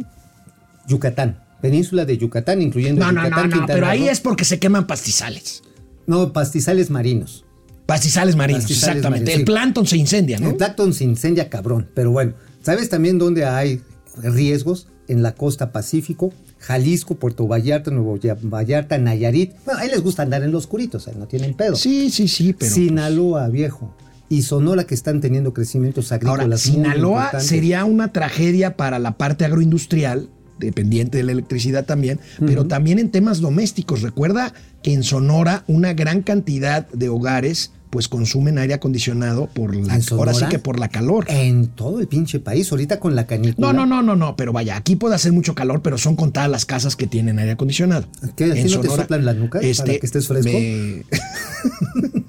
Yucatán, 0.87 1.41
península 1.61 2.03
de 2.05 2.17
Yucatán, 2.17 2.61
incluyendo 2.61 2.99
No, 3.05 3.11
no, 3.11 3.21
no, 3.21 3.27
Yucatán, 3.29 3.49
no, 3.49 3.55
Quintana 3.57 3.73
pero 3.73 3.87
ahí 3.87 4.07
es 4.09 4.19
porque 4.19 4.43
se 4.45 4.59
queman 4.59 4.85
pastizales. 4.87 5.63
No, 6.05 6.33
pastizales 6.33 6.89
marinos. 6.89 7.45
Pastizales 7.85 8.35
marinos, 8.35 8.63
Pastizales 8.63 8.97
exactamente. 8.97 9.31
marinos, 9.31 9.39
El 9.39 9.45
plancton 9.45 9.87
se 9.87 9.97
incendia, 9.97 10.39
¿no? 10.39 10.49
El 10.49 10.55
plancton 10.55 10.93
se 10.93 11.03
incendia 11.03 11.49
cabrón, 11.49 11.89
pero 11.93 12.11
bueno, 12.11 12.33
¿sabes 12.61 12.89
también 12.89 13.17
dónde 13.17 13.45
hay 13.45 13.81
riesgos? 14.21 14.87
En 15.09 15.21
la 15.21 15.35
costa 15.35 15.73
Pacífico, 15.73 16.31
Jalisco, 16.59 17.15
Puerto 17.15 17.45
Vallarta, 17.45 17.91
Nuevo 17.91 18.17
Vallarta, 18.43 18.97
Nayarit. 18.97 19.51
Bueno, 19.65 19.81
ahí 19.81 19.89
les 19.89 20.01
gusta 20.01 20.23
andar 20.23 20.43
en 20.43 20.51
los 20.51 20.63
oscuritos, 20.63 21.09
ahí 21.09 21.15
no 21.17 21.27
tienen 21.27 21.55
pedo. 21.55 21.75
Sí, 21.75 22.09
sí, 22.09 22.29
sí, 22.29 22.53
pero. 22.53 22.59
pues, 22.59 22.73
Sinaloa, 22.73 23.49
viejo. 23.49 23.93
Y 24.29 24.43
Sonora 24.43 24.85
que 24.85 24.95
están 24.95 25.19
teniendo 25.19 25.53
crecimientos 25.53 26.11
agrícolas. 26.13 26.41
Ahora, 26.41 26.57
Sinaloa 26.57 27.39
sería 27.41 27.83
una 27.83 28.13
tragedia 28.13 28.77
para 28.77 28.97
la 28.97 29.17
parte 29.17 29.43
agroindustrial, 29.43 30.29
dependiente 30.65 31.17
de 31.17 31.23
la 31.23 31.31
electricidad 31.33 31.85
también, 31.85 32.19
pero 32.45 32.65
también 32.65 32.99
en 32.99 33.09
temas 33.11 33.39
domésticos. 33.41 34.01
Recuerda 34.01 34.53
que 34.81 34.93
en 34.93 35.03
Sonora 35.03 35.63
una 35.67 35.93
gran 35.93 36.21
cantidad 36.21 36.87
de 36.89 37.09
hogares 37.09 37.71
pues 37.89 38.07
consumen 38.07 38.57
aire 38.57 38.73
acondicionado 38.73 39.45
por 39.53 39.75
la 39.75 39.93
¿En 39.93 40.01
Sonora? 40.01 40.31
ahora 40.31 40.45
sí 40.47 40.49
que 40.51 40.57
por 40.57 40.79
la 40.79 40.89
calor. 40.89 41.25
En 41.29 41.67
todo 41.67 41.99
el 41.99 42.07
pinche 42.07 42.39
país, 42.39 42.71
ahorita 42.71 42.99
con 42.99 43.15
la 43.15 43.27
canícula. 43.27 43.71
No, 43.71 43.71
no, 43.71 43.85
no, 43.85 44.01
no, 44.01 44.15
no, 44.15 44.35
pero 44.35 44.51
vaya, 44.51 44.75
aquí 44.77 44.95
puede 44.95 45.13
hacer 45.13 45.31
mucho 45.31 45.53
calor, 45.53 45.83
pero 45.83 45.99
son 45.99 46.15
contadas 46.15 46.49
las 46.49 46.65
casas 46.65 46.95
que 46.95 47.05
tienen 47.05 47.37
aire 47.37 47.51
acondicionado. 47.51 48.07
¿Qué, 48.35 48.45
a 48.45 48.53
ti 48.55 48.63
no 48.63 48.79
te 48.79 48.87
soplan 48.87 49.23
la 49.25 49.35
nuca 49.35 49.59
para 49.77 49.93
que 49.99 49.99
estés 50.07 50.27
fresco? 50.27 50.51
me- 50.51 51.03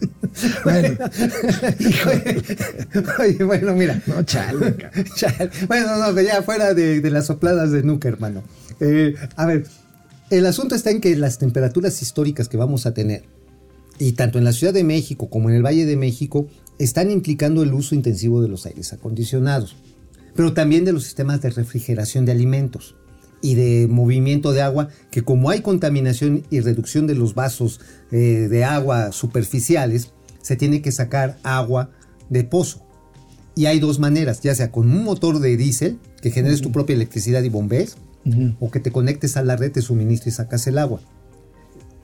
bueno, 0.64 0.96
Oye, 3.18 3.44
bueno, 3.44 3.74
mira. 3.74 4.00
no, 4.06 4.22
chale. 4.22 4.76
Chale. 5.16 5.50
Bueno, 5.66 5.96
no, 5.98 6.14
que 6.14 6.24
ya 6.24 6.42
fuera 6.42 6.74
de, 6.74 7.00
de 7.00 7.10
las 7.10 7.26
sopladas 7.26 7.70
de 7.70 7.82
nuca, 7.82 8.08
hermano. 8.08 8.42
Eh, 8.80 9.14
a 9.36 9.46
ver, 9.46 9.66
el 10.30 10.46
asunto 10.46 10.74
está 10.74 10.90
en 10.90 11.00
que 11.00 11.16
las 11.16 11.38
temperaturas 11.38 12.00
históricas 12.02 12.48
que 12.48 12.56
vamos 12.56 12.86
a 12.86 12.94
tener, 12.94 13.24
y 13.98 14.12
tanto 14.12 14.38
en 14.38 14.44
la 14.44 14.52
Ciudad 14.52 14.74
de 14.74 14.84
México 14.84 15.30
como 15.30 15.50
en 15.50 15.56
el 15.56 15.64
Valle 15.64 15.86
de 15.86 15.96
México, 15.96 16.48
están 16.78 17.10
implicando 17.10 17.62
el 17.62 17.72
uso 17.72 17.94
intensivo 17.94 18.42
de 18.42 18.48
los 18.48 18.66
aires 18.66 18.92
acondicionados, 18.92 19.76
pero 20.34 20.52
también 20.52 20.84
de 20.84 20.92
los 20.92 21.04
sistemas 21.04 21.40
de 21.40 21.50
refrigeración 21.50 22.24
de 22.24 22.32
alimentos 22.32 22.96
y 23.40 23.54
de 23.54 23.86
movimiento 23.88 24.52
de 24.52 24.62
agua, 24.62 24.88
que 25.10 25.22
como 25.22 25.50
hay 25.50 25.60
contaminación 25.60 26.44
y 26.50 26.60
reducción 26.60 27.06
de 27.06 27.14
los 27.14 27.34
vasos 27.34 27.80
eh, 28.10 28.48
de 28.50 28.64
agua 28.64 29.12
superficiales, 29.12 30.12
se 30.44 30.56
tiene 30.56 30.82
que 30.82 30.92
sacar 30.92 31.38
agua 31.42 31.90
de 32.28 32.44
pozo. 32.44 32.84
Y 33.56 33.64
hay 33.64 33.80
dos 33.80 33.98
maneras, 33.98 34.42
ya 34.42 34.54
sea 34.54 34.70
con 34.70 34.90
un 34.90 35.02
motor 35.02 35.40
de 35.40 35.56
diésel, 35.56 35.98
que 36.20 36.30
generes 36.30 36.60
tu 36.60 36.70
propia 36.70 36.94
electricidad 36.94 37.42
y 37.42 37.48
bombees, 37.48 37.96
o 38.60 38.70
que 38.70 38.78
te 38.78 38.90
conectes 38.90 39.36
a 39.38 39.42
la 39.42 39.56
red, 39.56 39.72
te 39.72 39.80
suministro 39.80 40.28
y 40.28 40.32
sacas 40.32 40.66
el 40.66 40.76
agua. 40.78 41.00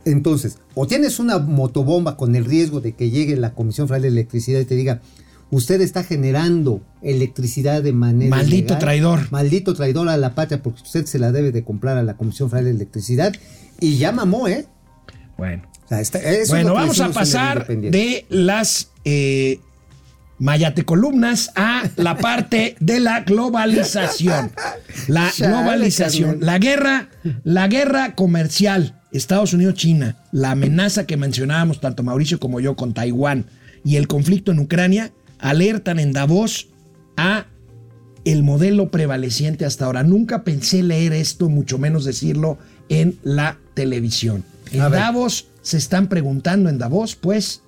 Entonces, 0.07 0.59
o 0.74 0.86
tienes 0.86 1.18
una 1.18 1.38
motobomba 1.38 2.16
con 2.16 2.34
el 2.34 2.47
riesgo 2.47 2.80
de 2.80 2.93
que 2.93 3.11
llegue 3.11 3.36
la 3.36 3.53
Comisión 3.53 3.88
Federal 3.88 4.03
de 4.03 4.09
Electricidad 4.09 4.61
y 4.61 4.64
te 4.64 4.74
diga, 4.74 5.03
usted 5.51 5.82
está 5.82 6.03
generando 6.03 6.80
electricidad 7.03 7.82
de 7.82 7.93
manera 7.93 8.34
Maldito 8.34 8.78
traidor. 8.78 9.30
Maldito 9.30 9.74
traidor 9.74 10.09
a 10.09 10.16
la 10.16 10.34
patria 10.34 10.62
porque 10.62 10.82
usted 10.82 11.05
se 11.05 11.18
la 11.18 11.30
debe 11.30 11.53
de 11.53 11.62
comprar 11.62 11.99
a 11.99 12.03
la 12.03 12.16
Comisión 12.16 12.49
Federal 12.49 12.66
de 12.66 12.76
Electricidad. 12.76 13.34
Y 13.80 13.99
ya 13.99 14.12
mamó, 14.12 14.49
¿eh? 14.49 14.64
Bueno. 15.36 15.70
Está- 15.91 16.18
eso 16.20 16.53
Bueno, 16.53 16.74
vamos 16.74 17.01
a 17.01 17.11
pasar 17.11 17.66
de 17.66 18.26
las 18.28 18.91
eh, 19.05 19.59
mayate 20.38 20.84
columnas 20.84 21.51
a 21.57 21.82
la 21.97 22.16
parte 22.18 22.76
de 22.80 23.01
la 23.01 23.20
globalización. 23.20 24.53
La 25.09 25.30
globalización, 25.36 26.38
la 26.41 26.59
guerra, 26.59 27.09
la 27.43 27.68
guerra 27.68 28.14
comercial, 28.14 29.01
Estados 29.12 29.53
Unidos-China, 29.55 30.16
la 30.32 30.51
amenaza 30.53 31.07
que 31.07 31.16
mencionábamos 31.16 31.80
tanto 31.80 32.03
Mauricio 32.03 32.38
como 32.38 32.61
yo 32.61 32.76
con 32.76 32.93
Taiwán 32.93 33.47
y 33.84 33.97
el 33.97 34.07
conflicto 34.09 34.53
en 34.53 34.59
Ucrania 34.59 35.11
alertan 35.38 35.99
en 36.01 36.12
Davos 36.12 36.68
a 37.16 37.47
el 38.24 38.43
modelo 38.43 38.91
prevaleciente 38.91 39.64
hasta 39.64 39.86
ahora. 39.86 40.03
Nunca 40.03 40.45
pensé 40.45 40.82
leer 40.82 41.12
esto, 41.12 41.49
mucho 41.49 41.78
menos 41.78 42.05
decirlo 42.05 42.59
en 42.88 43.16
la 43.22 43.59
televisión. 43.74 44.45
En. 44.72 44.80
Davos 44.91 45.47
se 45.62 45.76
están 45.78 46.08
preguntando 46.08 46.68
en 46.68 46.78
Davos, 46.78 47.16
pues, 47.16 47.62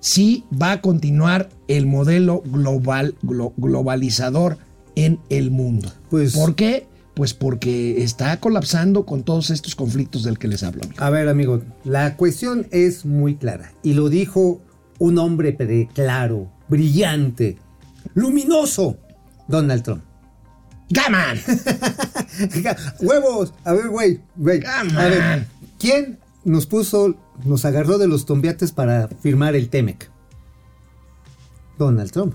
si 0.00 0.44
va 0.60 0.72
a 0.72 0.80
continuar 0.80 1.48
el 1.68 1.86
modelo 1.86 2.42
global, 2.44 3.14
glo- 3.22 3.52
globalizador 3.56 4.58
en 4.96 5.18
el 5.28 5.50
mundo. 5.50 5.92
Pues- 6.10 6.34
¿Por 6.34 6.54
qué? 6.54 6.86
Pues 7.14 7.34
porque 7.34 8.02
está 8.02 8.40
colapsando 8.40 9.04
con 9.04 9.22
todos 9.22 9.50
estos 9.50 9.74
conflictos 9.74 10.22
del 10.24 10.38
que 10.38 10.48
les 10.48 10.62
hablo. 10.62 10.82
amigo. 10.84 11.02
A 11.04 11.10
ver, 11.10 11.28
amigo, 11.28 11.62
la 11.84 12.16
cuestión 12.16 12.66
es 12.70 13.04
muy 13.04 13.34
clara. 13.36 13.72
Y 13.82 13.92
lo 13.92 14.08
dijo 14.08 14.62
un 14.98 15.18
hombre 15.18 15.54
claro, 15.92 16.50
brillante, 16.68 17.58
luminoso, 18.14 18.96
Donald 19.46 19.82
Trump. 19.82 20.02
¡Gaman! 20.88 21.38
¡Huevos! 23.00 23.52
A 23.64 23.72
ver, 23.72 23.88
güey, 23.88 24.20
güey. 24.36 24.60
A 24.66 24.82
ver. 25.08 25.46
¿quién 25.78 26.18
nos 26.44 26.66
puso, 26.66 27.14
nos 27.44 27.64
agarró 27.64 27.98
de 27.98 28.08
los 28.08 28.26
tombiates 28.26 28.72
para 28.72 29.08
firmar 29.08 29.54
el 29.56 29.68
TEMEC? 29.68 30.10
Donald 31.78 32.10
Trump. 32.10 32.34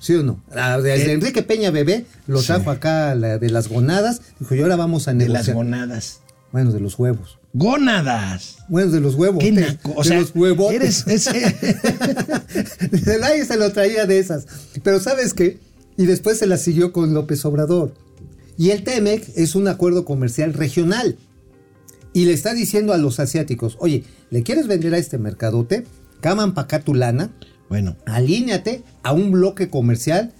¿Sí 0.00 0.14
o 0.14 0.22
no? 0.22 0.40
Ah, 0.54 0.78
Desde 0.78 1.10
Eh. 1.10 1.12
Enrique 1.14 1.42
Peña 1.42 1.70
Bebé 1.70 2.06
lo 2.26 2.40
Sí. 2.40 2.46
trajo 2.48 2.70
acá 2.70 3.14
la 3.14 3.38
de 3.38 3.50
las 3.50 3.68
gonadas. 3.68 4.20
Dijo, 4.38 4.54
y 4.54 4.60
ahora 4.60 4.76
vamos 4.76 5.08
a 5.08 5.12
De 5.14 5.20
las 5.28 5.46
negociar. 5.46 5.56
gonadas. 5.56 6.20
bueno, 6.52 6.72
de 6.72 6.80
los 6.80 6.98
huevos. 6.98 7.38
¡Gónadas! 7.52 8.58
Bueno, 8.68 8.90
de 8.92 9.00
los 9.00 9.14
huevos. 9.14 9.42
¡Qué 9.42 9.50
de! 9.52 9.78
O 9.94 10.02
de 10.02 10.08
sea, 10.08 10.20
los 10.20 10.34
huevos. 10.34 10.72
eres... 10.72 11.06
es- 11.06 11.26
El 13.06 13.22
aire 13.24 13.44
se 13.46 13.56
lo 13.56 13.72
traía 13.72 14.06
de 14.06 14.18
esas. 14.18 14.46
Pero 14.82 15.00
¿sabes 15.00 15.32
qué? 15.34 15.58
Y 15.96 16.06
después 16.06 16.38
se 16.38 16.46
la 16.46 16.56
siguió 16.58 16.92
con 16.92 17.14
López 17.14 17.44
Obrador. 17.44 17.92
Y 18.58 18.70
el 18.70 18.84
TEMEC 18.84 19.26
es 19.36 19.54
un 19.54 19.68
acuerdo 19.68 20.04
comercial 20.04 20.52
regional. 20.54 21.16
Y 22.16 22.24
le 22.24 22.32
está 22.32 22.54
diciendo 22.54 22.94
a 22.94 22.96
los 22.96 23.20
asiáticos, 23.20 23.76
oye, 23.78 24.04
¿le 24.30 24.42
quieres 24.42 24.68
vender 24.68 24.94
a 24.94 24.96
este 24.96 25.18
mercadote? 25.18 25.84
Caman 26.22 26.54
pa' 26.54 26.62
acá 26.62 26.80
tu 26.80 26.94
lana, 26.94 27.30
bueno, 27.68 27.98
alíñate 28.06 28.84
a 29.02 29.12
un 29.12 29.30
bloque 29.32 29.68
comercial 29.68 30.32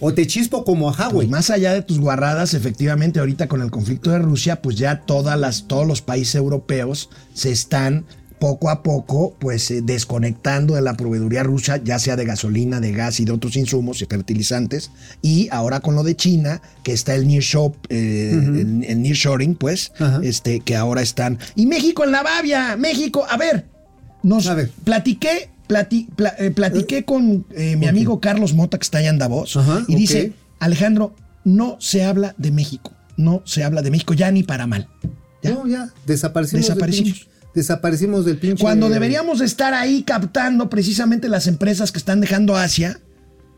o 0.00 0.12
te 0.12 0.26
chispo 0.26 0.62
como 0.62 0.90
a 0.90 0.92
Pues 0.92 1.08
Huawei. 1.10 1.28
más 1.28 1.48
allá 1.48 1.72
de 1.72 1.80
tus 1.80 1.98
guarradas, 2.00 2.52
efectivamente, 2.52 3.18
ahorita 3.18 3.48
con 3.48 3.62
el 3.62 3.70
conflicto 3.70 4.10
de 4.10 4.18
Rusia, 4.18 4.60
pues 4.60 4.76
ya 4.76 5.00
todas 5.00 5.40
las, 5.40 5.68
todos 5.68 5.86
los 5.86 6.02
países 6.02 6.34
europeos 6.34 7.08
se 7.32 7.50
están 7.50 8.04
poco 8.40 8.68
a 8.70 8.82
poco, 8.82 9.36
pues 9.38 9.70
eh, 9.70 9.82
desconectando 9.82 10.74
de 10.74 10.80
la 10.82 10.94
proveeduría 10.94 11.44
rusa, 11.44 11.76
ya 11.76 11.98
sea 12.00 12.16
de 12.16 12.24
gasolina, 12.24 12.80
de 12.80 12.90
gas 12.92 13.20
y 13.20 13.24
de 13.24 13.30
otros 13.32 13.54
insumos 13.56 14.02
y 14.02 14.06
fertilizantes. 14.06 14.90
Y 15.22 15.48
ahora 15.52 15.78
con 15.78 15.94
lo 15.94 16.02
de 16.02 16.16
China, 16.16 16.60
que 16.82 16.92
está 16.92 17.14
el 17.14 17.28
nearshop, 17.28 17.76
eh, 17.90 18.30
el, 18.32 18.84
el 18.84 19.02
nearshoring, 19.02 19.54
pues, 19.54 19.92
este, 20.24 20.60
que 20.60 20.74
ahora 20.74 21.02
están. 21.02 21.38
Y 21.54 21.66
México 21.66 22.02
en 22.02 22.10
la 22.10 22.22
babia, 22.24 22.76
México, 22.76 23.24
a 23.30 23.36
ver, 23.36 23.66
nos 24.24 24.48
A 24.48 24.54
ver. 24.54 24.70
platiqué. 24.84 25.50
plati- 25.68 26.08
pla- 26.16 26.34
eh, 26.38 26.50
platiqué 26.50 27.04
con 27.04 27.46
eh, 27.54 27.76
mi 27.76 27.86
amigo 27.86 28.18
Carlos 28.20 28.54
Mota, 28.54 28.76
que 28.78 28.82
está 28.82 28.98
allá 28.98 29.10
en 29.10 29.18
Davos, 29.18 29.56
y 29.86 29.94
dice. 29.94 30.32
Alejandro, 30.58 31.14
no 31.44 31.76
se 31.78 32.04
habla 32.04 32.34
de 32.36 32.50
México. 32.50 32.92
No 33.16 33.42
se 33.46 33.64
habla 33.64 33.80
de 33.82 33.90
México 33.90 34.12
ya 34.14 34.30
ni 34.30 34.42
para 34.42 34.66
mal. 34.66 34.88
Ya. 35.42 35.50
No, 35.52 35.66
ya, 35.66 35.88
desaparecimos. 36.06 36.66
Desaparecimos. 36.66 37.28
Desaparecimos 37.54 38.24
del 38.24 38.38
pinche. 38.38 38.62
Cuando 38.62 38.88
deberíamos 38.88 39.38
de 39.40 39.46
estar 39.46 39.74
ahí 39.74 40.02
captando 40.02 40.68
precisamente 40.70 41.28
las 41.28 41.46
empresas 41.46 41.92
que 41.92 41.98
están 41.98 42.20
dejando 42.20 42.56
Asia 42.56 43.00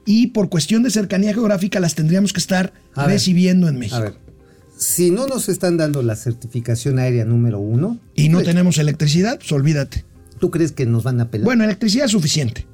y 0.05 0.29
por 0.29 0.49
cuestión 0.49 0.83
de 0.83 0.91
cercanía 0.91 1.33
geográfica 1.35 1.79
las 1.81 1.95
tendríamos 1.95 2.33
que 2.33 2.41
estar 2.41 2.73
A 2.95 3.03
ver, 3.07 3.15
recibiendo 3.15 3.69
en 3.69 3.79
México. 3.79 3.97
A 3.97 4.01
ver, 4.01 4.15
si 4.77 5.11
no 5.11 5.27
nos 5.27 5.49
están 5.49 5.77
dando 5.77 6.03
la 6.03 6.17
certificación 6.17 6.99
aérea 6.99 7.25
número 7.25 7.61
uno, 7.61 8.01
Y 8.15 8.29
no 8.29 8.39
pues, 8.39 8.47
tenemos 8.49 8.79
electricidad, 8.79 9.39
pues 9.39 9.53
olvídate. 9.53 10.05
¿tú 10.41 10.51
crees 10.51 10.73
que 10.73 10.87
nos 10.87 11.05
van 11.05 11.21
a 11.21 11.31
pelar? 11.31 11.45
Bueno, 11.45 11.63
electricidad 11.63 12.07
es 12.07 12.11
suficiente. 12.11 12.67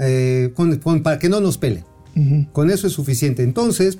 Eh, 0.00 0.50
con- 0.56 0.76
con- 0.78 1.02
para 1.04 1.18
que 1.20 1.28
no 1.28 1.40
nos 1.40 1.56
pelen. 1.56 1.84
Con 2.52 2.70
eso 2.70 2.86
es 2.88 2.94
suficiente. 2.94 3.42
Entonces, 3.44 3.98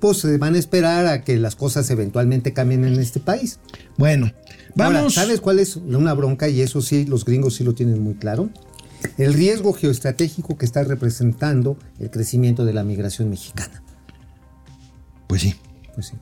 pues 0.00 0.18
se 0.18 0.38
van 0.38 0.54
a 0.54 0.58
esperar 0.58 1.06
a 1.06 1.22
que 1.22 1.36
las 1.38 1.56
cosas 1.56 1.88
eventualmente 1.90 2.52
cambien 2.52 2.84
en 2.84 2.98
este 3.00 3.20
país. 3.20 3.58
Bueno, 3.96 4.32
Ahora, 4.78 4.98
vamos. 4.98 5.14
¿sabes 5.14 5.40
cuál 5.40 5.58
es 5.58 5.76
una 5.76 6.14
bronca? 6.14 6.48
Y 6.48 6.60
eso 6.60 6.80
sí, 6.82 7.04
los 7.04 7.24
gringos 7.24 7.54
sí 7.56 7.64
lo 7.64 7.74
tienen 7.74 8.00
muy 8.00 8.14
claro. 8.14 8.50
El 9.16 9.34
riesgo 9.34 9.72
geoestratégico 9.72 10.56
que 10.58 10.64
está 10.64 10.82
representando 10.84 11.76
el 12.00 12.10
crecimiento 12.10 12.64
de 12.64 12.72
la 12.72 12.84
migración 12.84 13.30
mexicana. 13.30 13.82
Pues 15.26 15.42
sí. 15.42 15.54
Pues 15.94 16.06
sí. 16.08 16.14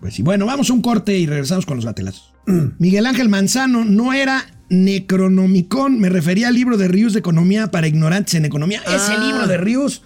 Pues 0.00 0.14
sí. 0.14 0.22
Bueno, 0.22 0.46
vamos 0.46 0.70
a 0.70 0.72
un 0.72 0.82
corte 0.82 1.16
y 1.18 1.26
regresamos 1.26 1.66
con 1.66 1.76
los 1.76 1.84
gatelazos. 1.84 2.32
Miguel 2.78 3.06
Ángel 3.06 3.28
Manzano 3.28 3.84
no 3.84 4.12
era 4.12 4.44
Necronomicon, 4.70 5.98
me 5.98 6.08
refería 6.08 6.48
al 6.48 6.54
libro 6.54 6.76
de 6.76 6.88
Rius 6.88 7.12
de 7.12 7.18
Economía 7.18 7.70
para 7.70 7.86
ignorantes 7.88 8.34
en 8.34 8.44
economía. 8.44 8.80
Ese 8.86 9.12
Ah. 9.12 9.26
libro 9.26 9.46
de 9.46 9.56
Rius. 9.58 10.02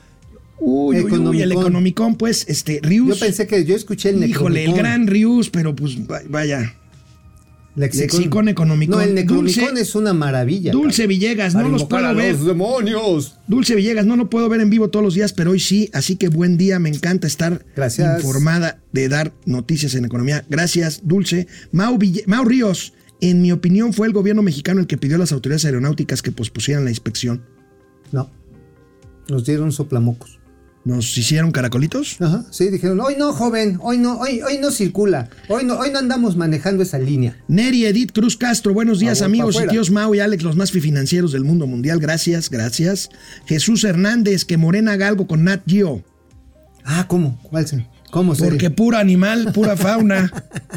Uy, 0.60 1.00
uy, 1.00 1.42
el. 1.42 1.52
Economicon, 1.52 2.16
pues, 2.16 2.44
este, 2.48 2.80
Rius. 2.82 3.08
Yo 3.08 3.18
pensé 3.26 3.46
que 3.46 3.64
yo 3.64 3.74
escuché 3.74 4.10
el 4.10 4.16
Híjole, 4.24 4.64
el 4.64 4.70
Necronomicon. 4.70 4.76
gran 4.78 5.06
Rius, 5.06 5.50
pero 5.50 5.74
pues 5.74 5.98
va- 6.10 6.22
vaya. 6.28 6.74
Lexicon 7.76 8.48
Economicon. 8.48 8.96
No, 8.98 9.02
el 9.02 9.14
Necronomicon 9.16 9.76
es 9.78 9.96
una 9.96 10.12
maravilla. 10.14 10.70
Dulce. 10.70 11.08
Villegas, 11.08 11.54
Para 11.54 11.64
no 11.66 11.72
los 11.72 11.84
puedo 11.86 12.06
a 12.06 12.12
ver. 12.12 12.36
los 12.36 12.46
demonios. 12.46 13.36
Dulce 13.48 13.74
Villegas, 13.74 14.06
no 14.06 14.14
lo 14.14 14.30
puedo 14.30 14.48
ver 14.48 14.60
en 14.60 14.70
vivo 14.70 14.90
todos 14.90 15.04
los 15.04 15.14
días, 15.14 15.32
pero 15.32 15.50
hoy 15.50 15.58
sí, 15.58 15.90
así 15.92 16.14
que 16.14 16.28
buen 16.28 16.56
día, 16.56 16.78
me 16.78 16.88
encanta 16.88 17.26
estar 17.26 17.66
Gracias. 17.74 18.22
informada 18.22 18.80
de 18.92 19.08
dar 19.08 19.32
noticias 19.44 19.96
en 19.96 20.04
economía. 20.04 20.44
Gracias, 20.48 21.00
Dulce. 21.02 21.48
Mau, 21.72 21.98
Ville- 21.98 22.22
Mau 22.28 22.44
Ríos, 22.44 22.92
en 23.20 23.42
mi 23.42 23.50
opinión 23.50 23.92
fue 23.92 24.06
el 24.06 24.12
gobierno 24.12 24.42
mexicano 24.42 24.78
el 24.80 24.86
que 24.86 24.96
pidió 24.96 25.16
a 25.16 25.18
las 25.18 25.32
autoridades 25.32 25.64
aeronáuticas 25.64 26.22
que 26.22 26.30
pospusieran 26.30 26.84
la 26.84 26.90
inspección. 26.90 27.42
No. 28.12 28.30
Nos 29.28 29.44
dieron 29.46 29.72
soplamocos. 29.72 30.38
¿Nos 30.84 31.16
hicieron 31.16 31.50
caracolitos? 31.50 32.16
Ajá, 32.20 32.44
sí, 32.50 32.68
dijeron, 32.68 33.00
hoy 33.00 33.14
no, 33.16 33.32
joven, 33.32 33.78
hoy 33.80 33.96
no, 33.96 34.18
hoy, 34.18 34.42
hoy 34.42 34.58
no 34.58 34.70
circula, 34.70 35.30
hoy 35.48 35.64
no, 35.64 35.78
hoy 35.78 35.90
no 35.90 35.98
andamos 35.98 36.36
manejando 36.36 36.82
esa 36.82 36.98
línea. 36.98 37.42
Neri 37.48 37.86
Edith 37.86 38.12
Cruz 38.12 38.36
Castro, 38.36 38.74
buenos 38.74 38.98
días 38.98 39.20
Favor, 39.20 39.30
amigos 39.30 39.62
y 39.64 39.66
tíos 39.68 39.90
Mau 39.90 40.14
y 40.14 40.20
Alex, 40.20 40.42
los 40.42 40.56
más 40.56 40.72
financieros 40.72 41.32
del 41.32 41.42
mundo 41.42 41.66
mundial. 41.66 42.00
Gracias, 42.00 42.50
gracias. 42.50 43.08
Jesús 43.46 43.82
Hernández, 43.84 44.44
que 44.44 44.58
Morena 44.58 44.92
haga 44.92 45.08
algo 45.08 45.26
con 45.26 45.44
Nat 45.44 45.62
Geo. 45.66 46.04
Ah, 46.84 47.06
¿cómo? 47.08 47.40
¿Cuál 47.42 47.66
se? 47.66 47.86
¿Cómo 48.10 48.34
se? 48.34 48.44
Porque 48.44 48.68
puro 48.68 48.98
animal, 48.98 49.52
pura 49.54 49.78
fauna. 49.78 50.30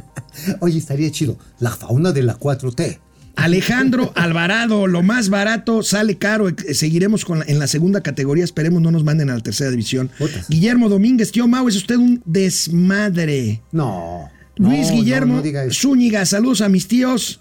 Oye, 0.62 0.78
estaría 0.78 1.12
chido. 1.12 1.38
La 1.60 1.72
fauna 1.72 2.14
de 2.14 2.24
la 2.24 2.40
4T. 2.40 3.00
Alejandro 3.38 4.12
Alvarado, 4.16 4.88
lo 4.88 5.04
más 5.04 5.30
barato 5.30 5.84
sale 5.84 6.18
caro. 6.18 6.50
Eh, 6.50 6.74
Seguiremos 6.74 7.24
con 7.24 7.40
la- 7.40 7.46
en 7.48 7.60
la 7.60 7.68
segunda 7.68 8.02
categoría. 8.02 8.44
Esperemos 8.44 8.82
no 8.82 8.92
nos 8.92 9.04
manden 9.04 9.30
a 9.30 9.36
la 9.36 9.42
tercera 9.42 9.70
división. 9.70 10.10
Putas. 10.18 10.48
Guillermo 10.50 10.90
Domínguez, 10.90 11.32
tío 11.32 11.48
Mau, 11.48 11.68
es 11.70 11.76
usted 11.76 11.96
un 11.98 12.22
desmadre. 12.26 13.62
No. 13.72 14.30
Luis 14.58 14.88
no, 14.90 14.96
Guillermo 14.96 15.34
no, 15.34 15.38
no 15.38 15.44
diga 15.44 15.64
eso. 15.64 15.82
Zúñiga, 15.90 16.26
saludos 16.26 16.62
a 16.62 16.70
mis 16.70 16.88
tíos. 16.88 17.40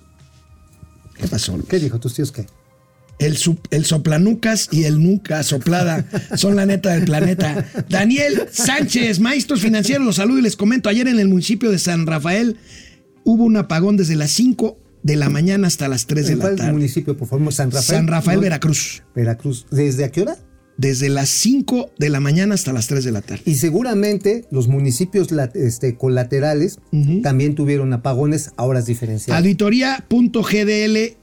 ¿Qué 1.19 1.27
pasó? 1.29 1.59
¿Qué 1.67 1.79
dijo 1.79 1.99
tus 1.99 2.13
tíos 2.15 2.31
qué? 2.31 2.45
El, 3.19 3.39
el 3.71 3.85
soplanucas 3.87 4.69
y 4.71 4.85
el 4.85 5.03
nunca 5.03 5.43
soplada 5.43 6.05
son 6.37 6.55
la 6.57 6.67
neta 6.67 6.91
del 6.91 7.07
planeta. 7.07 7.65
Daniel 7.89 8.43
Sánchez, 8.53 9.19
maestros 9.21 9.63
financieros, 9.63 10.05
los 10.05 10.17
saludo 10.17 10.39
y 10.41 10.43
les 10.43 10.57
comento. 10.57 10.91
Ayer 10.91 11.09
en 11.09 11.19
el 11.19 11.29
municipio 11.29 11.71
de 11.71 11.79
San 11.79 12.07
Rafael 12.07 12.59
hubo 13.25 13.45
un 13.45 13.57
apagón 13.57 13.97
desde 13.97 14.15
las 14.17 14.31
5 14.33 14.79
de 15.07 15.17
la 15.17 15.31
mañana 15.31 15.69
hasta 15.69 15.87
las 15.89 16.07
3 16.07 16.27
de 16.27 16.33
¿En 16.33 16.39
la 16.39 16.45
cuál 16.45 16.57
tarde. 16.57 16.73
municipio, 16.73 17.17
por 17.17 17.29
favor? 17.29 17.53
San 17.53 17.71
Rafael. 17.71 17.85
San 17.99 18.07
Rafael, 18.09 18.37
No, 18.39 18.43
Veracruz. 18.43 19.05
Veracruz. 19.15 19.67
¿Desde 19.71 20.05
a 20.05 20.11
qué 20.11 20.23
hora? 20.23 20.37
Desde 20.79 21.09
las 21.09 21.29
5 21.29 21.93
de 21.99 22.11
la 22.11 22.19
mañana 22.21 22.55
hasta 22.55 22.73
las 22.73 22.89
3 22.89 23.05
de 23.05 23.13
la 23.13 23.23
tarde. 23.23 23.41
Y 23.47 23.55
seguramente 23.55 24.47
los 24.51 24.67
municipios 24.69 25.29
este, 25.55 25.97
colaterales 25.97 26.81
también 27.23 27.55
tuvieron 27.55 27.93
apagones 27.93 28.51
a 28.57 28.65
horas 28.65 28.85
diferenciadas. 28.87 29.41
Auditoría.gdl, 29.41 31.17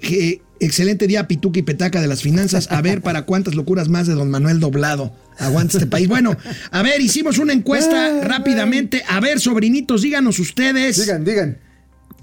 excelente 0.59 1.05
día, 1.05 1.27
Pituca 1.27 1.59
y 1.59 1.63
Petaca 1.63 2.01
de 2.01 2.07
las 2.07 2.21
finanzas. 2.21 2.71
A 2.71 2.81
ver 2.81 3.01
para 3.01 3.23
cuántas 3.25 3.53
locuras 3.53 3.89
más 3.89 4.07
de 4.07 4.13
don 4.13 4.29
Manuel 4.31 4.59
Doblado. 4.59 5.13
Aguanta 5.37 5.77
este 5.77 5.87
país. 5.87 6.07
Bueno, 6.07 6.35
a 6.71 6.81
ver, 6.81 7.01
hicimos 7.01 7.37
una 7.37 7.53
encuesta 7.53 8.21
rápidamente. 8.23 9.03
A 9.07 9.19
ver, 9.19 9.39
sobrinitos, 9.39 10.01
díganos 10.01 10.39
ustedes. 10.39 10.99
Digan, 10.99 11.25
digan. 11.25 11.57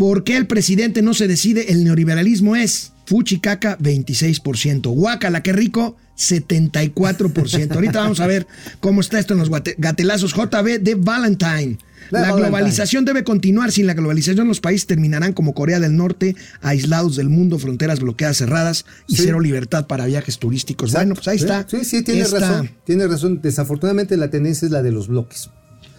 ¿Por 0.01 0.24
qué 0.24 0.38
el 0.38 0.46
presidente 0.46 1.03
no 1.03 1.12
se 1.12 1.28
decide? 1.28 1.72
El 1.72 1.84
neoliberalismo 1.84 2.57
es 2.57 2.92
Fuchicaca 3.05 3.76
26%, 3.76 4.88
Guacala, 4.94 5.42
qué 5.42 5.53
rico 5.53 5.94
74%. 6.16 7.74
Ahorita 7.74 8.01
vamos 8.01 8.20
a 8.20 8.26
ver 8.26 8.46
cómo 8.80 9.03
está 9.03 9.18
esto 9.18 9.34
en 9.34 9.40
los 9.40 9.51
gatelazos 9.51 10.32
JB 10.32 10.80
de 10.80 10.94
Valentine. 10.94 11.76
La 12.11 12.32
globalización 12.32 13.05
debe 13.05 13.24
continuar. 13.24 13.72
Sin 13.72 13.86
la 13.86 13.92
globalización, 13.92 14.48
los 14.48 14.61
países 14.61 14.86
terminarán 14.86 15.34
como 15.34 15.53
Corea 15.53 15.78
del 15.80 15.94
Norte, 15.96 16.34
aislados 16.62 17.14
del 17.16 17.28
mundo, 17.28 17.59
fronteras 17.59 18.01
bloqueadas, 18.01 18.38
cerradas 18.38 18.86
y 19.07 19.16
Sí. 19.16 19.24
cero 19.26 19.38
libertad 19.38 19.86
para 19.86 20.07
viajes 20.07 20.38
turísticos. 20.38 20.92
Bueno, 20.94 21.14
pues 21.14 21.28
ahí 21.28 21.38
Sí, 21.38 21.44
está. 21.44 21.66
Sí, 21.68 21.84
sí, 21.84 22.03
tiene 22.03 22.24
razón. 22.24 22.70
Tiene 22.86 23.07
razón. 23.07 23.40
Desafortunadamente 23.42 24.16
la 24.16 24.30
tendencia 24.30 24.64
es 24.64 24.72
la 24.72 24.82
de 24.82 24.92
los 24.92 25.09
bloques. 25.09 25.51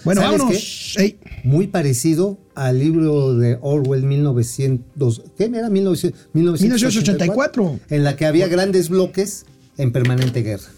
Bueno, 0.04 0.22
¿Sabes 0.22 0.40
vámonos. 0.40 0.98
Muy 1.44 1.68
parecido 1.68 2.38
al 2.56 2.80
libro 2.80 3.36
de 3.36 3.58
Orwell 3.62 4.04
1900. 4.04 5.24
¿Qué 5.38 5.46
era? 5.46 5.70
1900 5.70 6.30
1984. 6.34 7.80
En 7.90 8.04
la 8.04 8.16
que 8.16 8.26
había 8.26 8.48
grandes 8.48 8.90
bloques 8.90 9.46
en 9.78 9.92
permanente 9.92 10.42
guerra. 10.44 10.70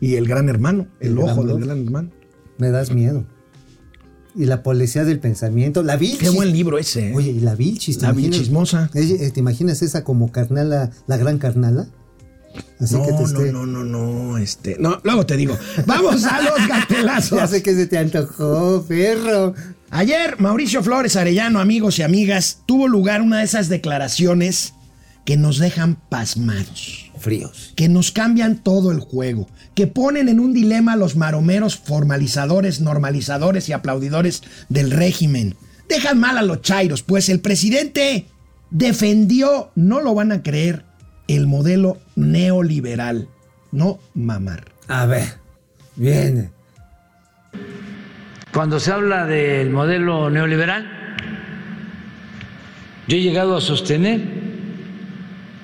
Y 0.00 0.16
el 0.16 0.26
gran 0.26 0.48
hermano, 0.48 0.88
el, 1.00 1.18
ojo 1.18 1.44
del 1.44 1.64
gran 1.64 1.84
hermano. 1.84 2.10
Me 2.58 2.70
das 2.70 2.92
miedo. 2.92 3.24
Y 4.34 4.46
la 4.46 4.62
policía 4.62 5.04
del 5.04 5.20
pensamiento. 5.20 5.82
La 5.82 5.96
Vilchis. 5.96 6.18
Qué 6.18 6.30
buen 6.30 6.52
libro 6.52 6.78
ese. 6.78 7.10
¿eh? 7.10 7.14
Oye, 7.14 7.30
y 7.30 7.40
la 7.40 7.54
Vilchis. 7.54 7.98
¿te 7.98 8.06
La? 8.06 8.12
Vilchismosa. 8.12 8.90
Eh, 8.94 9.30
¿Te 9.32 9.40
imaginas 9.40 9.82
esa 9.82 10.04
como 10.04 10.32
carnala, 10.32 10.90
la 11.06 11.16
gran 11.18 11.38
carnala? 11.38 11.88
Así 12.80 12.94
no, 12.94 13.06
que 13.06 13.12
te 13.12 13.22
esté- 13.22 13.52
no, 13.52 13.64
no, 13.66 13.84
no, 13.84 14.32
no, 14.32 14.38
este, 14.38 14.76
no, 14.78 15.00
luego 15.04 15.24
te 15.26 15.36
digo. 15.36 15.56
Vamos 15.86 16.24
a 16.24 16.40
los 16.42 16.66
gatelazos. 16.68 17.38
Ya 17.38 17.46
sé 17.46 17.62
que 17.62 17.74
se 17.74 17.86
te 17.86 17.98
antojó, 17.98 18.84
perro. 18.86 19.54
Ayer, 19.90 20.40
Mauricio 20.40 20.82
Flores 20.82 21.16
Arellano, 21.16 21.60
amigos 21.60 21.98
y 21.98 22.02
amigas, 22.02 22.60
tuvo 22.66 22.88
lugar 22.88 23.20
una 23.22 23.38
de 23.38 23.44
esas 23.44 23.68
declaraciones 23.68 24.72
que 25.24 25.36
nos 25.36 25.58
dejan 25.58 25.96
pasmados, 26.08 27.10
Fríos. 27.18 27.72
que 27.76 27.88
nos 27.88 28.10
cambian 28.10 28.62
todo 28.62 28.90
el 28.90 28.98
juego, 29.00 29.48
que 29.74 29.86
ponen 29.86 30.28
en 30.28 30.40
un 30.40 30.52
dilema 30.52 30.94
a 30.94 30.96
los 30.96 31.14
maromeros 31.14 31.76
formalizadores, 31.76 32.80
normalizadores 32.80 33.68
y 33.68 33.72
aplaudidores 33.72 34.42
del 34.68 34.90
régimen. 34.90 35.54
Dejan 35.88 36.18
mal 36.18 36.38
a 36.38 36.42
los 36.42 36.62
chairos, 36.62 37.02
pues 37.02 37.28
el 37.28 37.40
presidente 37.40 38.26
defendió, 38.70 39.70
no 39.74 40.00
lo 40.00 40.14
van 40.14 40.32
a 40.32 40.42
creer, 40.42 40.84
el 41.28 41.46
modelo 41.46 41.98
neoliberal, 42.16 43.28
no 43.70 43.98
mamar. 44.14 44.64
A 44.88 45.06
ver, 45.06 45.24
viene. 45.96 46.50
Cuando 48.52 48.78
se 48.78 48.92
habla 48.92 49.26
del 49.26 49.70
modelo 49.70 50.28
neoliberal, 50.28 50.86
yo 53.08 53.16
he 53.16 53.20
llegado 53.20 53.56
a 53.56 53.60
sostener 53.60 54.20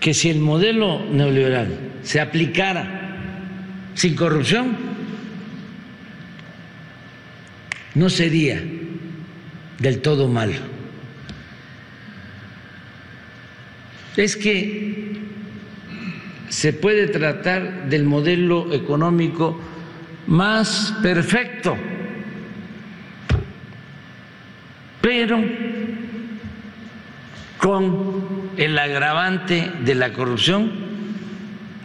que 0.00 0.14
si 0.14 0.30
el 0.30 0.40
modelo 0.40 1.04
neoliberal 1.04 1.68
se 2.02 2.20
aplicara 2.20 2.98
sin 3.94 4.16
corrupción, 4.16 4.76
no 7.94 8.08
sería 8.08 8.62
del 9.78 10.00
todo 10.00 10.28
malo. 10.28 10.54
Es 14.16 14.36
que 14.36 15.17
se 16.48 16.72
puede 16.72 17.08
tratar 17.08 17.88
del 17.88 18.04
modelo 18.04 18.72
económico 18.72 19.60
más 20.26 20.94
perfecto 21.02 21.76
pero 25.00 25.42
con 27.58 28.50
el 28.56 28.78
agravante 28.78 29.72
de 29.84 29.94
la 29.94 30.12
corrupción 30.12 30.70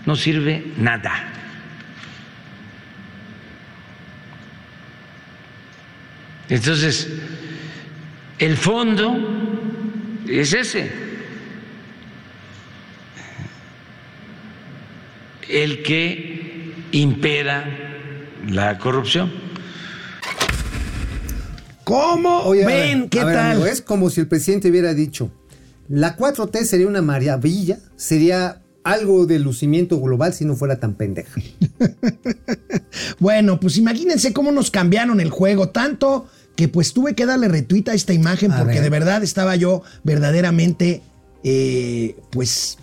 no 0.06 0.16
sirve 0.16 0.66
nada. 0.78 1.30
Entonces, 6.50 7.10
el 8.38 8.58
fondo 8.58 9.18
es 10.28 10.54
ese, 10.54 10.92
el 15.50 15.84
que 15.84 16.74
impera 16.92 17.66
la 18.48 18.78
corrupción. 18.78 19.32
¿Cómo 21.84 22.40
Oye, 22.44 22.66
ven? 22.66 23.02
ver, 23.02 23.10
¿Qué 23.10 23.24
ver, 23.24 23.36
tal? 23.36 23.52
amigo, 23.52 23.66
es 23.66 23.82
como 23.82 24.10
si 24.10 24.22
el 24.22 24.28
presidente 24.28 24.70
hubiera 24.70 24.94
dicho, 24.94 25.32
la 25.90 26.16
4T 26.16 26.64
sería 26.64 26.88
una 26.88 27.02
maravilla, 27.02 27.80
sería 27.98 28.62
algo 28.86 29.26
de 29.26 29.40
lucimiento 29.40 30.00
global 30.00 30.34
si 30.34 30.46
no 30.46 30.56
fuera 30.56 30.80
tan 30.80 30.96
pendeja. 30.96 31.40
Bueno, 33.20 33.60
pues 33.60 33.78
imagínense 33.78 34.34
cómo 34.34 34.52
nos 34.52 34.70
cambiaron 34.72 35.20
el 35.20 35.30
juego, 35.30 35.70
tanto 35.70 36.28
que 36.56 36.68
pues 36.68 36.94
tuve 36.94 37.16
que 37.16 37.26
darle 37.26 37.48
retweet 37.48 37.86
a 37.90 37.94
esta 37.94 38.14
imagen 38.14 38.52
A 38.52 38.58
porque 38.60 38.76
ver. 38.76 38.84
de 38.84 38.90
verdad 38.90 39.24
estaba 39.24 39.56
yo 39.56 39.82
verdaderamente, 40.04 41.02
eh, 41.44 42.16
pues, 42.32 42.78
¿Qué 42.78 42.83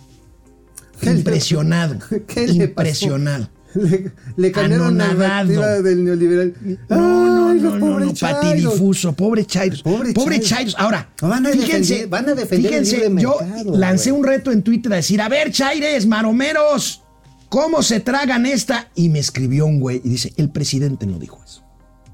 impresionado. 1.09 1.97
¿Qué 2.27 2.47
le 2.47 2.65
impresionado. 2.65 3.49
Le, 3.73 4.11
le 4.35 4.51
cambiaron 4.51 4.97
la 4.97 5.07
narrativa 5.13 5.81
del 5.81 6.03
neoliberal. 6.03 6.53
No, 6.89 6.97
no, 6.97 7.49
Ay, 7.51 7.59
no, 7.61 7.77
no, 7.77 7.79
pobres 7.79 8.07
no, 8.21 8.27
patidifuso, 8.29 9.13
pobre 9.13 9.45
Chairos. 9.45 9.81
Pobre 9.81 10.11
Pobre, 10.13 10.39
Chairos. 10.41 10.73
Chairos. 10.73 10.75
Ahora, 10.77 11.09
Van 11.21 11.45
a 11.45 11.49
fíjense, 11.51 11.93
defender- 12.05 12.09
van 12.09 12.29
a 12.29 12.35
defender 12.35 12.73
el 12.73 12.85
fíjense, 12.85 13.07
libre 13.09 13.21
yo 13.23 13.37
mercado, 13.39 13.77
lancé 13.77 14.11
güey. 14.11 14.19
un 14.21 14.27
reto 14.27 14.51
en 14.51 14.61
Twitter 14.61 14.91
a 14.91 14.97
decir, 14.97 15.21
a 15.21 15.29
ver, 15.29 15.51
Chaires, 15.53 16.05
maromeros, 16.05 17.01
¿cómo 17.47 17.81
se 17.81 18.01
tragan 18.01 18.45
esta? 18.45 18.89
Y 18.93 19.07
me 19.07 19.19
escribió 19.19 19.65
un 19.65 19.79
güey 19.79 20.01
y 20.03 20.09
dice, 20.09 20.33
el 20.35 20.49
presidente 20.49 21.05
no 21.05 21.17
dijo 21.17 21.41
eso. 21.45 21.63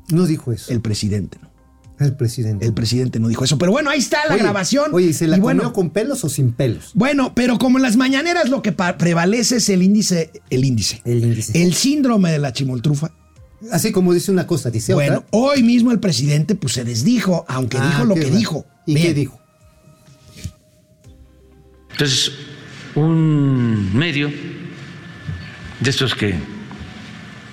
No 0.09 0.27
dijo 0.27 0.51
eso. 0.51 0.71
El 0.71 0.81
presidente 0.81 1.39
no. 1.41 1.46
El, 1.99 2.13
presidente. 2.15 2.65
El 2.65 2.73
presidente 2.73 3.19
no 3.19 3.27
dijo 3.27 3.43
eso. 3.43 3.57
Pero 3.57 3.71
bueno, 3.71 3.89
ahí 3.89 3.99
está 3.99 4.19
la 4.27 4.35
Oye, 4.35 4.43
grabación. 4.43 4.91
Oye, 4.93 5.07
¿y 5.07 5.13
se 5.13 5.25
la 5.27 5.37
Y 5.37 5.39
comió 5.39 5.55
bueno, 5.55 5.73
con 5.73 5.89
pelos 5.89 6.23
o 6.23 6.29
sin 6.29 6.51
pelos? 6.51 6.91
Bueno, 6.93 7.33
pero 7.33 7.57
como 7.57 7.77
en 7.79 7.81
las 7.83 7.95
mañaneras 7.97 8.49
lo 8.49 8.61
que 8.61 8.71
prevalece 8.71 9.57
es 9.57 9.69
el 9.69 9.81
índice, 9.81 10.31
el 10.49 10.63
índice. 10.65 11.01
El 11.05 11.23
índice. 11.23 11.63
El 11.63 11.73
síndrome 11.73 12.31
de 12.31 12.39
la 12.39 12.53
chimoltrufa. 12.53 13.11
Así 13.71 13.91
como 13.91 14.13
dice 14.13 14.31
una 14.31 14.45
cosa, 14.45 14.69
dice 14.69 14.93
Bueno, 14.93 15.17
otra. 15.17 15.27
hoy 15.31 15.63
mismo 15.63 15.91
el 15.91 15.99
presidente 15.99 16.53
pues 16.53 16.73
se 16.73 16.83
desdijo, 16.83 17.43
aunque 17.47 17.77
Ah, 17.79 17.87
dijo 17.89 18.05
lo 18.05 18.13
que 18.13 18.21
bueno. 18.21 18.37
dijo. 18.37 18.65
¿Y 18.85 18.93
Bien. 18.93 19.07
qué 19.07 19.13
dijo? 19.15 19.39
Entonces, 21.91 22.31
un 22.95 23.95
medio 23.97 24.29
de 25.79 25.89
estos 25.89 26.13
que 26.13 26.35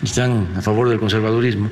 están 0.02 0.48
a 0.56 0.60
favor 0.62 0.88
del 0.90 0.98
conservadurismo 1.00 1.70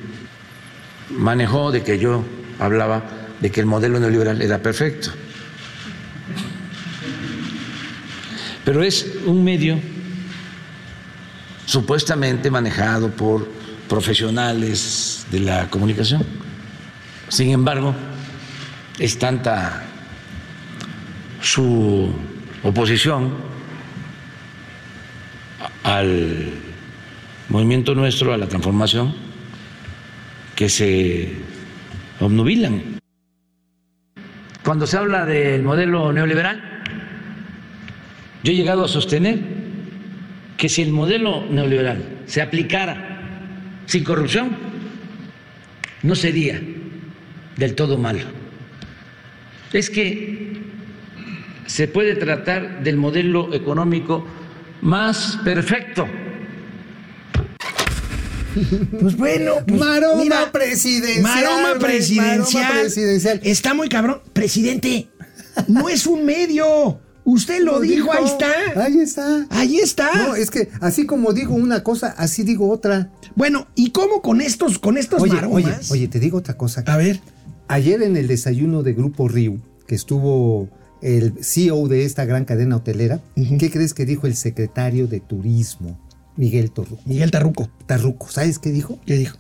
manejó 1.11 1.71
de 1.71 1.83
que 1.83 1.99
yo 1.99 2.25
hablaba 2.63 3.03
de 3.41 3.51
que 3.51 3.61
el 3.61 3.67
modelo 3.67 3.99
neoliberal 3.99 4.41
era 4.41 4.63
perfecto. 4.63 5.11
Pero 8.65 8.83
es 8.83 9.07
un 9.27 9.43
medio 9.43 9.79
supuestamente 11.67 12.51
manejado 12.51 13.11
por 13.11 13.49
profesionales 13.89 15.27
de 15.31 15.41
la 15.41 15.69
comunicación. 15.69 16.25
Sin 17.29 17.51
embargo, 17.51 17.95
es 18.99 19.19
tanta 19.19 19.83
su 21.41 22.13
oposición 22.63 23.35
al 25.83 26.53
movimiento 27.49 27.95
nuestro, 27.95 28.33
a 28.33 28.37
la 28.37 28.47
transformación, 28.49 29.15
que 30.55 30.69
se 30.69 31.52
obnubilan. 32.23 33.01
Cuando 34.65 34.87
se 34.87 34.97
habla 34.97 35.27
del 35.27 35.63
modelo 35.63 36.13
neoliberal, 36.13 36.63
yo 38.43 38.53
he 38.53 38.57
llegado 38.57 38.85
a 38.85 38.89
sostener 38.89 39.39
que 40.57 40.69
si 40.69 40.83
el 40.83 40.93
modelo 40.93 41.45
neoliberal 41.51 42.23
se 42.27 42.41
aplicara 42.41 43.19
sin 43.87 44.05
corrupción, 44.05 44.57
no 46.03 46.15
sería 46.15 46.61
del 47.57 47.75
todo 47.75 47.99
malo. 47.99 48.21
Es 49.73 49.91
que 49.91 50.61
se 51.67 51.89
puede 51.89 52.15
tratar 52.15 52.83
del 52.83 52.97
modelo 52.97 53.53
económico 53.55 54.27
más 54.83 55.39
perfecto. 55.45 56.07
Pues 59.01 59.17
bueno, 59.17 59.55
pues, 59.67 59.81
Maroma 59.81 60.23
mira, 60.23 60.53
presidencial, 60.53 61.23
Maroma 61.23 61.79
presidencial. 61.79 62.63
maroma 62.63 62.81
presidencial. 62.83 63.41
Está 63.43 63.75
muy 63.75 63.89
cabrón. 63.89 64.21
Presidente, 64.33 65.09
no 65.69 65.89
es 65.89 66.07
un 66.07 66.25
medio. 66.25 67.01
Usted 67.25 67.63
lo, 67.63 67.81
dijo, 67.81 68.13
ahí 68.13 68.25
está. 68.25 68.53
Ahí 68.83 68.99
está. 68.99 69.47
Ahí 69.51 69.79
está. 69.79 70.11
No, 70.15 70.35
es 70.35 70.51
que 70.51 70.69
así 70.81 71.07
como 71.07 71.33
digo 71.33 71.55
una 71.55 71.85
cosa, 71.85 72.15
así 72.19 72.43
digo 72.43 72.69
otra. 72.69 73.13
Bueno, 73.37 73.69
¿y 73.75 73.91
cómo 73.91 74.23
con 74.23 74.41
estos, 74.41 74.79
con 74.79 74.97
estos 74.97 75.23
Oye, 75.23 75.35
maromas? 75.35 75.65
oye, 75.65 75.77
oye, 75.91 76.09
te 76.09 76.19
digo 76.19 76.39
otra 76.39 76.57
cosa. 76.57 76.83
A 76.87 76.97
ver. 76.97 77.21
Ayer 77.69 78.03
en 78.03 78.17
el 78.17 78.27
desayuno 78.27 78.83
de 78.83 78.93
Grupo 78.93 79.29
Riu, 79.29 79.61
que 79.87 79.95
estuvo 79.95 80.69
el 81.01 81.35
CEO 81.43 81.89
de 81.89 82.05
esta 82.05 82.25
gran 82.25 82.45
cadena 82.45 82.77
hotelera, 82.77 83.21
¿qué 83.59 83.71
crees 83.71 83.95
que 83.95 84.05
dijo 84.05 84.27
el 84.27 84.37
secretario 84.37 85.07
de 85.07 85.21
Turismo, 85.21 85.99
Miguel 86.37 86.73
Torru- 86.73 86.99
Miguel 87.05 87.31
Tarruco. 87.31 87.69
Tarruco? 87.87 88.29
¿Sabes 88.31 88.59
qué 88.59 88.71
dijo? 88.71 88.99
¿Qué 89.07 89.17
dijo? 89.17 89.37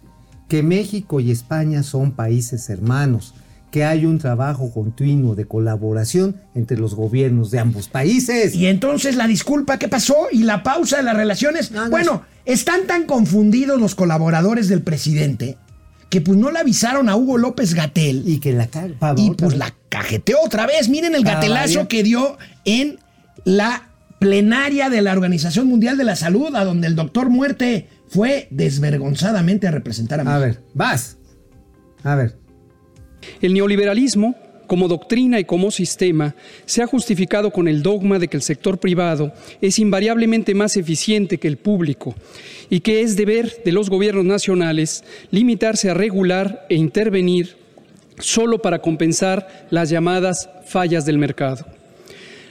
Que 0.48 0.62
México 0.62 1.20
y 1.20 1.30
España 1.30 1.82
son 1.82 2.12
países 2.12 2.68
hermanos, 2.68 3.34
que 3.70 3.84
hay 3.84 4.04
un 4.04 4.18
trabajo 4.18 4.70
continuo 4.70 5.34
de 5.34 5.46
colaboración 5.46 6.36
entre 6.54 6.76
los 6.76 6.94
gobiernos 6.94 7.50
de 7.50 7.58
ambos 7.58 7.88
países. 7.88 8.54
Y 8.54 8.66
entonces 8.66 9.16
la 9.16 9.26
disculpa, 9.26 9.78
¿qué 9.78 9.88
pasó? 9.88 10.14
Y 10.30 10.42
la 10.42 10.62
pausa 10.62 10.98
de 10.98 11.04
las 11.04 11.16
relaciones. 11.16 11.70
No, 11.70 11.84
no, 11.84 11.90
bueno, 11.90 12.22
están 12.44 12.86
tan 12.86 13.06
confundidos 13.06 13.80
los 13.80 13.94
colaboradores 13.94 14.68
del 14.68 14.82
presidente 14.82 15.56
que 16.10 16.20
pues 16.20 16.36
no 16.36 16.50
le 16.50 16.58
avisaron 16.58 17.08
a 17.08 17.16
Hugo 17.16 17.38
López 17.38 17.72
Gatel 17.72 18.24
Y 18.26 18.38
que 18.38 18.52
la 18.52 18.68
y 19.16 19.30
pues 19.30 19.56
la 19.56 19.72
cajeteó 19.88 20.36
otra 20.44 20.66
vez. 20.66 20.90
Miren 20.90 21.14
el 21.14 21.22
Para 21.22 21.36
gatelazo 21.36 21.88
que 21.88 22.02
dio 22.02 22.36
en 22.66 22.98
la 23.44 23.88
plenaria 24.22 24.88
de 24.88 25.02
la 25.02 25.10
Organización 25.10 25.66
Mundial 25.66 25.98
de 25.98 26.04
la 26.04 26.14
Salud, 26.14 26.54
a 26.54 26.64
donde 26.64 26.86
el 26.86 26.94
doctor 26.94 27.28
Muerte 27.28 27.88
fue 28.06 28.46
desvergonzadamente 28.50 29.66
a 29.66 29.72
representar 29.72 30.20
a 30.20 30.24
México. 30.24 30.36
A 30.36 30.46
ver, 30.46 30.60
vas. 30.74 31.18
A 32.04 32.14
ver. 32.14 32.36
El 33.40 33.52
neoliberalismo, 33.52 34.36
como 34.68 34.86
doctrina 34.86 35.40
y 35.40 35.44
como 35.44 35.72
sistema, 35.72 36.36
se 36.66 36.82
ha 36.82 36.86
justificado 36.86 37.50
con 37.50 37.66
el 37.66 37.82
dogma 37.82 38.20
de 38.20 38.28
que 38.28 38.36
el 38.36 38.44
sector 38.44 38.78
privado 38.78 39.32
es 39.60 39.80
invariablemente 39.80 40.54
más 40.54 40.76
eficiente 40.76 41.38
que 41.38 41.48
el 41.48 41.56
público 41.56 42.14
y 42.70 42.78
que 42.78 43.02
es 43.02 43.16
deber 43.16 43.52
de 43.64 43.72
los 43.72 43.90
gobiernos 43.90 44.24
nacionales 44.24 45.02
limitarse 45.32 45.90
a 45.90 45.94
regular 45.94 46.64
e 46.68 46.76
intervenir 46.76 47.56
solo 48.20 48.62
para 48.62 48.78
compensar 48.78 49.66
las 49.70 49.90
llamadas 49.90 50.48
fallas 50.64 51.04
del 51.04 51.18
mercado. 51.18 51.81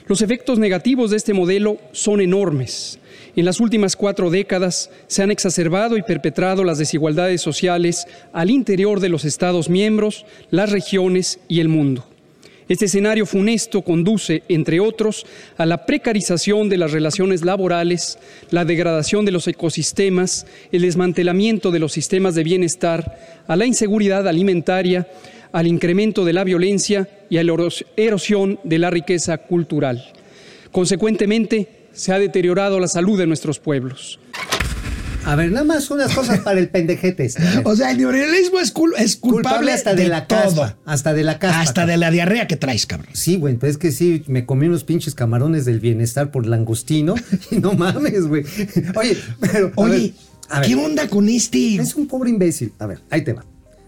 Los 0.08 0.22
efectos 0.22 0.60
negativos 0.60 1.12
de 1.12 1.18
este 1.18 1.34
modelo 1.34 1.78
son 1.92 2.22
enormes. 2.22 3.00
En 3.36 3.46
las 3.46 3.60
últimas 3.60 3.96
cuatro 3.96 4.30
décadas 4.30 4.90
se 5.08 5.24
han 5.24 5.32
exacerbado 5.32 5.98
y 5.98 6.02
perpetrado 6.02 6.64
las 6.64 6.78
desigualdades 6.78 7.42
sociales 7.42 8.06
al 8.34 8.50
interior 8.50 9.00
de 9.00 9.10
los 9.10 9.24
Estados 9.24 9.70
miembros, 9.70 10.26
las 10.50 10.72
regiones 10.72 11.40
y 11.48 11.62
el 11.62 11.70
mundo. 11.70 12.06
Este 12.68 12.86
escenario 12.86 13.26
funesto 13.26 13.82
conduce, 13.82 14.44
entre 14.48 14.80
otros, 14.80 15.26
a 15.58 15.66
la 15.66 15.86
precarización 15.86 16.70
de 16.70 16.78
las 16.78 16.92
relaciones 16.92 17.44
laborales, 17.44 18.18
la 18.50 18.64
degradación 18.64 19.26
de 19.26 19.32
los 19.32 19.46
ecosistemas, 19.48 20.46
el 20.72 20.84
desmantelamiento 20.84 21.72
de 21.72 21.80
los 21.80 21.92
sistemas 21.92 22.34
de 22.34 22.44
bienestar, 22.44 23.44
a 23.46 23.58
la 23.58 23.66
inseguridad 23.66 24.26
alimentaria, 24.26 25.06
al 25.54 25.68
incremento 25.68 26.26
de 26.26 26.34
la 26.34 26.44
violencia 26.44 27.08
y 27.30 27.38
a 27.38 27.44
la 27.44 27.54
eros- 27.54 27.86
erosión 27.98 28.60
de 28.64 28.80
la 28.80 28.90
riqueza 28.90 29.38
cultural. 29.38 30.04
Consecuentemente, 30.72 31.88
se 31.94 32.14
ha 32.14 32.20
deteriorado 32.20 32.80
la 32.80 32.88
salud 32.88 33.18
de 33.20 33.28
nuestros 33.28 33.60
pueblos. 33.60 34.20
A 35.24 35.36
ver, 35.36 35.52
nada 35.52 35.64
más 35.66 35.92
unas 35.92 36.16
cosas 36.16 36.40
para 36.40 36.60
el 36.60 36.70
pendejete. 36.70 37.26
este. 37.26 37.44
O 37.64 37.76
sea, 37.76 37.92
el 37.92 37.98
neoliberalismo 38.00 38.60
es, 38.60 38.74
cul- 38.74 38.96
es 38.98 39.18
culpable, 39.18 39.72
hasta 39.72 39.94
de, 39.94 40.08
la 40.08 40.26
caspa. 40.26 40.50
todo. 40.50 40.76
Hasta 40.86 41.14
de 41.14 41.24
la 41.24 41.38
caspa. 41.38 41.62
Hasta 41.62 41.86
de 41.86 41.98
la 41.98 42.10
diarrea 42.10 42.48
que 42.48 42.56
traes, 42.56 42.88
cabrón. 42.88 43.10
Sí, 43.14 43.36
güey, 43.38 43.56
pero 43.58 43.70
es 43.70 43.78
que 43.78 43.92
sí, 43.92 44.24
me 44.26 44.48
comí 44.48 44.66
unos 44.66 44.84
pinches 44.84 45.14
camarones 45.14 45.66
del 45.66 45.80
bienestar 45.80 46.32
por 46.32 46.48
langostino 46.48 47.14
y 47.52 47.58
no 47.60 47.74
mames, 47.74 48.26
güey. 48.28 48.44
Oye, 48.96 49.16
pero. 49.40 49.68
a 49.68 49.82
Oye, 49.82 49.92
ver, 50.00 50.12
a 50.50 50.60
ver, 50.62 50.68
¿qué 50.70 50.76
onda 50.76 51.08
con 51.08 51.30
este? 51.30 51.76
Es 51.76 51.94
un 51.96 52.08
pobre 52.08 52.32
imbécil. 52.32 52.74
A 52.80 52.88
ver, 52.88 53.02
ahí 53.12 53.22
te 53.24 53.34
va. 53.34 53.46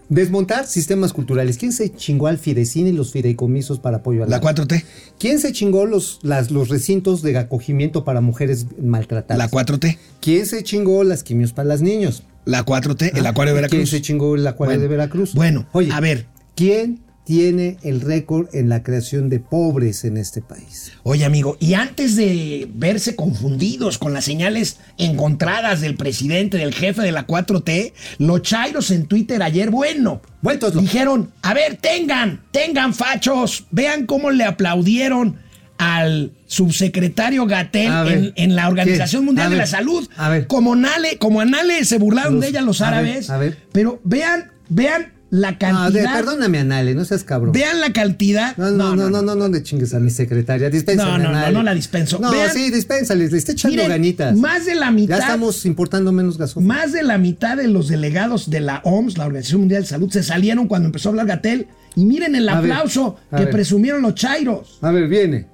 Desmontar 0.08 0.66
sistemas 0.66 1.12
culturales. 1.12 1.56
¿Quién 1.58 1.72
se 1.72 1.90
chingó 1.94 2.26
al 2.26 2.38
Fidecine 2.38 2.90
y 2.90 2.92
los 2.92 3.10
fideicomisos 3.12 3.78
para 3.78 3.98
apoyo 3.98 4.22
a 4.24 4.26
La 4.26 4.40
4T. 4.40 4.84
¿Quién 5.18 5.38
se 5.40 5.52
chingó 5.52 5.86
los, 5.86 6.18
las, 6.22 6.50
los 6.50 6.68
recintos 6.68 7.22
de 7.22 7.38
acogimiento 7.38 8.04
para 8.04 8.20
mujeres 8.20 8.66
maltratadas? 8.82 9.38
La 9.38 9.50
4T. 9.50 9.96
¿Quién 10.20 10.46
se 10.46 10.62
chingó 10.62 11.04
las 11.04 11.22
quimios 11.22 11.52
para 11.52 11.68
las 11.68 11.80
niños? 11.80 12.22
La 12.44 12.64
4T, 12.66 13.16
el 13.16 13.26
acuario 13.26 13.54
de 13.54 13.60
¿Quién 13.60 13.70
Veracruz. 13.70 13.90
se 13.90 14.02
chingó 14.02 14.34
el 14.34 14.46
acuario 14.46 14.72
Bueno, 14.74 14.82
de 14.82 14.88
Veracruz? 14.88 15.34
bueno, 15.34 15.66
Oye, 15.72 15.90
a 15.92 16.00
ver. 16.00 16.26
¿quién 16.54 17.00
tiene 17.24 17.78
el 17.82 18.02
récord 18.02 18.48
en 18.54 18.68
la 18.68 18.82
creación 18.82 19.30
de 19.30 19.40
pobres 19.40 20.04
en 20.04 20.16
este 20.18 20.42
país. 20.42 20.92
Oye, 21.04 21.24
amigo, 21.24 21.56
y 21.58 21.72
antes 21.74 22.16
de 22.16 22.68
verse 22.74 23.16
confundidos 23.16 23.96
con 23.98 24.12
las 24.12 24.24
señales 24.26 24.78
encontradas 24.98 25.80
del 25.80 25.94
presidente, 25.96 26.58
del 26.58 26.74
jefe 26.74 27.00
de 27.02 27.12
la 27.12 27.26
4T, 27.26 27.92
los 28.18 28.42
chairos 28.42 28.90
en 28.90 29.06
Twitter 29.06 29.42
ayer, 29.42 29.70
bueno, 29.70 30.20
Vueltos 30.42 30.74
locos. 30.74 30.82
dijeron, 30.90 31.30
a 31.40 31.54
ver, 31.54 31.76
tengan, 31.80 32.42
tengan 32.50 32.92
fachos, 32.92 33.64
vean 33.70 34.04
cómo 34.04 34.30
le 34.30 34.44
aplaudieron 34.44 35.38
al 35.78 36.32
subsecretario 36.46 37.46
Gatel 37.46 37.92
en, 38.08 38.32
en 38.36 38.54
la 38.56 38.68
Organización 38.68 39.22
¿qué? 39.22 39.26
Mundial 39.26 39.46
A 39.46 39.50
de 39.50 39.56
ver, 39.56 39.62
la 39.64 39.66
Salud. 39.66 40.08
a 40.16 40.28
ver. 40.28 40.46
Como 40.46 40.76
Nale, 40.76 41.18
como 41.18 41.40
a 41.40 41.44
Nale 41.44 41.84
se 41.84 41.98
burlaron 41.98 42.34
Los- 42.34 42.42
de 42.42 42.48
ella 42.50 42.60
los 42.60 42.80
a 42.80 42.90
ver, 42.90 42.94
árabes. 42.98 43.30
a 43.30 43.38
ver. 43.38 43.58
Pero 43.72 44.00
vean, 44.04 44.52
vean 44.68 45.12
la 45.30 45.52
No, 45.52 45.58
cantidad. 45.58 46.02
de- 46.02 46.08
perdóname, 46.22 46.58
Anale, 46.58 46.94
no 46.94 47.04
seas 47.04 47.24
cabrón. 47.24 47.52
Vean 47.52 47.80
la 47.80 47.92
cantidad. 47.92 48.56
No, 48.56 48.70
no, 48.70 48.94
no, 48.94 49.10
no, 49.10 49.20
no, 49.22 49.34
no 49.34 49.48
le 49.48 49.62
chingues 49.64 49.92
a 49.94 49.98
mi 49.98 50.10
secretaria. 50.10 50.70
Dispénsale, 50.70 51.10
No, 51.10 51.18
no, 51.18 51.24
no, 51.32 51.38
Anale. 51.38 51.52
no 51.54 51.62
la 51.64 51.74
dispenso. 51.74 52.18
No, 52.20 52.30
Vean- 52.30 52.52
sí, 52.52 52.70
dispénsale, 52.70 53.28
le 53.28 53.36
está 53.36 53.52
echando 53.52 53.74
Miren, 53.74 53.88
ganitas. 53.88 54.36
Más 54.36 54.64
de 54.66 54.74
la 54.76 54.90
mitad. 54.92 55.16
Ya 55.16 55.22
estamos 55.22 55.66
importando 55.66 56.12
menos 56.12 56.38
gasolina. 56.38 56.74
Más 56.74 56.92
de 56.92 57.02
la 57.02 57.18
mitad 57.18 57.56
de 57.56 57.66
los 57.68 57.88
delegados 57.88 58.48
de 58.48 58.60
la 58.60 58.80
OMS, 58.84 59.18
la 59.18 59.26
Organización 59.26 59.62
Mundial 59.62 59.82
de 59.82 59.88
Salud, 59.88 60.10
se 60.10 60.22
salieron 60.22 60.68
cuando 60.68 60.86
empezó 60.86 61.08
a 61.08 61.10
hablar 61.10 61.26
Gatel. 61.26 61.66
Y 61.96 62.04
miren 62.04 62.34
el 62.36 62.48
A 62.48 62.58
aplauso 62.58 63.16
que 63.30 63.36
ver. 63.44 63.50
presumieron 63.50 64.02
los 64.02 64.14
chairos. 64.14 64.78
A 64.82 64.90
ver, 64.90 65.08
viene. 65.08 65.46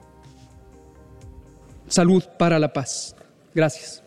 Salud 1.89 2.23
para 2.39 2.59
la 2.59 2.73
paz. 2.73 3.15
Gracias. 3.55 4.00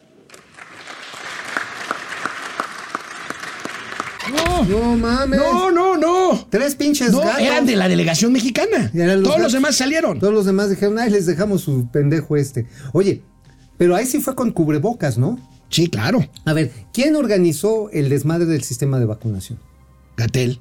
No 4.70 4.96
mames. 4.96 5.40
No, 5.40 5.72
no, 5.72 5.98
no. 5.98 6.48
Tres 6.50 6.76
pinches 6.76 7.12
No, 7.12 7.20
gatos. 7.20 7.42
eran 7.42 7.66
de 7.66 7.76
la 7.76 7.88
delegación 7.88 8.32
mexicana. 8.32 8.92
Todos 9.24 9.40
los 9.42 9.54
demás 9.54 9.76
salieron. 9.76 10.20
Todos 10.20 10.34
los 10.34 10.46
demás 10.46 10.70
dijeron, 10.70 10.98
ay, 11.00 11.10
les 11.10 11.26
dejamos 11.26 11.62
su 11.62 11.88
pendejo 11.90 12.36
este. 12.38 12.68
Oye, 12.94 13.22
pero 13.78 13.96
ahí 13.96 14.06
sí 14.06 14.20
fue 14.20 14.36
con 14.36 14.52
cubrebocas, 14.52 15.18
¿no? 15.18 15.40
Sí, 15.70 15.88
claro. 15.88 16.26
A 16.46 16.54
ver, 16.54 16.72
¿quién 16.94 17.16
organizó 17.16 17.90
el 17.92 18.10
desmadre 18.10 18.46
del 18.46 18.64
sistema 18.64 19.00
de 19.00 19.06
vacunación? 19.06 19.60
Gatel, 20.16 20.60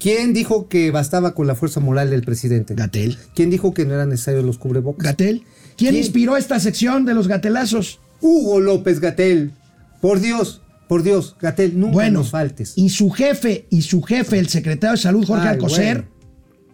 ¿Quién 0.00 0.32
dijo 0.32 0.68
que 0.68 0.90
bastaba 0.90 1.34
con 1.34 1.46
la 1.46 1.54
fuerza 1.54 1.78
moral 1.80 2.08
del 2.08 2.22
presidente? 2.22 2.74
Gatel, 2.74 3.18
¿Quién 3.34 3.50
dijo 3.50 3.74
que 3.74 3.84
no 3.84 3.92
eran 3.94 4.08
necesarios 4.08 4.44
los 4.44 4.56
cubrebocas? 4.56 5.04
Gatel. 5.04 5.42
¿Quién, 5.76 5.90
¿Quién? 5.90 5.96
inspiró 5.96 6.36
esta 6.38 6.58
sección 6.60 7.04
de 7.04 7.12
los 7.14 7.28
gatelazos? 7.28 8.00
Hugo 8.22 8.60
López 8.60 9.00
Gatel. 9.00 9.52
Por 10.00 10.20
Dios, 10.20 10.62
por 10.88 11.02
Dios, 11.02 11.36
Gatel, 11.40 11.78
nunca 11.78 11.92
Bueno, 11.94 12.20
nos 12.20 12.30
faltes. 12.30 12.72
y 12.76 12.88
su 12.88 13.10
jefe, 13.10 13.66
y 13.70 13.82
su 13.82 14.02
jefe, 14.02 14.38
el 14.38 14.48
secretario 14.48 14.92
de 14.96 15.02
Salud, 15.02 15.24
Jorge 15.26 15.48
Ay, 15.48 15.54
Alcocer, 15.54 15.96
bueno. 15.98 16.10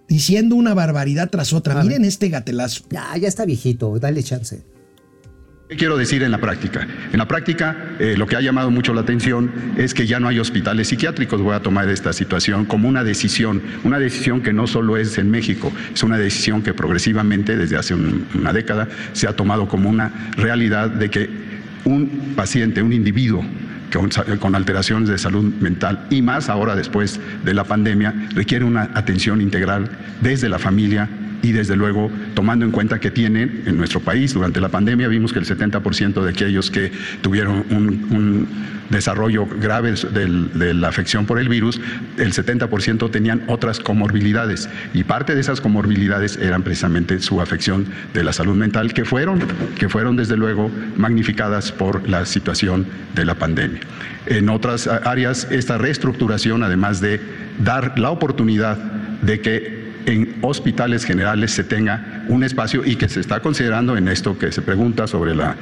diciendo 0.08 0.54
una 0.56 0.74
barbaridad 0.74 1.30
tras 1.30 1.52
otra. 1.52 1.78
A 1.80 1.82
Miren 1.82 2.02
ver. 2.02 2.08
este 2.08 2.28
gatelazo. 2.28 2.84
Ya, 2.90 3.16
ya 3.16 3.28
está 3.28 3.44
viejito, 3.44 3.98
dale 3.98 4.22
chance. 4.22 4.62
¿Qué 5.68 5.76
quiero 5.76 5.96
decir 5.96 6.22
en 6.22 6.30
la 6.30 6.38
práctica? 6.38 6.86
En 7.10 7.18
la 7.18 7.26
práctica, 7.26 7.96
eh, 7.98 8.16
lo 8.18 8.26
que 8.26 8.36
ha 8.36 8.40
llamado 8.42 8.70
mucho 8.70 8.92
la 8.92 9.00
atención 9.00 9.50
es 9.78 9.94
que 9.94 10.06
ya 10.06 10.20
no 10.20 10.28
hay 10.28 10.38
hospitales 10.38 10.88
psiquiátricos. 10.88 11.40
Voy 11.40 11.54
a 11.54 11.60
tomar 11.60 11.88
esta 11.88 12.12
situación 12.12 12.66
como 12.66 12.86
una 12.86 13.02
decisión, 13.02 13.62
una 13.82 13.98
decisión 13.98 14.42
que 14.42 14.52
no 14.52 14.66
solo 14.66 14.98
es 14.98 15.16
en 15.16 15.30
México, 15.30 15.72
es 15.92 16.02
una 16.02 16.18
decisión 16.18 16.62
que 16.62 16.74
progresivamente, 16.74 17.56
desde 17.56 17.76
hace 17.78 17.94
un- 17.94 18.26
una 18.34 18.52
década, 18.52 18.88
se 19.14 19.26
ha 19.26 19.34
tomado 19.34 19.66
como 19.66 19.88
una 19.88 20.30
realidad 20.36 20.90
de 20.90 21.08
que 21.10 21.30
un 21.86 22.34
paciente, 22.36 22.82
un 22.82 22.92
individuo 22.92 23.42
con, 23.94 24.54
alteraciones 24.54 25.08
de 25.08 25.18
salud 25.18 25.44
mental 25.60 26.06
y 26.10 26.22
más 26.22 26.48
ahora 26.48 26.74
después 26.74 27.20
de 27.44 27.54
la 27.54 27.64
pandemia, 27.64 28.14
requiere 28.34 28.64
una 28.64 28.90
atención 28.94 29.40
integral 29.40 29.88
desde 30.20 30.48
la 30.48 30.58
familia 30.58 31.08
y 31.44 31.52
desde 31.52 31.76
luego 31.76 32.10
tomando 32.32 32.64
en 32.64 32.70
cuenta 32.70 32.98
que 32.98 33.10
tienen 33.10 33.64
en 33.66 33.76
nuestro 33.76 34.00
país 34.00 34.32
durante 34.32 34.62
la 34.62 34.70
pandemia 34.70 35.08
vimos 35.08 35.30
que 35.34 35.38
el 35.38 35.44
70% 35.44 36.22
de 36.22 36.30
aquellos 36.30 36.70
que 36.70 36.90
tuvieron 37.20 37.66
un, 37.70 38.74
desarrollo 38.90 39.46
grave 39.46 39.94
de 39.94 40.74
la 40.74 40.88
afección 40.88 41.24
por 41.24 41.38
el 41.38 41.48
virus, 41.48 41.80
el 42.18 42.32
70% 42.32 43.10
tenían 43.10 43.42
otras 43.48 43.80
comorbilidades 43.80 44.68
y 44.92 45.04
parte 45.04 45.34
de 45.34 45.40
esas 45.40 45.62
comorbilidades 45.62 46.36
eran 46.36 46.62
precisamente 46.62 47.18
su 47.20 47.40
afección 47.40 47.86
de 48.12 48.22
la 48.22 48.34
salud 48.34 48.54
mental 48.54 48.92
que 48.92 49.06
fueron, 49.06 49.40
que 49.78 49.88
fueron 49.88 50.16
desde 50.16 50.36
luego 50.36 50.70
magnificadas 50.96 51.72
por 51.72 52.06
la 52.08 52.26
situación 52.26 52.86
de 53.14 53.24
la 53.24 53.34
pandemia. 53.36 53.80
En 54.26 54.50
otras 54.50 54.86
áreas, 54.86 55.48
esta 55.50 55.78
reestructuración, 55.78 56.62
además 56.62 57.00
de 57.00 57.20
dar 57.58 57.98
la 57.98 58.10
oportunidad 58.10 58.76
de 59.22 59.40
que 59.40 59.84
en 60.06 60.36
hospitales 60.42 61.04
generales 61.04 61.52
se 61.52 61.64
tenga 61.64 62.23
un 62.28 62.44
espacio 62.44 62.84
y 62.84 62.96
que 62.96 63.08
se 63.08 63.20
está 63.20 63.40
considerando 63.40 63.96
en 63.96 64.08
esto 64.08 64.38
que 64.38 64.52
se 64.52 64.62
pregunta 64.62 65.06
sobre 65.06 65.34
la, 65.34 65.56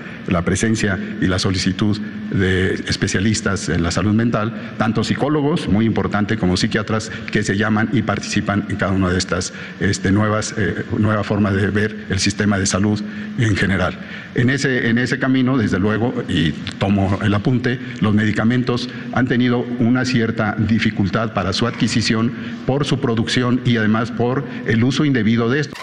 presencia 0.45 0.99
y 1.21 1.27
la 1.27 1.39
solicitud 1.39 1.99
de 2.31 2.75
especialistas 2.89 3.69
en 3.69 3.83
la 3.83 3.91
salud 3.91 4.13
mental, 4.13 4.75
tanto 4.79 5.05
psicólogos, 5.05 5.69
muy 5.69 5.85
importante, 5.85 6.37
como 6.37 6.57
psiquiatras 6.57 7.11
que 7.31 7.43
se 7.43 7.57
llaman 7.57 7.91
y 7.93 8.03
participan 8.03 8.65
en 8.69 8.77
cada 8.77 8.93
una 8.93 9.11
de 9.11 9.19
estas 9.19 9.53
este, 9.81 10.11
nuevas 10.11 10.55
eh, 10.57 10.85
nueva 10.99 11.25
forma 11.25 11.51
de 11.51 11.69
ver 11.69 12.07
el 12.09 12.19
sistema 12.19 12.59
de 12.59 12.67
salud 12.67 13.01
en 13.39 13.57
general. 13.57 13.99
En 14.35 14.51
ese, 14.51 14.89
en 14.89 14.99
ese 14.99 15.19
camino, 15.19 15.59
desde 15.59 15.79
luego, 15.79 16.15
y 16.29 16.53
tomo 16.79 17.19
el 17.23 17.35
apunte, 17.35 17.79
los 18.01 18.15
medicamentos 18.15 18.89
han 19.13 19.27
tenido 19.27 19.59
una 19.79 20.05
cierta 20.05 20.57
dificultad 20.59 21.35
para 21.35 21.53
su 21.53 21.67
adquisición 21.67 22.33
por 22.67 22.85
su 22.85 23.01
producción 23.01 23.61
y 23.65 23.77
además 23.77 24.11
por 24.11 24.45
el 24.67 24.83
uso 24.85 25.05
indebido 25.05 25.51
de 25.51 25.61
esto. 25.61 25.75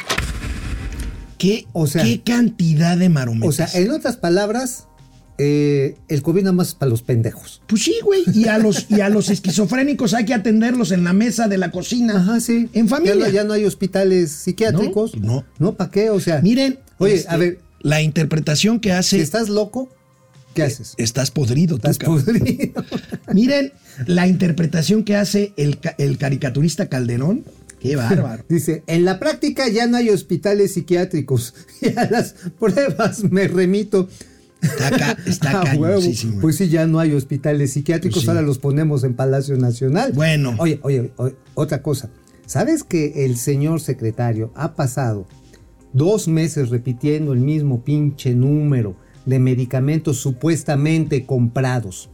¿Qué, 1.40 1.66
O 1.74 1.88
sea- 1.88 2.04
qué 2.04 2.22
cantidad 2.22 2.96
de 2.98 3.10
marometas? 3.10 3.48
O 3.50 3.52
sea, 3.52 3.82
en 3.82 3.90
otras 3.90 4.18
palabras, 4.18 4.86
eh, 5.40 5.96
el 6.10 6.22
COVID 6.22 6.42
nada 6.42 6.52
más 6.52 6.68
es 6.70 6.76
para 6.76 6.90
los 6.90 7.02
pendejos. 7.02 7.62
Pues 7.66 7.82
sí, 7.84 7.96
güey. 8.04 8.24
Y 8.34 8.50
a 8.50 8.58
los, 8.60 8.86
y 8.90 9.00
a 9.02 9.10
los 9.10 9.30
esquizofrénicos 9.30 10.14
hay 10.14 10.26
que 10.26 10.34
atenderlos 10.34 10.92
en 10.92 11.04
la 11.06 11.14
mesa 11.14 11.48
de 11.48 11.58
la 11.58 11.72
cocina. 11.72 12.18
Ajá, 12.18 12.40
sí. 12.42 12.70
En 12.74 12.88
familia. 12.90 13.16
Ya 13.16 13.20
no, 13.26 13.30
ya 13.30 13.44
no 13.46 13.54
hay 13.54 13.64
hospitales 13.66 14.32
psiquiátricos. 14.32 15.16
No, 15.16 15.26
no. 15.36 15.46
No, 15.58 15.74
¿para 15.76 15.90
qué? 15.92 16.10
O 16.10 16.20
sea. 16.20 16.42
Miren. 16.42 16.80
Oye, 16.98 17.16
este, 17.16 17.30
a 17.30 17.38
ver, 17.38 17.60
La 17.82 18.02
interpretación 18.02 18.82
que 18.82 18.92
hace. 18.92 19.16
si 19.16 19.22
estás 19.22 19.48
loco, 19.48 19.88
¿qué 20.54 20.64
haces? 20.64 20.94
Estás 20.98 21.32
podrido, 21.32 21.78
tú, 21.78 21.88
Estás 21.90 21.98
cabrón. 22.00 22.26
podrido. 22.26 22.84
Miren 23.34 23.72
la 24.08 24.28
interpretación 24.28 25.06
que 25.06 25.16
hace 25.16 25.54
el, 25.56 25.80
el 25.98 26.18
caricaturista 26.18 26.90
Calderón. 26.90 27.46
Qué 27.80 27.96
bárbaro. 27.96 28.44
Dice, 28.50 28.84
en 28.88 29.06
la 29.06 29.20
práctica 29.20 29.68
ya 29.70 29.88
no 29.88 29.98
hay 29.98 30.10
hospitales 30.10 30.74
psiquiátricos. 30.74 31.54
Y 31.82 31.98
a 31.98 32.10
las 32.10 32.36
pruebas 32.60 33.24
me 33.32 33.48
remito. 33.48 34.08
Está, 34.62 34.90
ca- 34.92 35.18
está 35.26 35.62
A 35.62 35.76
huevo. 35.76 35.96
cañoncísimo. 36.00 36.42
Pues 36.42 36.58
sí, 36.58 36.68
ya 36.70 36.86
no 36.86 37.00
hay 37.00 37.14
hospitales 37.14 37.72
psiquiátricos, 37.74 38.16
Pues 38.18 38.24
sí. 38.26 38.30
ahora 38.30 38.42
los 38.42 38.58
ponemos 38.60 39.04
en 39.06 39.14
Palacio 39.14 39.56
Nacional. 39.58 40.12
Bueno. 40.14 40.56
Oye, 40.60 40.80
oye, 40.84 41.12
oye, 41.16 41.36
otra 41.54 41.82
cosa. 41.82 42.10
¿Sabes 42.46 42.84
que 42.84 43.26
el 43.26 43.38
señor 43.38 43.80
secretario 43.80 44.52
ha 44.56 44.74
pasado 44.76 45.28
dos 45.94 46.28
meses 46.28 46.70
repitiendo 46.70 47.32
el 47.34 47.40
mismo 47.40 47.84
pinche 47.84 48.34
número 48.34 48.96
de 49.26 49.40
medicamentos 49.40 50.18
supuestamente 50.18 51.26
comprados? 51.26 52.10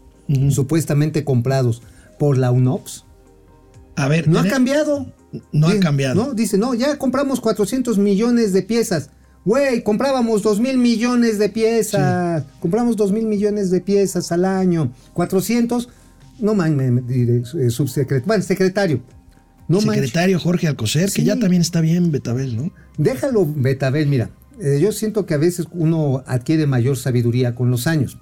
Supuestamente 0.49 1.23
comprados 1.23 1.81
por 2.19 2.37
la 2.37 2.51
UNOPS. 2.51 3.05
A 3.95 4.07
ver, 4.07 4.27
No 4.27 4.39
ha 4.39 4.47
cambiado. 4.47 5.13
No 5.51 5.67
ha 5.67 5.79
cambiado. 5.79 6.15
No, 6.15 6.33
dice, 6.33 6.57
no, 6.57 6.73
ya 6.73 6.97
compramos 6.97 7.39
400 7.41 7.97
millones 7.97 8.53
de 8.53 8.61
piezas. 8.61 9.09
Güey, 9.45 9.83
comprábamos 9.83 10.41
2 10.41 10.59
mil 10.59 10.77
millones 10.77 11.37
de 11.37 11.49
piezas. 11.49 12.43
Compramos 12.59 12.95
2 12.95 13.11
mil 13.11 13.25
millones 13.25 13.69
de 13.69 13.79
piezas 13.81 14.31
al 14.31 14.43
año. 14.45 14.91
400, 15.13 15.89
no 16.39 16.55
mames, 16.55 17.05
diré, 17.07 17.43
eh, 17.59 17.69
subsecretario. 17.69 18.25
Bueno, 18.25 18.43
secretario. 18.43 19.01
No. 19.67 19.81
Secretario 19.81 20.39
Jorge 20.39 20.67
Alcocer, 20.67 21.11
que 21.11 21.23
ya 21.23 21.39
también 21.39 21.61
está 21.61 21.81
bien, 21.81 22.11
Betabel, 22.11 22.55
¿no? 22.55 22.71
Déjalo, 22.97 23.45
Betabel, 23.47 24.07
mira. 24.07 24.29
eh, 24.61 24.79
yo 24.81 24.91
siento 24.91 25.25
que 25.25 25.33
a 25.33 25.37
veces 25.37 25.67
uno 25.71 26.23
adquiere 26.27 26.65
mayor 26.67 26.97
sabiduría 26.97 27.55
con 27.55 27.69
los 27.71 27.87
años. 27.87 28.17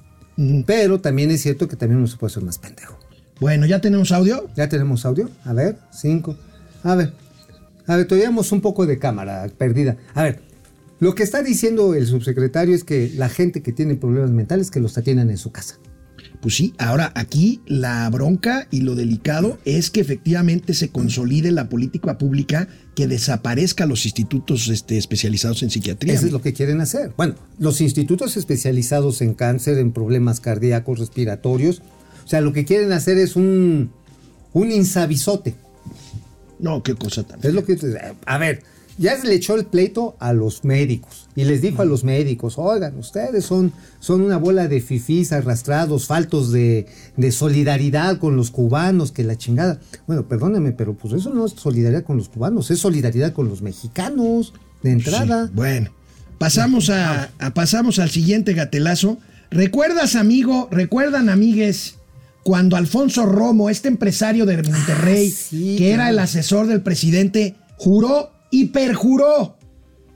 Pero 0.66 1.00
también 1.00 1.30
es 1.32 1.42
cierto 1.42 1.68
que 1.68 1.76
también 1.76 2.00
uno 2.00 2.08
se 2.08 2.18
puede 2.18 2.32
hacer 2.32 2.44
más 2.44 2.58
pendejo. 2.58 2.98
Bueno, 3.40 3.66
¿ya 3.66 3.82
tenemos 3.82 4.12
audio? 4.12 4.50
¿Ya 4.56 4.68
tenemos 4.70 5.06
audio? 5.06 5.30
A 5.46 5.54
ver, 5.54 5.78
cinco. 5.92 6.36
A 6.84 6.96
ver. 6.96 7.14
A 7.88 7.98
ver, 7.98 8.08
todavía 8.08 8.30
un 8.30 8.62
poco 8.62 8.86
de 8.86 8.98
cámara 9.00 9.50
perdida. 9.58 9.98
A 10.14 10.24
ver, 10.24 10.42
lo 11.00 11.16
que 11.16 11.24
está 11.24 11.44
diciendo 11.44 11.96
el 11.96 12.08
subsecretario 12.08 12.76
es 12.76 12.84
que 12.84 13.12
la 13.16 13.28
gente 13.28 13.62
que 13.62 13.74
tiene 13.74 13.96
problemas 13.96 14.32
mentales 14.32 14.72
que 14.72 14.80
los 14.80 14.98
atiendan 14.98 15.30
en 15.30 15.38
su 15.38 15.52
casa. 15.52 15.80
Pues 16.42 16.56
sí, 16.56 16.74
ahora 16.78 17.12
aquí 17.16 17.62
la 17.66 18.10
bronca 18.10 18.68
y 18.70 18.82
lo 18.82 18.96
delicado 18.96 19.58
es 19.66 19.90
que 19.90 20.02
efectivamente 20.02 20.74
se 20.74 20.90
consolide 20.90 21.52
la 21.52 21.70
política 21.70 22.18
pública 22.18 22.68
que 22.96 23.08
desaparezca 23.08 23.86
los 23.86 24.06
institutos 24.06 24.68
este, 24.68 24.98
especializados 24.98 25.64
en 25.64 25.70
psiquiatría. 25.70 26.14
Eso 26.14 26.26
es 26.26 26.32
lo 26.32 26.42
que 26.42 26.54
quieren 26.54 26.82
hacer. 26.82 27.14
Bueno, 27.16 27.36
los 27.60 27.82
institutos 27.82 28.36
especializados 28.36 29.22
en 29.22 29.34
cáncer, 29.34 29.78
en 29.78 29.94
problemas 29.94 30.42
cardíacos, 30.42 31.00
respiratorios, 31.00 31.82
o 32.26 32.28
sea, 32.28 32.42
lo 32.42 32.54
que 32.54 32.66
quieren 32.66 32.92
hacer 32.92 33.18
es 33.18 33.36
un, 33.36 33.92
un 34.54 34.72
insabizote. 34.72 35.56
No, 36.64 36.82
qué 36.82 36.96
cosa 36.96 37.24
tan. 37.24 37.40
Es 37.44 37.54
lo 37.54 37.64
que 37.66 37.78
a 38.26 38.38
ver, 38.38 38.64
ya 38.98 39.20
se 39.20 39.28
le 39.28 39.36
echó 39.36 39.56
el 39.56 39.66
pleito 39.66 40.16
a 40.20 40.34
los 40.34 40.64
médicos 40.64 41.28
y 41.36 41.44
les 41.44 41.62
dijo 41.62 41.82
a 41.82 41.86
los 41.86 42.04
médicos, 42.04 42.56
oigan, 42.58 42.98
ustedes 42.98 43.44
son, 43.44 43.74
son 44.00 44.22
una 44.22 44.38
bola 44.38 44.68
de 44.68 44.80
fifís 44.82 45.32
arrastrados, 45.34 46.06
faltos 46.08 46.52
de, 46.52 46.86
de 47.18 47.32
solidaridad 47.32 48.18
con 48.18 48.36
los 48.38 48.50
cubanos, 48.50 49.12
que 49.12 49.24
la 49.24 49.36
chingada. 49.38 49.80
Bueno, 50.08 50.28
perdóneme, 50.28 50.72
pero 50.72 50.94
pues 50.94 51.14
eso 51.14 51.32
no 51.32 51.46
es 51.46 51.52
solidaridad 51.54 52.04
con 52.04 52.18
los 52.18 52.30
cubanos, 52.30 52.72
es 52.72 52.80
solidaridad 52.80 53.34
con 53.34 53.50
los 53.50 53.62
mexicanos, 53.62 54.54
de 54.84 54.92
entrada. 54.92 55.48
Sí, 55.48 55.52
bueno, 55.56 55.90
pasamos, 56.38 56.90
a, 56.90 57.30
a- 57.40 57.54
pasamos 57.54 58.00
al 58.00 58.10
siguiente 58.10 58.54
gatelazo. 58.54 59.18
¿Recuerdas, 59.52 60.16
amigo? 60.16 60.68
¿Recuerdan, 60.72 61.30
amigues? 61.30 61.96
Cuando 62.44 62.76
Alfonso 62.76 63.26
Romo, 63.26 63.70
este 63.70 63.88
empresario 63.88 64.46
de 64.46 64.62
Monterrey, 64.64 65.30
Ah, 65.32 65.38
sí, 65.50 65.76
que 65.78 65.92
era 65.92 66.10
el 66.10 66.20
asesor 66.20 66.68
del 66.68 66.82
presidente, 66.82 67.56
juró 67.78 68.32
y 68.52 68.66
perjuró 68.66 69.58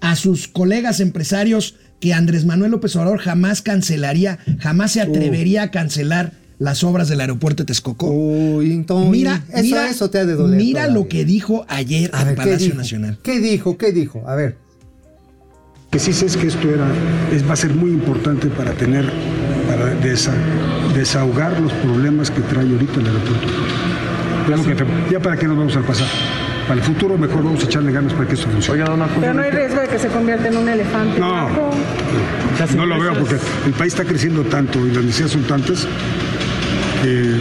a 0.01 0.15
sus 0.15 0.47
colegas 0.47 0.99
empresarios 0.99 1.75
que 1.99 2.13
Andrés 2.13 2.45
Manuel 2.45 2.71
López 2.71 2.95
Obrador 2.95 3.19
jamás 3.19 3.61
cancelaría, 3.61 4.39
jamás 4.59 4.91
se 4.91 5.01
atrevería 5.01 5.63
a 5.63 5.71
cancelar 5.71 6.33
las 6.59 6.83
obras 6.83 7.07
del 7.07 7.21
aeropuerto 7.21 7.63
de 7.63 7.67
Texcoco. 7.67 8.09
Uy, 8.09 8.71
entonces, 8.73 9.09
mira, 9.11 9.43
eso, 9.53 9.61
mira, 9.63 9.89
eso 9.89 10.09
te 10.09 10.19
ha 10.19 10.25
de 10.25 10.33
doler. 10.33 10.57
mira 10.59 10.87
lo 10.87 11.07
que 11.07 11.23
dijo 11.25 11.65
ayer 11.69 12.09
A 12.13 12.21
en 12.21 12.25
ver, 12.27 12.35
¿qué 12.35 12.41
Palacio 12.41 12.65
dijo? 12.65 12.77
Nacional. 12.77 13.19
¿Qué 13.23 13.39
dijo? 13.39 13.77
¿Qué 13.77 13.91
dijo? 13.91 14.23
A 14.27 14.35
ver. 14.35 14.57
Que 15.91 15.99
sí 15.99 16.13
sé 16.13 16.25
es 16.25 16.35
que 16.35 16.47
esto 16.47 16.69
era, 16.69 16.87
es, 17.31 17.47
va 17.47 17.53
a 17.53 17.55
ser 17.55 17.73
muy 17.73 17.91
importante 17.91 18.47
para 18.49 18.73
tener, 18.73 19.05
para 19.67 19.93
desa- 20.01 20.33
desahogar 20.95 21.59
los 21.59 21.71
problemas 21.73 22.31
que 22.31 22.41
trae 22.41 22.69
ahorita 22.71 22.99
el 22.99 23.07
aeropuerto. 23.07 23.47
Ya, 24.49 24.55
lo 24.57 24.63
que- 24.63 25.11
ya 25.11 25.19
para 25.19 25.37
qué 25.37 25.47
nos 25.47 25.57
vamos 25.57 25.75
al 25.75 25.83
pasado. 25.83 26.09
Para 26.67 26.79
el 26.81 26.85
futuro 26.85 27.17
mejor 27.17 27.43
vamos 27.43 27.61
a 27.63 27.65
echarle 27.65 27.91
ganas 27.91 28.13
para 28.13 28.27
que 28.27 28.35
esto 28.35 28.47
funcione. 28.49 28.83
Pero 29.21 29.33
no 29.33 29.41
hay 29.41 29.51
riesgo 29.51 29.79
de 29.81 29.87
que 29.87 29.99
se 29.99 30.07
convierta 30.09 30.47
en 30.49 30.57
un 30.57 30.67
elefante. 30.67 31.19
No. 31.19 31.29
blanco. 31.29 31.71
No 32.75 32.85
lo 32.85 32.99
veo 32.99 33.13
porque 33.13 33.35
el 33.65 33.73
país 33.73 33.93
está 33.93 34.03
creciendo 34.03 34.41
tanto 34.43 34.85
y 34.85 34.91
las 34.91 35.03
necesidades 35.03 35.31
son 35.33 35.43
tantas 35.43 35.87
que 37.03 37.35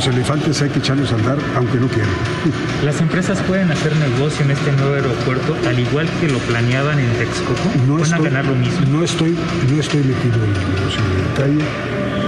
los 0.00 0.14
elefantes 0.14 0.62
hay 0.62 0.70
que 0.70 0.78
echarlos 0.78 1.12
a 1.12 1.16
andar 1.16 1.36
aunque 1.56 1.76
no 1.78 1.86
quieran. 1.86 2.08
Las 2.86 3.02
empresas 3.02 3.38
pueden 3.42 3.70
hacer 3.70 3.94
negocio 3.96 4.46
en 4.46 4.52
este 4.52 4.72
nuevo 4.72 4.94
aeropuerto 4.94 5.54
al 5.68 5.78
igual 5.78 6.08
que 6.22 6.28
lo 6.28 6.38
planeaban 6.38 6.98
en 6.98 7.10
Texcoco. 7.18 7.60
No 7.86 7.94
Van 7.94 8.02
a 8.04 8.06
estoy, 8.06 8.24
ganar 8.24 8.46
lo 8.46 8.54
mismo. 8.54 8.80
no 8.90 9.04
estoy, 9.04 9.36
no 9.70 9.78
estoy 9.78 10.02
metido 10.02 10.36
en 10.42 10.56
el 10.56 10.74
negocio 10.74 11.02
de 11.04 11.22
detalle. 11.28 11.64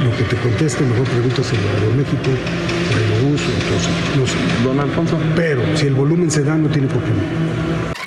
Lo 0.05 0.14
que 0.18 0.25
te 0.25 0.37
conteste, 0.37 0.85
mejor 0.85 1.07
preguntas 1.07 1.51
en 1.51 1.61
Aeroméxico, 1.81 2.29
en 2.29 3.12
Aerobús, 3.14 3.41
entonces, 3.41 3.91
no 4.18 4.27
sé. 4.27 4.37
Don 4.64 4.79
Alfonso. 4.79 5.18
Pero 5.35 5.62
si 5.75 5.87
el 5.87 5.95
volumen 5.95 6.31
se 6.31 6.43
da, 6.45 6.59
no 6.59 6.68
tiene 6.68 6.89
por 6.89 7.03
qué 7.03 7.09
no. 7.09 8.02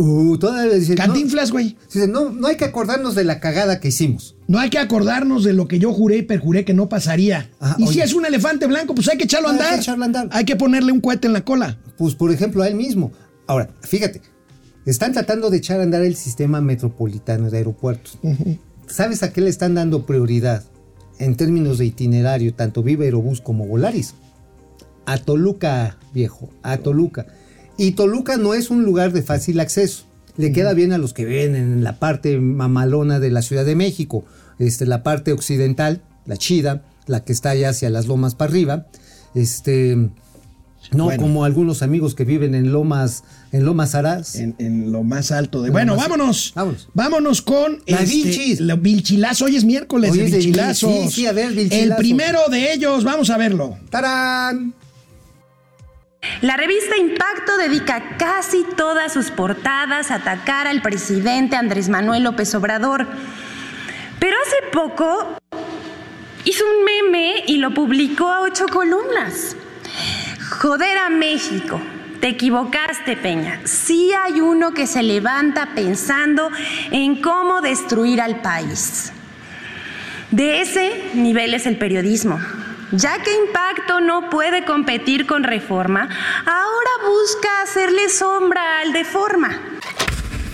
Uh, 0.00 0.38
todavía 0.38 0.74
dice, 0.74 0.94
no, 0.94 0.96
Cantinflas, 1.04 1.50
güey. 1.50 1.76
no, 2.08 2.30
no 2.30 2.46
hay 2.46 2.56
que 2.56 2.64
acordarnos 2.64 3.16
de 3.16 3.24
la 3.24 3.40
cagada 3.40 3.80
que 3.80 3.88
hicimos. 3.88 4.36
No 4.46 4.60
hay 4.60 4.70
que 4.70 4.78
acordarnos 4.78 5.42
de 5.42 5.52
lo 5.52 5.66
que 5.66 5.80
yo 5.80 5.92
juré 5.92 6.18
y 6.18 6.22
perjuré 6.22 6.64
que 6.64 6.72
no 6.72 6.88
pasaría. 6.88 7.50
Ajá, 7.58 7.74
y 7.78 7.86
si 7.88 8.00
es 8.00 8.14
un 8.14 8.24
elefante 8.24 8.68
blanco, 8.68 8.94
pues 8.94 9.08
hay 9.08 9.18
que 9.18 9.24
echarlo 9.24 9.48
a 9.48 9.50
Hay 9.52 9.58
que 9.58 9.64
andar. 9.64 9.78
echarlo 9.80 10.04
a 10.04 10.06
andar. 10.06 10.28
Hay 10.30 10.44
que 10.44 10.54
ponerle 10.54 10.92
un 10.92 11.00
cohete 11.00 11.26
en 11.26 11.32
la 11.32 11.44
cola. 11.44 11.78
Pues, 11.96 12.14
por 12.14 12.30
ejemplo, 12.30 12.62
a 12.62 12.68
él 12.68 12.76
mismo. 12.76 13.10
Ahora, 13.48 13.70
fíjate, 13.82 14.22
están 14.86 15.12
tratando 15.12 15.50
de 15.50 15.56
echar 15.56 15.80
a 15.80 15.82
andar 15.82 16.02
el 16.04 16.14
sistema 16.14 16.60
metropolitano 16.60 17.50
de 17.50 17.58
aeropuertos. 17.58 18.18
¿Sabes 18.86 19.24
a 19.24 19.32
qué 19.32 19.40
le 19.40 19.50
están 19.50 19.74
dando 19.74 20.06
prioridad 20.06 20.62
en 21.18 21.36
términos 21.36 21.78
de 21.78 21.86
itinerario, 21.86 22.54
tanto 22.54 22.84
Viva 22.84 23.02
Aerobús 23.02 23.40
como 23.40 23.66
Volaris? 23.66 24.14
A 25.06 25.18
Toluca, 25.18 25.98
viejo, 26.14 26.50
a 26.62 26.76
Toluca. 26.76 27.26
Y 27.78 27.92
Toluca 27.92 28.36
no 28.36 28.52
es 28.54 28.68
un 28.70 28.84
lugar 28.84 29.12
de 29.12 29.22
fácil 29.22 29.58
acceso. 29.60 30.04
Le 30.36 30.52
queda 30.52 30.74
bien 30.74 30.92
a 30.92 30.98
los 30.98 31.14
que 31.14 31.24
viven 31.24 31.56
en 31.56 31.82
la 31.82 31.98
parte 31.98 32.38
mamalona 32.38 33.18
de 33.20 33.30
la 33.30 33.40
Ciudad 33.42 33.64
de 33.64 33.74
México, 33.76 34.24
este, 34.58 34.84
la 34.86 35.02
parte 35.02 35.32
occidental, 35.32 36.02
la 36.26 36.36
chida, 36.36 36.82
la 37.06 37.24
que 37.24 37.32
está 37.32 37.50
allá 37.50 37.70
hacia 37.70 37.88
las 37.90 38.06
lomas 38.06 38.34
para 38.34 38.50
arriba. 38.50 38.86
Este, 39.34 39.96
no 40.92 41.04
Bueno. 41.04 41.22
como 41.22 41.44
algunos 41.44 41.82
amigos 41.82 42.14
que 42.14 42.24
viven 42.24 42.54
en 42.54 42.70
Lomas, 42.72 43.24
en 43.52 43.64
Lomas 43.64 43.94
Arás. 43.94 44.36
En, 44.36 44.54
en 44.58 44.92
lo 44.92 45.02
más 45.02 45.32
alto 45.32 45.60
de. 45.62 45.68
En 45.68 45.72
Bueno, 45.72 45.96
vámonos. 45.96 46.52
Vámonos. 46.54 46.88
Vámonos 46.94 47.42
con. 47.42 47.78
La 47.86 47.98
Vilchis. 48.02 48.60
lo- 48.60 48.76
Vilchilazo. 48.76 49.46
Hoy 49.46 49.56
es 49.56 49.64
miércoles 49.64 50.12
Hoy 50.12 50.20
es 50.20 50.30
de 50.32 50.40
sí, 50.74 51.10
sí, 51.10 51.26
a 51.26 51.32
ver, 51.32 51.48
El 51.48 51.54
Vilchilazo. 51.56 51.98
primero 51.98 52.38
de 52.50 52.72
ellos, 52.72 53.02
vamos 53.04 53.28
a 53.30 53.36
verlo. 53.38 53.76
¡Tarán! 53.90 54.74
La 56.40 56.56
revista 56.56 56.96
Impacto 56.96 57.56
dedica 57.56 58.16
casi 58.16 58.64
todas 58.76 59.12
sus 59.12 59.30
portadas 59.30 60.10
a 60.10 60.16
atacar 60.16 60.66
al 60.66 60.82
presidente 60.82 61.56
Andrés 61.56 61.88
Manuel 61.88 62.24
López 62.24 62.54
Obrador. 62.54 63.06
Pero 64.18 64.36
hace 64.44 64.56
poco 64.72 65.38
hizo 66.44 66.64
un 66.64 66.84
meme 66.84 67.44
y 67.46 67.58
lo 67.58 67.72
publicó 67.72 68.28
a 68.28 68.40
ocho 68.40 68.66
columnas. 68.66 69.56
Joder 70.60 70.98
a 70.98 71.08
México. 71.08 71.80
Te 72.20 72.28
equivocaste, 72.28 73.16
Peña. 73.16 73.60
Sí 73.64 74.10
hay 74.12 74.40
uno 74.40 74.72
que 74.74 74.88
se 74.88 75.04
levanta 75.04 75.68
pensando 75.76 76.50
en 76.90 77.22
cómo 77.22 77.60
destruir 77.60 78.20
al 78.20 78.40
país. 78.40 79.12
De 80.32 80.60
ese 80.60 81.10
nivel 81.14 81.54
es 81.54 81.64
el 81.66 81.78
periodismo. 81.78 82.40
Ya 82.92 83.22
que 83.22 83.30
Impacto 83.46 84.00
no 84.00 84.30
puede 84.30 84.64
competir 84.64 85.26
con 85.26 85.44
Reforma, 85.44 86.08
ahora 86.46 86.90
busca 87.06 87.48
hacerle 87.62 88.08
sombra 88.08 88.80
al 88.80 88.92
de 88.92 89.04
Forma. 89.04 89.60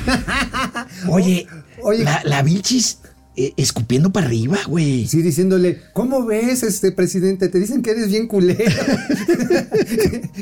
Oye, 1.09 1.47
Oye. 1.83 2.05
la, 2.05 2.23
la 2.25 2.43
Vilchis 2.43 2.99
eh, 3.37 3.53
escupiendo 3.57 4.13
para 4.13 4.27
arriba, 4.27 4.59
güey. 4.67 5.07
Sí, 5.07 5.23
diciéndole, 5.23 5.81
¿cómo 5.93 6.25
ves, 6.27 6.63
este 6.63 6.93
presidente? 6.93 7.49
Te 7.49 7.59
dicen 7.59 7.83
que 7.83 7.91
eres 7.93 8.09
bien 8.09 8.27
culero. 8.29 8.59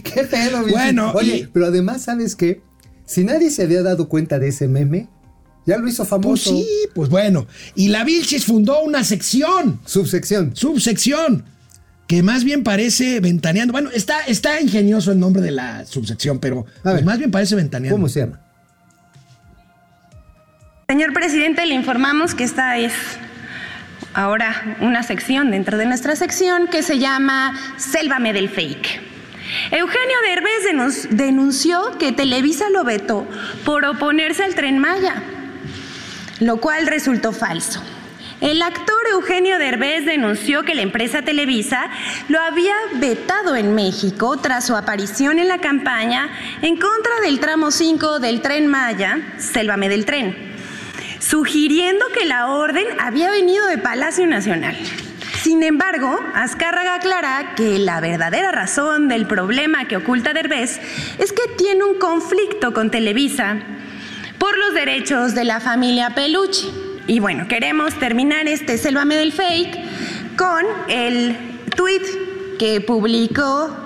¿Qué 0.03 0.25
pedo, 0.31 0.65
bicho? 0.65 0.77
Bueno, 0.77 1.13
Oye, 1.13 1.37
y- 1.37 1.47
pero 1.47 1.67
además, 1.67 2.03
¿sabes 2.03 2.37
qué? 2.37 2.63
Si 3.07 3.25
nadie 3.25 3.51
se 3.51 3.63
había 3.63 3.83
dado 3.83 4.09
cuenta 4.09 4.39
de 4.39 4.49
ese 4.49 4.69
meme, 4.69 5.09
ya 5.67 5.77
lo 5.79 5.87
hizo 5.89 6.03
Pues 6.05 6.09
famoso. 6.09 6.51
sí, 6.51 6.67
pues 6.95 7.09
bueno. 7.09 7.47
Y 7.75 7.89
la 7.89 8.05
Vilchis 8.05 8.47
fundó 8.47 8.81
una 8.83 9.05
sección, 9.05 9.81
Subsección. 9.85 10.57
subsección, 10.57 11.45
que 12.13 12.23
más 12.23 12.45
bien 12.45 12.63
parece 12.63 13.21
ventaneando. 13.21 13.73
Bueno, 13.73 13.89
está, 13.91 14.21
está 14.27 14.61
ingenioso 14.61 15.13
el 15.13 15.19
nombre 15.19 15.41
de 15.41 15.51
la 15.51 15.87
subsección, 15.87 16.39
pero 16.41 16.67
pues 16.83 16.97
ver. 16.97 17.05
más 17.07 17.17
bien 17.17 17.31
parece 17.31 17.55
ventaneando. 17.55 17.97
¿Cómo 17.97 18.07
se 18.11 18.21
llama? 18.21 18.39
Señor 20.91 21.15
presidente, 21.15 21.65
le 21.65 21.75
informamos 21.75 22.35
que 22.35 22.45
esta 22.45 22.77
es 22.77 22.93
ahora 24.13 24.77
una 24.83 25.03
sección 25.03 25.51
dentro 25.53 25.79
de 25.79 25.87
nuestra 25.87 26.15
sección 26.15 26.69
que 26.69 26.83
se 26.83 26.99
llama 26.99 27.59
Sélvame 27.79 28.35
del 28.35 28.51
Fake. 28.51 29.01
Eugenio 29.71 30.17
Derbez 30.27 30.71
denun- 30.71 31.09
denunció 31.17 31.97
que 31.99 32.13
Televisa 32.13 32.69
lo 32.69 32.85
vetó 32.85 33.27
por 33.65 33.87
oponerse 33.87 34.45
al 34.45 34.55
tren 34.55 34.79
Maya, 34.79 35.15
lo 36.41 36.59
cual 36.61 36.87
resultó 36.87 37.33
falso. 37.33 37.83
El 38.43 38.61
actor 38.61 38.97
Eugenio 39.13 39.57
Derbez 39.61 40.05
denunció 40.05 40.65
que 40.65 40.75
la 40.75 40.83
empresa 40.83 41.23
Televisa 41.23 41.89
lo 42.29 42.41
había 42.41 42.75
vetado 42.95 43.55
en 43.55 43.73
México 43.73 44.37
tras 44.37 44.67
su 44.67 44.75
aparición 44.75 45.39
en 45.39 45.47
la 45.47 45.59
campaña 45.59 46.29
en 46.61 46.77
contra 46.77 47.21
del 47.23 47.39
tramo 47.39 47.71
5 47.71 48.19
del 48.19 48.43
tren 48.43 48.67
Maya, 48.67 49.21
Sélvame 49.39 49.89
del 49.89 50.05
tren, 50.05 50.37
sugiriendo 51.21 52.05
que 52.19 52.25
la 52.25 52.49
orden 52.49 52.85
había 52.99 53.31
venido 53.31 53.65
de 53.69 53.79
Palacio 53.79 54.27
Nacional. 54.27 54.77
Sin 55.41 55.63
embargo, 55.63 56.19
Azcárraga 56.35 56.97
aclara 56.97 57.55
que 57.55 57.79
la 57.79 58.01
verdadera 58.01 58.51
razón 58.51 59.07
del 59.07 59.29
problema 59.29 59.87
que 59.87 59.99
oculta 59.99 60.33
Derbez 60.33 60.81
es 61.21 61.33
que 61.33 61.47
tiene 61.57 61.85
un 61.85 61.97
conflicto 61.97 62.75
con 62.75 62.91
Televisa 62.91 63.59
por 64.39 64.59
los 64.59 64.75
derechos 64.75 65.37
de 65.37 65.45
la 65.45 65.61
familia 65.61 66.11
Peluche. 66.11 66.92
Y 67.07 67.19
bueno, 67.19 67.49
queremos 67.49 67.95
terminar 67.99 68.47
este 68.47 68.79
Sélvame 68.79 69.17
del 69.17 69.33
Fake 69.33 69.79
con 70.37 70.65
el 70.89 71.37
tweet 71.75 72.57
que 72.59 72.81
publicó 72.81 73.77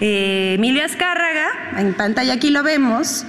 eh, 0.00 0.54
Emilio 0.56 0.84
Azcárraga, 0.84 1.48
en 1.78 1.94
pantalla 1.94 2.34
aquí 2.34 2.50
lo 2.50 2.62
vemos, 2.62 3.24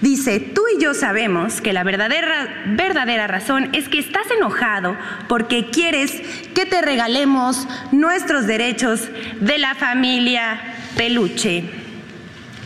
dice, 0.00 0.40
tú 0.40 0.62
y 0.76 0.82
yo 0.82 0.92
sabemos 0.92 1.60
que 1.60 1.72
la 1.72 1.84
verdadera, 1.84 2.64
verdadera 2.76 3.26
razón 3.26 3.70
es 3.72 3.88
que 3.88 4.00
estás 4.00 4.30
enojado 4.36 4.96
porque 5.28 5.70
quieres 5.70 6.20
que 6.54 6.66
te 6.66 6.82
regalemos 6.82 7.68
nuestros 7.92 8.46
derechos 8.46 9.08
de 9.40 9.58
la 9.58 9.74
familia 9.76 10.60
Peluche. 10.96 11.64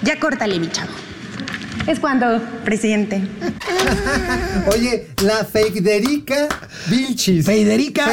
Ya 0.02 0.18
córtale, 0.18 0.58
mi 0.58 0.68
chavo. 0.68 1.03
Es 1.86 2.00
cuando, 2.00 2.40
presidente. 2.64 3.20
Oye, 4.74 5.06
la 5.22 5.44
Federica 5.44 6.48
Vilchis. 6.88 7.44
Federica 7.44 8.06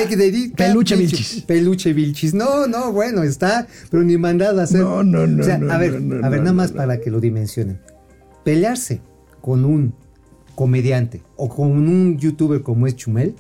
Peluche 0.55 0.95
Vilchis. 0.95 1.43
Peluche 1.43 1.93
Vilchis. 1.93 2.33
No, 2.33 2.67
no, 2.67 2.91
bueno, 2.91 3.23
está, 3.23 3.67
pero 3.89 4.03
ni 4.03 4.17
mandada 4.17 4.61
a 4.61 4.63
hacer. 4.65 4.81
No, 4.81 5.03
no, 5.03 5.25
no, 5.25 5.41
O 5.41 5.45
sea, 5.45 5.57
no, 5.57 5.71
a 5.71 5.77
ver, 5.77 6.01
no, 6.01 6.15
no, 6.15 6.25
a 6.25 6.29
ver, 6.29 6.39
no, 6.39 6.45
nada 6.45 6.55
más 6.55 6.71
no. 6.71 6.77
para 6.77 6.99
que 6.99 7.09
lo 7.09 7.19
dimensionen. 7.19 7.79
Pelearse 8.43 9.01
con 9.39 9.65
un 9.65 9.93
comediante 10.55 11.21
o 11.37 11.49
con 11.49 11.71
un 11.71 12.17
youtuber 12.17 12.61
como 12.61 12.87
es 12.87 12.95
Chumel, 12.95 13.35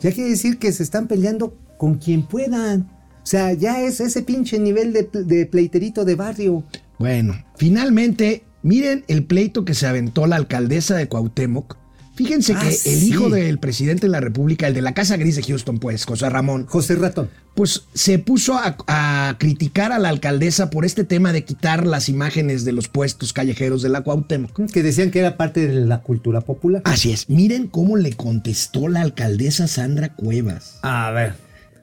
ya 0.00 0.12
quiere 0.12 0.30
decir 0.30 0.58
que 0.58 0.72
se 0.72 0.82
están 0.82 1.06
peleando 1.06 1.56
con 1.78 1.96
quien 1.96 2.26
puedan. 2.26 2.82
O 3.22 3.28
sea, 3.28 3.52
ya 3.52 3.82
es 3.82 4.00
ese 4.00 4.22
pinche 4.22 4.58
nivel 4.58 4.92
de, 4.92 5.08
de 5.24 5.46
pleiterito 5.46 6.04
de 6.04 6.14
barrio. 6.14 6.64
Bueno, 6.98 7.34
finalmente, 7.56 8.45
miren 8.66 9.04
el 9.08 9.24
pleito 9.24 9.64
que 9.64 9.74
se 9.74 9.86
aventó 9.86 10.26
la 10.26 10.36
alcaldesa 10.36 10.94
de 10.96 11.08
Cuauhtémoc. 11.08 11.76
Fíjense 12.14 12.54
Ah, 12.54 12.60
que 12.62 12.90
el 12.94 13.02
hijo 13.02 13.28
del 13.28 13.58
presidente 13.58 14.06
de 14.06 14.10
la 14.10 14.20
República, 14.20 14.66
el 14.66 14.72
de 14.72 14.80
la 14.80 14.94
Casa 14.94 15.18
Gris 15.18 15.36
de 15.36 15.42
Houston, 15.42 15.78
pues, 15.78 16.06
José 16.06 16.30
Ramón, 16.30 16.64
José 16.66 16.94
Ratón. 16.94 17.28
pues 17.54 17.82
se 17.92 18.18
puso 18.18 18.54
a, 18.54 18.74
a 18.86 19.36
criticar 19.38 19.92
a 19.92 19.98
la 19.98 20.08
alcaldesa 20.08 20.70
por 20.70 20.86
este 20.86 21.04
tema 21.04 21.34
de 21.34 21.44
quitar 21.44 21.86
las 21.86 22.08
imágenes 22.08 22.64
de 22.64 22.72
los 22.72 22.88
puestos 22.88 23.34
callejeros 23.34 23.82
de 23.82 23.90
la 23.90 24.00
Cuauhtémoc. 24.02 24.70
Que 24.72 24.82
decían 24.82 25.10
que 25.10 25.18
era 25.18 25.36
parte 25.36 25.66
de 25.68 25.74
la 25.84 26.00
cultura 26.00 26.40
popular. 26.40 26.80
Así 26.86 27.12
es, 27.12 27.28
miren 27.28 27.66
cómo 27.66 27.96
le 27.98 28.14
contestó 28.14 28.88
la 28.88 29.02
alcaldesa 29.02 29.68
Sandra 29.68 30.14
Cuevas. 30.14 30.78
A 30.82 31.10
ver. 31.10 31.30
A- 31.30 31.36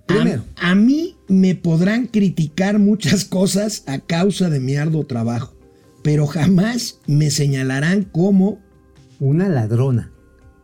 Primero. 0.08 0.44
A, 0.58 0.74
mí 0.76 1.16
me 1.30 1.54
podrán 1.56 2.08
criticar 2.08 2.78
muchas 2.80 3.24
cosas 3.38 3.84
a 3.86 4.00
causa 4.00 4.50
de 4.50 4.60
mi 4.60 4.76
arduo 4.78 5.06
trabajo, 5.06 5.53
pero 6.04 6.28
jamás 6.28 7.00
me 7.08 7.32
señalarán 7.32 8.04
como 8.04 8.60
una 9.20 9.50
ladrona 9.50 10.12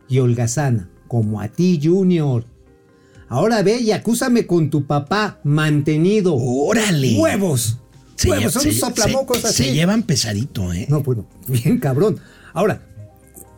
y 0.08 0.18
holgazana, 0.18 0.88
como 1.08 1.40
a 1.40 1.48
ti, 1.48 1.80
Junior. 1.82 2.44
Ahora 3.28 3.62
ve 3.62 3.78
y 3.80 3.92
acúsame 3.92 4.46
con 4.46 4.70
tu 4.70 4.86
papá 4.86 5.40
mantenido. 5.44 6.34
¡Órale! 6.34 7.16
¡Huevos! 7.18 7.78
se, 8.16 8.28
¡Huevos! 8.30 8.52
Son 8.52 8.62
se- 8.62 8.72
soplamocos 8.72 9.38
se- 9.40 9.46
así. 9.48 9.64
se 9.64 9.72
llevan 9.74 10.02
pesadito, 10.02 10.72
¿eh? 10.72 10.86
No, 10.88 11.02
bueno, 11.02 11.26
bien 11.48 11.78
cabrón. 11.78 12.18
Ahora, 12.52 12.86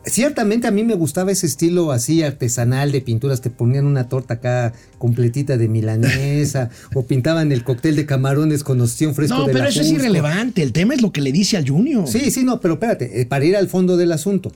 ciertamente 0.05 0.67
a 0.67 0.71
mí 0.71 0.85
me 0.85 0.95
gustaba 0.95 1.31
ese 1.33 1.47
estilo 1.47 1.93
así 1.93 2.23
artesanal 2.23 2.93
de 2.93 3.01
pinturas 3.01 3.41
que 3.41 3.51
ponían 3.51 3.87
una 3.87 4.09
torta 4.09 4.35
acá 4.35 4.73
completita 4.99 5.57
de 5.57 5.69
milanesa 5.69 6.71
o 6.95 7.07
pintaban 7.07 7.53
el 7.53 7.65
cóctel 7.65 7.97
de 7.97 8.07
camarones 8.07 8.65
con 8.65 8.81
ostión 8.81 9.15
fresco 9.15 9.39
No, 9.39 9.47
de 9.47 9.53
pero 9.53 9.65
la 9.65 9.71
eso 9.71 9.81
es 9.81 9.91
irrelevante. 9.91 10.63
El 10.63 10.73
tema 10.73 10.95
es 10.95 11.03
lo 11.03 11.13
que 11.13 11.21
le 11.21 11.33
dice 11.33 11.57
al 11.57 11.69
Junior. 11.69 12.07
Sí, 12.09 12.31
sí, 12.31 12.45
no, 12.45 12.61
pero 12.61 12.75
espérate, 12.75 13.21
eh, 13.21 13.27
para 13.27 13.45
ir 13.45 13.57
al 13.57 13.69
fondo 13.69 13.97
del 13.97 14.13
asunto. 14.13 14.53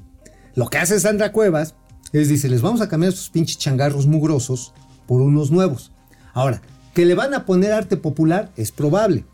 Lo 0.55 0.69
que 0.69 0.79
hace 0.79 0.99
Sandra 0.99 1.33
Cuevas 1.33 1.75
es, 2.13 2.29
dice, 2.29 2.49
les 2.49 2.63
vamos 2.63 2.81
a 2.81 2.89
cambiar 2.89 3.13
estos 3.13 3.31
pinches 3.31 3.59
changarros 3.59 4.07
mugrosos 4.07 4.73
por 5.07 5.21
unos 5.21 5.51
nuevos. 5.51 5.93
Ahora, 6.33 6.63
que 6.95 7.05
le 7.05 7.15
van 7.15 7.35
a 7.35 7.45
poner 7.45 7.73
arte 7.73 7.97
popular 7.97 8.51
es 8.57 8.73
probable. 8.73 9.25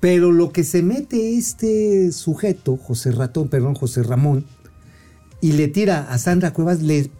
Pero 0.00 0.32
lo 0.32 0.52
que 0.52 0.64
se 0.64 0.82
mete 0.82 1.36
este 1.36 2.12
sujeto, 2.12 2.76
José 2.76 3.10
Ratón, 3.10 3.48
perdón, 3.48 3.74
José 3.74 4.02
Ramón, 4.02 4.44
y 5.44 5.52
le 5.52 5.68
tira 5.68 6.10
a 6.10 6.16
Sandra 6.16 6.54
Cuevas, 6.54 6.80
le... 6.80 7.10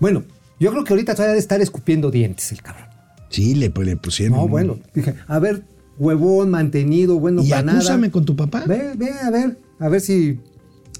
Bueno, 0.00 0.24
yo 0.58 0.72
creo 0.72 0.82
que 0.82 0.92
ahorita 0.92 1.12
todavía 1.12 1.34
debe 1.34 1.38
estar 1.38 1.60
escupiendo 1.60 2.10
dientes 2.10 2.50
el 2.50 2.60
cabrón. 2.60 2.88
Sí, 3.28 3.54
le, 3.54 3.68
le 3.68 3.96
pusieron. 3.96 4.36
No, 4.36 4.48
bueno, 4.48 4.80
dije, 4.92 5.14
a 5.28 5.38
ver, 5.38 5.62
huevón, 5.96 6.50
mantenido, 6.50 7.20
bueno, 7.20 7.44
Y 7.44 7.50
para 7.50 7.62
nada. 7.62 8.10
con 8.10 8.24
tu 8.24 8.34
papá. 8.34 8.64
Ve, 8.66 8.94
ve, 8.96 9.12
a 9.22 9.30
ver, 9.30 9.56
a 9.78 9.88
ver 9.88 10.00
si. 10.00 10.40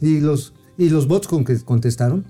Y 0.01 0.21
los, 0.21 0.53
y 0.79 0.91
los 0.91 1.09
bots 1.09 1.27
con 1.27 1.45
que 1.45 1.59
contestaron. 1.59 2.25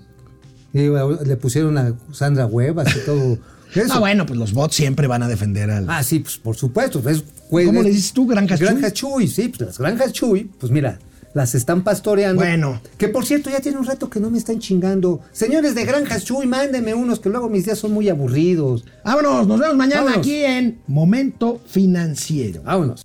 Y, 0.73 0.79
eh, 0.79 1.17
le 1.23 1.37
pusieron 1.37 1.77
a 1.77 1.95
Sandra 2.11 2.47
Huevas 2.47 2.95
y 2.95 3.05
todo. 3.05 3.37
Eso. 3.75 3.93
Ah, 3.93 3.99
bueno, 3.99 4.25
pues 4.25 4.39
los 4.39 4.53
bots 4.53 4.73
siempre 4.73 5.05
van 5.05 5.21
a 5.21 5.27
defender 5.27 5.69
al. 5.69 5.87
Ah, 5.87 6.01
sí, 6.01 6.17
pues 6.17 6.37
por 6.37 6.55
supuesto. 6.55 7.07
Es, 7.07 7.23
güey, 7.51 7.67
¿Cómo 7.67 7.83
le 7.83 7.89
dices 7.89 8.11
tú, 8.11 8.25
Granjas 8.25 8.57
Chuy? 8.57 8.67
Granjas 8.69 8.93
Chuy, 8.93 9.27
sí, 9.27 9.49
pues 9.49 9.61
las 9.61 9.77
Granjas 9.77 10.13
Chuy, 10.13 10.45
pues 10.45 10.71
mira, 10.71 10.97
las 11.35 11.53
están 11.53 11.83
pastoreando. 11.83 12.41
Bueno. 12.41 12.81
Que 12.97 13.09
por 13.09 13.25
cierto, 13.25 13.49
ya 13.51 13.59
tiene 13.59 13.77
un 13.77 13.85
rato 13.85 14.09
que 14.09 14.19
no 14.21 14.31
me 14.31 14.37
están 14.37 14.59
chingando. 14.59 15.19
Señores 15.33 15.75
de 15.75 15.83
Granjas 15.83 16.23
Chuy, 16.23 16.47
mándenme 16.47 16.93
unos 16.93 17.19
que 17.19 17.29
luego 17.29 17.49
mis 17.49 17.65
días 17.65 17.77
son 17.77 17.91
muy 17.91 18.07
aburridos. 18.09 18.85
Vámonos, 19.03 19.45
nos 19.45 19.59
vemos 19.59 19.75
mañana 19.75 20.01
Vámonos. 20.01 20.19
aquí 20.19 20.43
en 20.43 20.79
Momento 20.87 21.61
Financiero. 21.67 22.63
Vámonos. 22.63 23.03